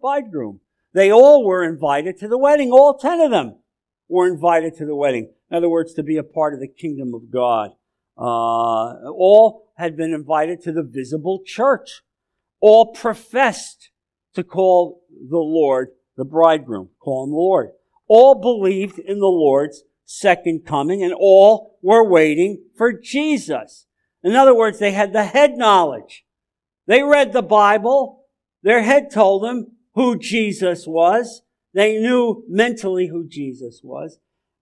bridegroom. 0.00 0.60
They 0.92 1.12
all 1.12 1.44
were 1.44 1.64
invited 1.64 2.18
to 2.18 2.28
the 2.28 2.38
wedding. 2.38 2.70
All 2.72 2.96
ten 2.96 3.20
of 3.20 3.30
them 3.30 3.56
were 4.08 4.26
invited 4.26 4.76
to 4.76 4.86
the 4.86 4.96
wedding. 4.96 5.30
In 5.50 5.56
other 5.56 5.68
words, 5.68 5.94
to 5.94 6.02
be 6.02 6.16
a 6.16 6.22
part 6.22 6.54
of 6.54 6.60
the 6.60 6.68
kingdom 6.68 7.14
of 7.14 7.30
God. 7.30 7.70
Uh, 8.18 9.10
all 9.10 9.70
had 9.76 9.96
been 9.96 10.12
invited 10.12 10.62
to 10.62 10.72
the 10.72 10.82
visible 10.82 11.42
church. 11.44 12.02
All 12.60 12.92
professed 12.92 13.90
to 14.34 14.42
call 14.42 15.02
the 15.10 15.38
Lord 15.38 15.88
the 16.16 16.24
bridegroom, 16.24 16.90
call 16.98 17.24
him 17.24 17.32
Lord. 17.32 17.70
All 18.08 18.34
believed 18.34 18.98
in 18.98 19.18
the 19.18 19.26
Lord's 19.26 19.82
second 20.06 20.64
coming 20.64 21.02
and 21.02 21.12
all 21.12 21.78
were 21.82 22.08
waiting 22.08 22.64
for 22.76 22.92
Jesus. 22.92 23.86
In 24.22 24.34
other 24.34 24.54
words, 24.54 24.78
they 24.78 24.92
had 24.92 25.12
the 25.12 25.24
head 25.24 25.58
knowledge. 25.58 26.24
They 26.86 27.02
read 27.02 27.32
the 27.32 27.42
Bible. 27.42 28.24
Their 28.62 28.82
head 28.82 29.10
told 29.10 29.42
them 29.42 29.72
who 29.94 30.18
Jesus 30.18 30.86
was. 30.86 31.42
They 31.74 31.98
knew 31.98 32.44
mentally 32.48 33.08
who 33.08 33.26
Jesus 33.28 33.80
was. 33.82 34.18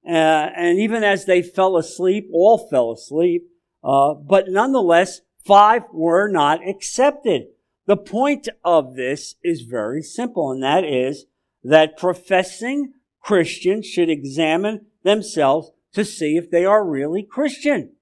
Uh, 0.07 0.11
and 0.57 0.78
even 0.78 1.05
as 1.05 1.24
they 1.24 1.42
fell 1.42 1.76
asleep, 1.76 2.28
all 2.32 2.59
fell 2.68 2.92
asleep. 2.92 3.47
Uh, 3.82 4.14
but 4.14 4.49
nonetheless, 4.49 5.20
five 5.45 5.82
were 5.92 6.28
not 6.28 6.66
accepted. 6.66 7.45
The 7.86 7.97
point 7.97 8.49
of 8.64 8.97
this 8.97 9.34
is 9.45 9.62
very 9.62 10.03
simple, 10.03 10.51
and 10.51 10.62
that 10.62 10.84
is 10.84 11.26
that 11.62 11.99
professing 11.99 12.95
Christians 13.20 13.86
should 13.86 14.11
examine 14.11 14.86
themselves 15.05 15.71
to 15.93 16.05
see 16.05 16.37
if 16.37 16.51
they 16.51 16.65
are 16.65 16.85
really 16.85 17.23
Christian. 17.23 17.93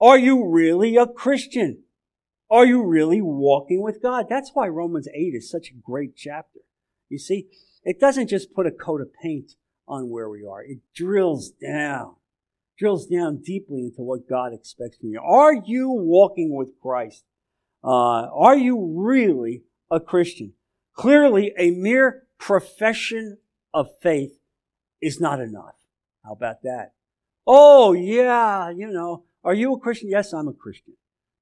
Are 0.00 0.18
you 0.18 0.46
really 0.46 0.96
a 0.96 1.06
Christian? 1.06 1.84
Are 2.50 2.66
you 2.66 2.84
really 2.84 3.22
walking 3.22 3.82
with 3.82 4.02
God? 4.02 4.26
That's 4.28 4.50
why 4.52 4.68
Romans 4.68 5.08
8 5.08 5.34
is 5.34 5.50
such 5.50 5.70
a 5.70 5.80
great 5.82 6.14
chapter. 6.14 6.60
You 7.08 7.18
see, 7.18 7.46
it 7.84 7.98
doesn't 7.98 8.28
just 8.28 8.52
put 8.52 8.66
a 8.66 8.70
coat 8.70 9.00
of 9.00 9.14
paint 9.22 9.52
on 9.88 10.10
where 10.10 10.28
we 10.28 10.44
are. 10.44 10.62
It 10.62 10.78
drills 10.94 11.50
down, 11.50 12.16
drills 12.78 13.06
down 13.06 13.38
deeply 13.38 13.84
into 13.84 14.02
what 14.02 14.28
God 14.28 14.52
expects 14.52 14.98
from 14.98 15.10
you. 15.10 15.20
Are 15.20 15.54
you 15.54 15.90
walking 15.90 16.54
with 16.54 16.78
Christ? 16.80 17.24
Uh, 17.82 18.28
are 18.32 18.56
you 18.56 18.94
really 18.96 19.62
a 19.90 20.00
Christian? 20.00 20.54
Clearly, 20.94 21.52
a 21.58 21.70
mere 21.70 22.24
profession 22.38 23.38
of 23.72 23.88
faith 24.00 24.38
is 25.00 25.20
not 25.20 25.40
enough. 25.40 25.74
How 26.24 26.32
about 26.32 26.62
that? 26.62 26.92
Oh, 27.46 27.92
yeah, 27.92 28.70
you 28.70 28.90
know, 28.90 29.24
are 29.44 29.54
you 29.54 29.74
a 29.74 29.78
Christian? 29.78 30.08
Yes, 30.08 30.32
I'm 30.32 30.48
a 30.48 30.54
Christian. 30.54 30.94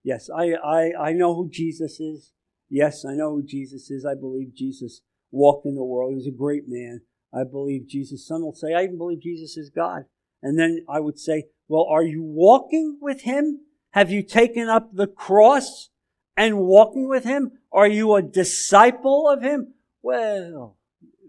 Yes, 0.03 0.29
I, 0.29 0.55
I, 0.55 0.93
I 1.09 1.13
know 1.13 1.35
who 1.35 1.49
Jesus 1.49 2.01
is. 2.01 2.33
Yes, 2.69 3.05
I 3.05 3.15
know 3.15 3.31
who 3.31 3.45
Jesus 3.45 3.91
is. 3.91 4.05
I 4.05 4.15
believe 4.15 4.55
Jesus 4.55 5.03
walked 5.31 5.67
in 5.67 5.77
the 5.77 5.85
world. 5.85 6.11
He 6.11 6.17
was 6.17 6.27
a 6.27 6.33
great 6.33 6.65
man. 6.67 7.03
I 7.33 7.45
believe 7.45 7.87
Jesus. 7.87 8.27
Some 8.27 8.43
will 8.43 8.55
say, 8.55 8.75
I 8.75 8.83
even 8.83 8.99
believe 8.99 9.21
Jesus 9.21 9.57
is 9.57 9.71
God. 9.71 10.05
And 10.43 10.59
then 10.59 10.85
I 10.89 10.99
would 10.99 11.19
say, 11.19 11.45
well, 11.69 11.87
are 11.89 12.03
you 12.03 12.23
walking 12.23 12.99
with 13.01 13.23
him? 13.23 13.61
Have 13.93 14.11
you 14.11 14.23
taken 14.23 14.69
up 14.69 14.91
the 14.95 15.07
cross 15.07 15.91
and 16.37 16.59
walking 16.59 17.09
with 17.09 17.25
him? 17.25 17.53
Are 17.71 17.87
you 17.87 18.15
a 18.15 18.23
disciple 18.23 19.29
of 19.29 19.43
him? 19.43 19.75
Well, 20.03 20.77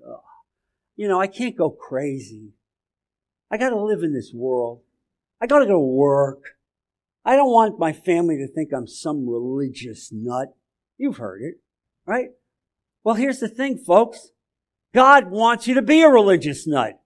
uh, 0.06 0.18
you 0.96 1.08
know, 1.08 1.22
I 1.22 1.28
can't 1.28 1.56
go 1.56 1.70
crazy. 1.70 2.54
I 3.54 3.58
got 3.58 3.70
to 3.70 3.80
live 3.80 4.02
in 4.02 4.14
this 4.14 4.32
world. 4.34 4.82
I 5.40 5.46
got 5.46 5.60
to 5.60 5.66
go 5.66 5.74
to 5.74 5.80
work. 5.80 6.56
I 7.24 7.36
don't 7.36 7.52
want 7.52 7.78
my 7.78 7.94
family 7.94 8.36
to 8.38 8.48
think 8.48 8.72
I'm 8.74 8.88
some 8.88 9.30
religious 9.30 10.10
nut. 10.12 10.56
You've 10.98 11.18
heard 11.18 11.44
it, 11.44 11.58
right? 12.04 12.30
Well, 13.04 13.14
here's 13.14 13.40
the 13.40 13.48
thing, 13.48 13.78
folks. 13.78 14.32
God 14.92 15.30
wants 15.30 15.68
you 15.68 15.76
to 15.76 15.84
be 15.84 16.02
a 16.02 16.10
religious 16.10 16.66
nut. 16.66 17.00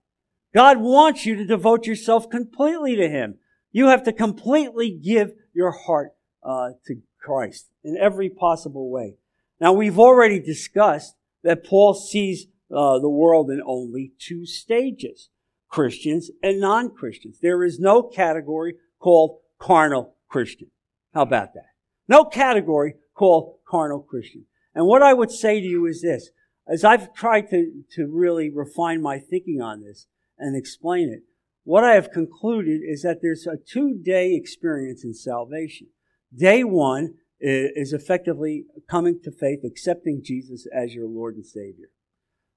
God 0.55 0.77
wants 0.77 1.25
you 1.25 1.35
to 1.35 1.45
devote 1.45 1.85
yourself 1.85 2.29
completely 2.29 2.95
to 2.95 3.09
Him. 3.09 3.39
You 3.73 3.87
have 3.87 4.03
to 4.03 4.13
completely 4.13 4.89
give 4.89 5.33
your 5.53 5.71
heart 5.71 6.13
uh, 6.43 6.69
to 6.85 7.01
Christ 7.19 7.67
in 7.83 7.97
every 7.97 8.29
possible 8.29 8.89
way. 8.89 9.17
Now, 9.59 9.73
we've 9.73 9.99
already 9.99 10.39
discussed 10.39 11.17
that 11.43 11.65
Paul 11.65 11.93
sees 11.93 12.45
uh, 12.73 12.99
the 12.99 13.09
world 13.09 13.51
in 13.51 13.61
only 13.65 14.13
two 14.17 14.45
stages 14.45 15.27
Christians 15.70 16.32
and 16.41 16.59
non 16.59 16.93
Christians. 16.93 17.39
There 17.41 17.63
is 17.63 17.80
no 17.80 18.03
category 18.03 18.76
called 18.99 19.39
carnal 19.59 20.15
Christian. 20.30 20.72
How 21.13 21.24
about 21.24 21.53
that? 21.53 21.72
No 22.07 22.26
category 22.26 22.95
called 23.13 23.57
carnal 23.68 24.01
Christian. 24.01 24.45
And 24.74 24.86
what 24.86 25.01
I 25.01 25.13
would 25.13 25.32
say 25.32 25.59
to 25.59 25.65
you 25.65 25.86
is 25.86 26.01
this 26.01 26.30
as 26.68 26.84
I've 26.84 27.13
tried 27.13 27.49
to, 27.49 27.84
to 27.91 28.07
really 28.07 28.49
refine 28.49 29.01
my 29.01 29.20
thinking 29.20 29.61
on 29.61 29.82
this 29.82 30.07
and 30.38 30.55
explain 30.55 31.09
it, 31.09 31.24
what 31.63 31.84
I 31.84 31.93
have 31.93 32.11
concluded 32.11 32.82
is 32.84 33.01
that 33.01 33.20
there's 33.22 33.47
a 33.47 33.57
two 33.57 33.97
day 34.01 34.36
experience 34.36 35.03
in 35.03 35.13
salvation. 35.13 35.88
Day 36.36 36.63
one 36.63 37.15
is 37.39 37.93
effectively 37.93 38.65
coming 38.89 39.20
to 39.24 39.32
faith, 39.32 39.59
accepting 39.63 40.22
Jesus 40.24 40.65
as 40.74 40.93
your 40.93 41.07
Lord 41.07 41.36
and 41.36 41.45
Savior. 41.45 41.89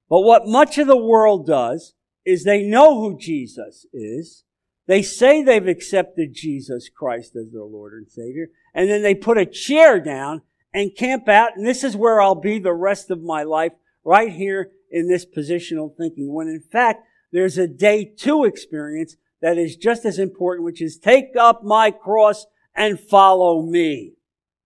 But 0.09 0.21
what 0.21 0.47
much 0.47 0.79
of 0.79 0.87
the 0.87 0.97
world 0.97 1.47
does 1.47 1.95
is 2.25 2.45
they 2.45 2.63
know 2.63 3.01
who 3.01 3.19
Jesus 3.19 3.87
is. 3.93 4.45
They 4.87 5.03
say 5.03 5.43
they've 5.43 5.67
accepted 5.67 6.35
Jesus 6.35 6.89
Christ 6.89 7.37
as 7.37 7.53
their 7.53 7.63
Lord 7.63 7.93
and 7.93 8.11
Savior, 8.11 8.49
and 8.75 8.91
then 8.91 9.03
they 9.03 9.15
put 9.15 9.39
a 9.39 9.47
chair 9.47 10.01
down 10.01 10.43
and 10.73 10.97
camp 10.97 11.29
out, 11.29 11.57
and 11.57 11.67
this 11.67 11.85
is 11.85 11.97
where 11.97 12.21
I'll 12.21 12.35
be 12.35 12.59
the 12.59 12.73
rest 12.73 13.11
of 13.11 13.23
my 13.23 13.43
life, 13.43 13.73
right 14.05 14.33
here 14.33 14.71
in 14.91 15.09
this 15.09 15.27
positional 15.27 15.97
thinking, 15.97 16.33
when 16.33 16.49
in 16.49 16.61
fact, 16.61 17.07
there's 17.33 17.59
a 17.59 17.67
day 17.67 18.05
two 18.05 18.45
experience 18.45 19.17
that 19.41 19.57
is 19.57 19.77
just 19.77 20.05
as 20.05 20.19
important, 20.19 20.65
which 20.65 20.83
is 20.83 20.99
take 20.99 21.37
up 21.39 21.63
my 21.63 21.91
cross 21.91 22.47
and 22.75 22.99
follow 22.99 23.63
me. 23.63 24.15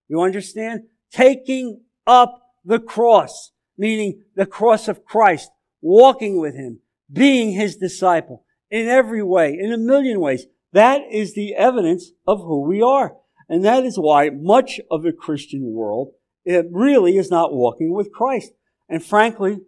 You 0.09 0.23
understand? 0.23 0.85
Taking 1.11 1.83
up 2.07 2.53
the 2.65 2.79
cross, 2.79 3.53
meaning 3.77 4.23
the 4.35 4.47
cross 4.47 4.89
of 4.89 5.05
Christ, 5.05 5.51
walking 5.81 6.41
with 6.41 6.55
Him, 6.55 6.81
being 7.13 7.53
His 7.53 7.77
disciple 7.77 8.45
in 8.71 8.89
every 8.89 9.23
way, 9.23 9.57
in 9.59 9.73
a 9.73 9.79
million 9.79 10.21
ways. 10.21 10.47
That 10.73 11.03
is 11.11 11.35
the 11.35 11.55
evidence 11.55 12.11
of 12.27 12.41
who 12.41 12.63
we 12.63 12.83
are. 12.83 13.17
And 13.49 13.65
that 13.65 13.85
is 13.85 13.97
why 13.97 14.31
much 14.31 14.81
of 14.91 15.03
the 15.03 15.13
Christian 15.13 15.73
world, 15.73 16.13
it 16.45 16.67
really 16.71 17.17
is 17.17 17.31
not 17.31 17.53
walking 17.53 17.93
with 17.93 18.13
Christ. 18.13 18.53
And 18.89 19.05
frankly, 19.05 19.61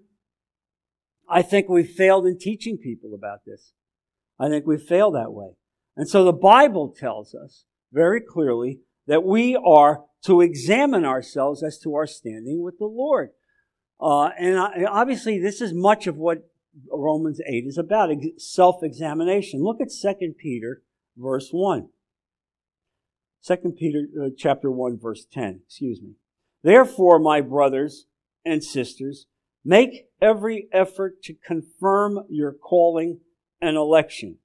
I 1.28 1.42
think 1.42 1.68
we've 1.68 1.88
failed 1.88 2.26
in 2.26 2.38
teaching 2.38 2.78
people 2.78 3.14
about 3.14 3.40
this. 3.46 3.72
I 4.38 4.48
think 4.48 4.66
we've 4.66 4.82
failed 4.82 5.14
that 5.14 5.32
way. 5.32 5.56
And 5.96 6.08
so 6.08 6.24
the 6.24 6.32
Bible 6.32 6.94
tells 6.96 7.34
us 7.34 7.64
very 7.92 8.20
clearly 8.20 8.80
that 9.06 9.24
we 9.24 9.56
are 9.56 10.04
to 10.24 10.40
examine 10.40 11.04
ourselves 11.04 11.62
as 11.62 11.78
to 11.78 11.94
our 11.94 12.06
standing 12.06 12.62
with 12.62 12.78
the 12.78 12.86
Lord. 12.86 13.30
Uh, 14.00 14.30
and 14.38 14.86
obviously, 14.86 15.38
this 15.38 15.60
is 15.60 15.72
much 15.72 16.06
of 16.06 16.16
what 16.16 16.48
Romans 16.90 17.40
8 17.46 17.64
is 17.66 17.78
about 17.78 18.10
self 18.38 18.82
examination. 18.82 19.62
Look 19.62 19.80
at 19.80 19.90
2 19.90 20.34
Peter, 20.38 20.82
verse 21.16 21.50
1. 21.50 21.88
2 23.46 23.56
Peter 23.78 24.06
uh, 24.20 24.28
chapter 24.36 24.70
1 24.70 24.98
verse 24.98 25.24
10, 25.30 25.60
excuse 25.64 26.00
me. 26.02 26.14
Therefore, 26.62 27.18
my 27.18 27.40
brothers 27.40 28.06
and 28.44 28.62
sisters, 28.62 29.26
make 29.64 30.08
every 30.20 30.68
effort 30.72 31.22
to 31.22 31.34
confirm 31.34 32.24
your 32.28 32.52
calling 32.52 33.20
and 33.60 33.76
election. 33.76 34.38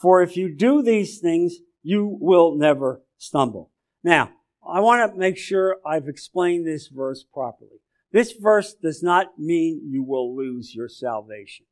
For 0.00 0.22
if 0.22 0.36
you 0.36 0.54
do 0.54 0.82
these 0.82 1.18
things, 1.20 1.56
you 1.82 2.18
will 2.20 2.56
never 2.56 3.02
stumble. 3.18 3.70
Now, 4.02 4.30
I 4.66 4.80
want 4.80 5.12
to 5.12 5.18
make 5.18 5.36
sure 5.36 5.76
I've 5.86 6.08
explained 6.08 6.66
this 6.66 6.88
verse 6.88 7.24
properly. 7.32 7.80
This 8.14 8.30
verse 8.40 8.74
does 8.80 9.02
not 9.02 9.40
mean 9.40 9.88
you 9.90 10.04
will 10.04 10.36
lose 10.36 10.72
your 10.72 10.88
salvation. 10.88 11.66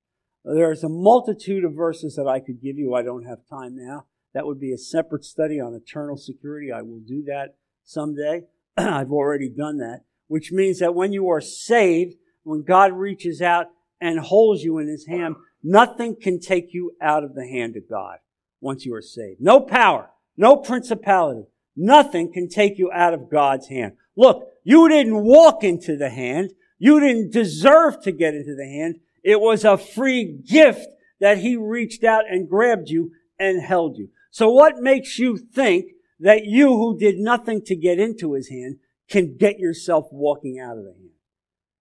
There's 0.45 0.82
a 0.82 0.88
multitude 0.88 1.64
of 1.64 1.74
verses 1.74 2.16
that 2.16 2.26
I 2.26 2.40
could 2.40 2.61
give 2.61 2.76
you. 2.78 2.97
I 2.97 3.03
don't 3.03 3.26
have 3.26 3.47
time 3.49 3.76
now. 3.76 4.07
That 4.34 4.45
would 4.45 4.59
be 4.59 4.72
a 4.72 4.76
separate 4.76 5.24
study 5.24 5.61
on 5.61 5.72
eternal 5.72 6.16
security. 6.16 6.72
I 6.72 6.82
will 6.82 6.99
do 6.99 7.22
that 7.28 7.55
someday. 7.84 8.43
I've 8.76 9.12
already 9.12 9.49
done 9.49 9.78
that, 9.78 10.01
which 10.26 10.51
means 10.51 10.80
that 10.80 10.97
when 10.97 11.12
you 11.12 11.28
are 11.28 11.40
saved, 11.40 12.16
when 12.43 12.64
God 12.64 12.93
reaches 12.93 13.40
out 13.40 13.68
and 14.01 14.18
holds 14.18 14.64
you 14.64 14.78
in 14.78 14.88
his 14.88 15.07
hand, 15.07 15.36
nothing 15.62 16.16
can 16.20 16.40
take 16.40 16.74
you 16.74 16.97
out 17.01 17.22
of 17.22 17.36
the 17.36 17.47
hand 17.47 17.76
of 17.76 17.88
God 17.88 18.18
once 18.61 18.84
you 18.84 18.93
are 18.97 19.01
saved. 19.01 19.40
No 19.40 19.61
power, 19.61 20.11
no 20.36 20.57
principality, 20.57 21.47
Nothing 21.76 22.32
can 22.32 22.49
take 22.49 22.78
you 22.78 22.90
out 22.93 23.14
of 23.14 23.30
God's 23.30 23.68
hand. 23.68 23.95
Look, 24.16 24.49
you 24.64 24.88
didn't 24.88 25.24
walk 25.24 25.64
into 25.64 25.96
the 25.96 26.10
hand. 26.10 26.52
You 26.78 27.00
didn't 27.00 27.32
deserve 27.32 28.02
to 28.02 28.12
get 28.12 28.34
into 28.34 28.54
the 28.54 28.66
hand. 28.66 28.96
It 29.22 29.40
was 29.40 29.64
a 29.64 29.76
free 29.76 30.24
gift 30.24 30.86
that 31.20 31.38
He 31.38 31.56
reached 31.56 32.04
out 32.04 32.24
and 32.28 32.48
grabbed 32.48 32.88
you 32.88 33.12
and 33.38 33.62
held 33.62 33.96
you. 33.96 34.08
So 34.30 34.50
what 34.50 34.78
makes 34.78 35.18
you 35.18 35.36
think 35.36 35.92
that 36.20 36.44
you 36.44 36.68
who 36.68 36.98
did 36.98 37.18
nothing 37.18 37.62
to 37.66 37.76
get 37.76 37.98
into 37.98 38.34
His 38.34 38.48
hand 38.48 38.76
can 39.08 39.36
get 39.36 39.58
yourself 39.58 40.06
walking 40.10 40.58
out 40.58 40.78
of 40.78 40.84
the 40.84 40.92
hand? 40.92 41.10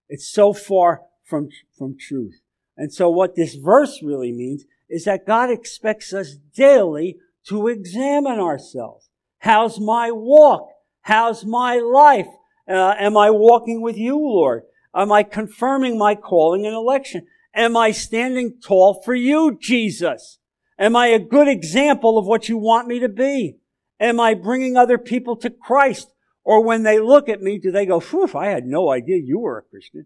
It's 0.09 0.29
so 0.29 0.53
far 0.53 1.01
from, 1.23 1.49
from 1.77 1.97
truth. 1.97 2.41
And 2.77 2.93
so 2.93 3.09
what 3.09 3.35
this 3.35 3.55
verse 3.55 4.01
really 4.03 4.31
means 4.31 4.65
is 4.89 5.05
that 5.05 5.25
God 5.25 5.49
expects 5.49 6.13
us 6.13 6.35
daily 6.55 7.17
to 7.47 7.67
examine 7.67 8.39
ourselves. 8.39 9.09
How's 9.39 9.79
my 9.79 10.11
walk? 10.11 10.67
How's 11.01 11.45
my 11.45 11.77
life? 11.77 12.27
Uh, 12.71 12.95
am 12.97 13.17
I 13.17 13.29
walking 13.31 13.81
with 13.81 13.97
you, 13.97 14.17
Lord? 14.17 14.63
Am 14.95 15.11
I 15.11 15.23
confirming 15.23 15.97
my 15.97 16.15
calling 16.15 16.65
and 16.65 16.75
election? 16.75 17.27
Am 17.53 17.75
I 17.75 17.91
standing 17.91 18.59
tall 18.65 19.01
for 19.03 19.13
you, 19.13 19.57
Jesus? 19.59 20.39
Am 20.79 20.95
I 20.95 21.07
a 21.07 21.19
good 21.19 21.47
example 21.47 22.17
of 22.17 22.25
what 22.25 22.47
you 22.47 22.57
want 22.57 22.87
me 22.87 22.99
to 22.99 23.09
be? 23.09 23.57
Am 23.99 24.19
I 24.19 24.33
bringing 24.33 24.77
other 24.77 24.97
people 24.97 25.35
to 25.37 25.49
Christ? 25.49 26.11
Or 26.43 26.63
when 26.63 26.83
they 26.83 26.99
look 26.99 27.29
at 27.29 27.41
me, 27.41 27.59
do 27.59 27.71
they 27.71 27.85
go, 27.85 27.99
phew, 27.99 28.27
I 28.33 28.47
had 28.47 28.65
no 28.65 28.89
idea 28.89 29.17
you 29.17 29.39
were 29.39 29.59
a 29.59 29.63
Christian? 29.63 30.05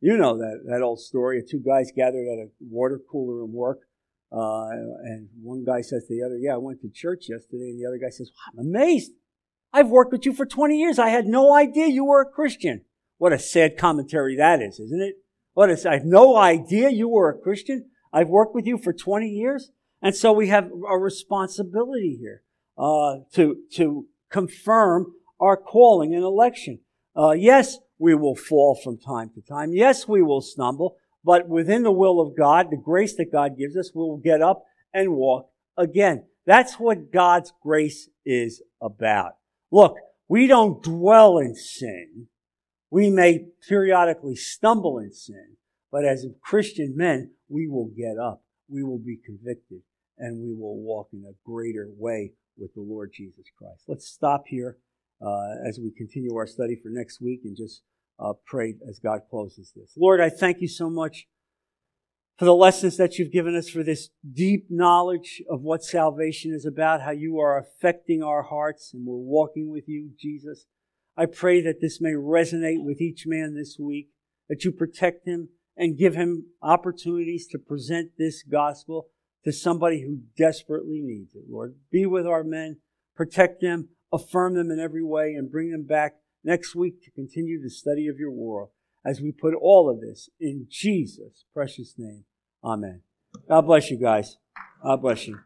You 0.00 0.16
know 0.16 0.38
that, 0.38 0.60
that 0.66 0.82
old 0.82 1.00
story 1.00 1.40
of 1.40 1.48
two 1.48 1.58
guys 1.60 1.90
gathered 1.94 2.26
at 2.26 2.38
a 2.38 2.48
water 2.60 3.00
cooler 3.10 3.44
in 3.44 3.52
work 3.52 3.80
uh, 4.32 4.68
and 5.04 5.28
one 5.42 5.64
guy 5.64 5.80
says 5.80 6.04
to 6.06 6.14
the 6.14 6.24
other, 6.24 6.36
Yeah, 6.36 6.54
I 6.54 6.58
went 6.58 6.80
to 6.82 6.90
church 6.90 7.26
yesterday. 7.28 7.70
And 7.70 7.80
the 7.80 7.86
other 7.86 7.98
guy 7.98 8.10
says, 8.10 8.30
I'm 8.52 8.66
amazed. 8.66 9.12
I've 9.76 9.88
worked 9.88 10.12
with 10.12 10.24
you 10.24 10.32
for 10.32 10.46
20 10.46 10.78
years. 10.78 10.98
I 10.98 11.10
had 11.10 11.26
no 11.26 11.54
idea 11.54 11.86
you 11.86 12.04
were 12.04 12.22
a 12.22 12.30
Christian. 12.30 12.82
What 13.18 13.32
a 13.32 13.38
sad 13.38 13.76
commentary 13.76 14.36
that 14.36 14.62
is, 14.62 14.80
isn't 14.80 15.02
it? 15.02 15.16
What 15.52 15.70
is, 15.70 15.84
I 15.84 15.94
have 15.94 16.04
no 16.04 16.36
idea 16.36 16.90
you 16.90 17.08
were 17.08 17.28
a 17.28 17.38
Christian. 17.38 17.90
I've 18.12 18.28
worked 18.28 18.54
with 18.54 18.66
you 18.66 18.78
for 18.78 18.92
20 18.92 19.28
years. 19.28 19.70
And 20.00 20.14
so 20.14 20.32
we 20.32 20.48
have 20.48 20.70
a 20.88 20.98
responsibility 20.98 22.16
here, 22.20 22.42
uh, 22.78 23.18
to, 23.34 23.58
to 23.74 24.06
confirm 24.30 25.12
our 25.40 25.56
calling 25.56 26.14
and 26.14 26.22
election. 26.22 26.80
Uh, 27.14 27.32
yes, 27.32 27.78
we 27.98 28.14
will 28.14 28.36
fall 28.36 28.74
from 28.74 28.98
time 28.98 29.30
to 29.34 29.42
time. 29.42 29.72
Yes, 29.72 30.06
we 30.06 30.22
will 30.22 30.42
stumble 30.42 30.96
but 31.26 31.48
within 31.48 31.82
the 31.82 31.90
will 31.90 32.20
of 32.20 32.36
God, 32.36 32.70
the 32.70 32.76
grace 32.76 33.16
that 33.16 33.32
God 33.32 33.58
gives 33.58 33.76
us, 33.76 33.90
we'll 33.92 34.16
get 34.16 34.40
up 34.40 34.64
and 34.94 35.16
walk 35.16 35.50
again. 35.76 36.24
That's 36.46 36.74
what 36.74 37.10
God's 37.12 37.52
grace 37.60 38.08
is 38.24 38.62
about. 38.80 39.32
Look, 39.70 39.96
we 40.28 40.46
don't 40.46 40.82
dwell 40.82 41.38
in 41.38 41.54
sin. 41.54 42.28
We 42.90 43.10
may 43.10 43.46
periodically 43.68 44.36
stumble 44.36 44.98
in 44.98 45.12
sin, 45.12 45.56
but 45.90 46.04
as 46.04 46.26
Christian 46.42 46.94
men, 46.96 47.32
we 47.48 47.68
will 47.68 47.90
get 47.96 48.18
up. 48.18 48.42
We 48.68 48.82
will 48.82 48.98
be 48.98 49.18
convicted 49.24 49.82
and 50.18 50.42
we 50.42 50.54
will 50.54 50.78
walk 50.78 51.08
in 51.12 51.24
a 51.28 51.34
greater 51.48 51.88
way 51.96 52.32
with 52.56 52.74
the 52.74 52.80
Lord 52.80 53.12
Jesus 53.14 53.44
Christ. 53.56 53.84
Let's 53.86 54.06
stop 54.06 54.44
here 54.46 54.78
uh, 55.20 55.68
as 55.68 55.78
we 55.78 55.90
continue 55.90 56.34
our 56.36 56.46
study 56.46 56.76
for 56.82 56.88
next 56.88 57.20
week 57.20 57.40
and 57.44 57.56
just 57.56 57.82
uh, 58.18 58.32
pray 58.46 58.74
as 58.88 58.98
God 58.98 59.20
closes 59.30 59.72
this. 59.76 59.92
Lord, 59.96 60.20
I 60.20 60.30
thank 60.30 60.60
you 60.60 60.68
so 60.68 60.88
much 60.88 61.26
for 62.38 62.44
the 62.44 62.54
lessons 62.54 62.96
that 62.98 63.18
you've 63.18 63.32
given 63.32 63.56
us, 63.56 63.68
for 63.68 63.82
this 63.82 64.10
deep 64.30 64.66
knowledge 64.68 65.42
of 65.48 65.62
what 65.62 65.82
salvation 65.82 66.52
is 66.52 66.66
about, 66.66 67.02
how 67.02 67.10
you 67.10 67.38
are 67.38 67.58
affecting 67.58 68.22
our 68.22 68.42
hearts 68.42 68.92
and 68.92 69.06
we're 69.06 69.16
walking 69.16 69.70
with 69.70 69.88
you, 69.88 70.10
Jesus. 70.18 70.66
I 71.16 71.26
pray 71.26 71.62
that 71.62 71.80
this 71.80 71.98
may 72.00 72.12
resonate 72.12 72.84
with 72.84 73.00
each 73.00 73.24
man 73.26 73.54
this 73.54 73.78
week, 73.80 74.08
that 74.50 74.64
you 74.64 74.72
protect 74.72 75.26
him 75.26 75.48
and 75.76 75.96
give 75.96 76.14
him 76.14 76.46
opportunities 76.62 77.46
to 77.48 77.58
present 77.58 78.10
this 78.18 78.42
gospel 78.42 79.08
to 79.44 79.52
somebody 79.52 80.02
who 80.02 80.18
desperately 80.36 81.00
needs 81.02 81.34
it, 81.34 81.44
Lord. 81.48 81.76
Be 81.90 82.04
with 82.04 82.26
our 82.26 82.44
men, 82.44 82.78
protect 83.14 83.62
them, 83.62 83.88
affirm 84.12 84.54
them 84.54 84.70
in 84.70 84.78
every 84.78 85.04
way, 85.04 85.32
and 85.34 85.50
bring 85.50 85.70
them 85.70 85.84
back 85.84 86.16
next 86.44 86.74
week 86.74 87.02
to 87.02 87.10
continue 87.10 87.62
the 87.62 87.70
study 87.70 88.08
of 88.08 88.18
your 88.18 88.30
world 88.30 88.70
as 89.06 89.20
we 89.20 89.32
put 89.32 89.54
all 89.54 89.88
of 89.88 90.00
this 90.00 90.28
in 90.40 90.66
Jesus' 90.68 91.44
precious 91.54 91.94
name. 91.96 92.24
Amen. 92.64 93.02
God 93.48 93.62
bless 93.62 93.90
you 93.90 93.98
guys. 93.98 94.36
God 94.82 95.00
bless 95.02 95.26
you. 95.26 95.38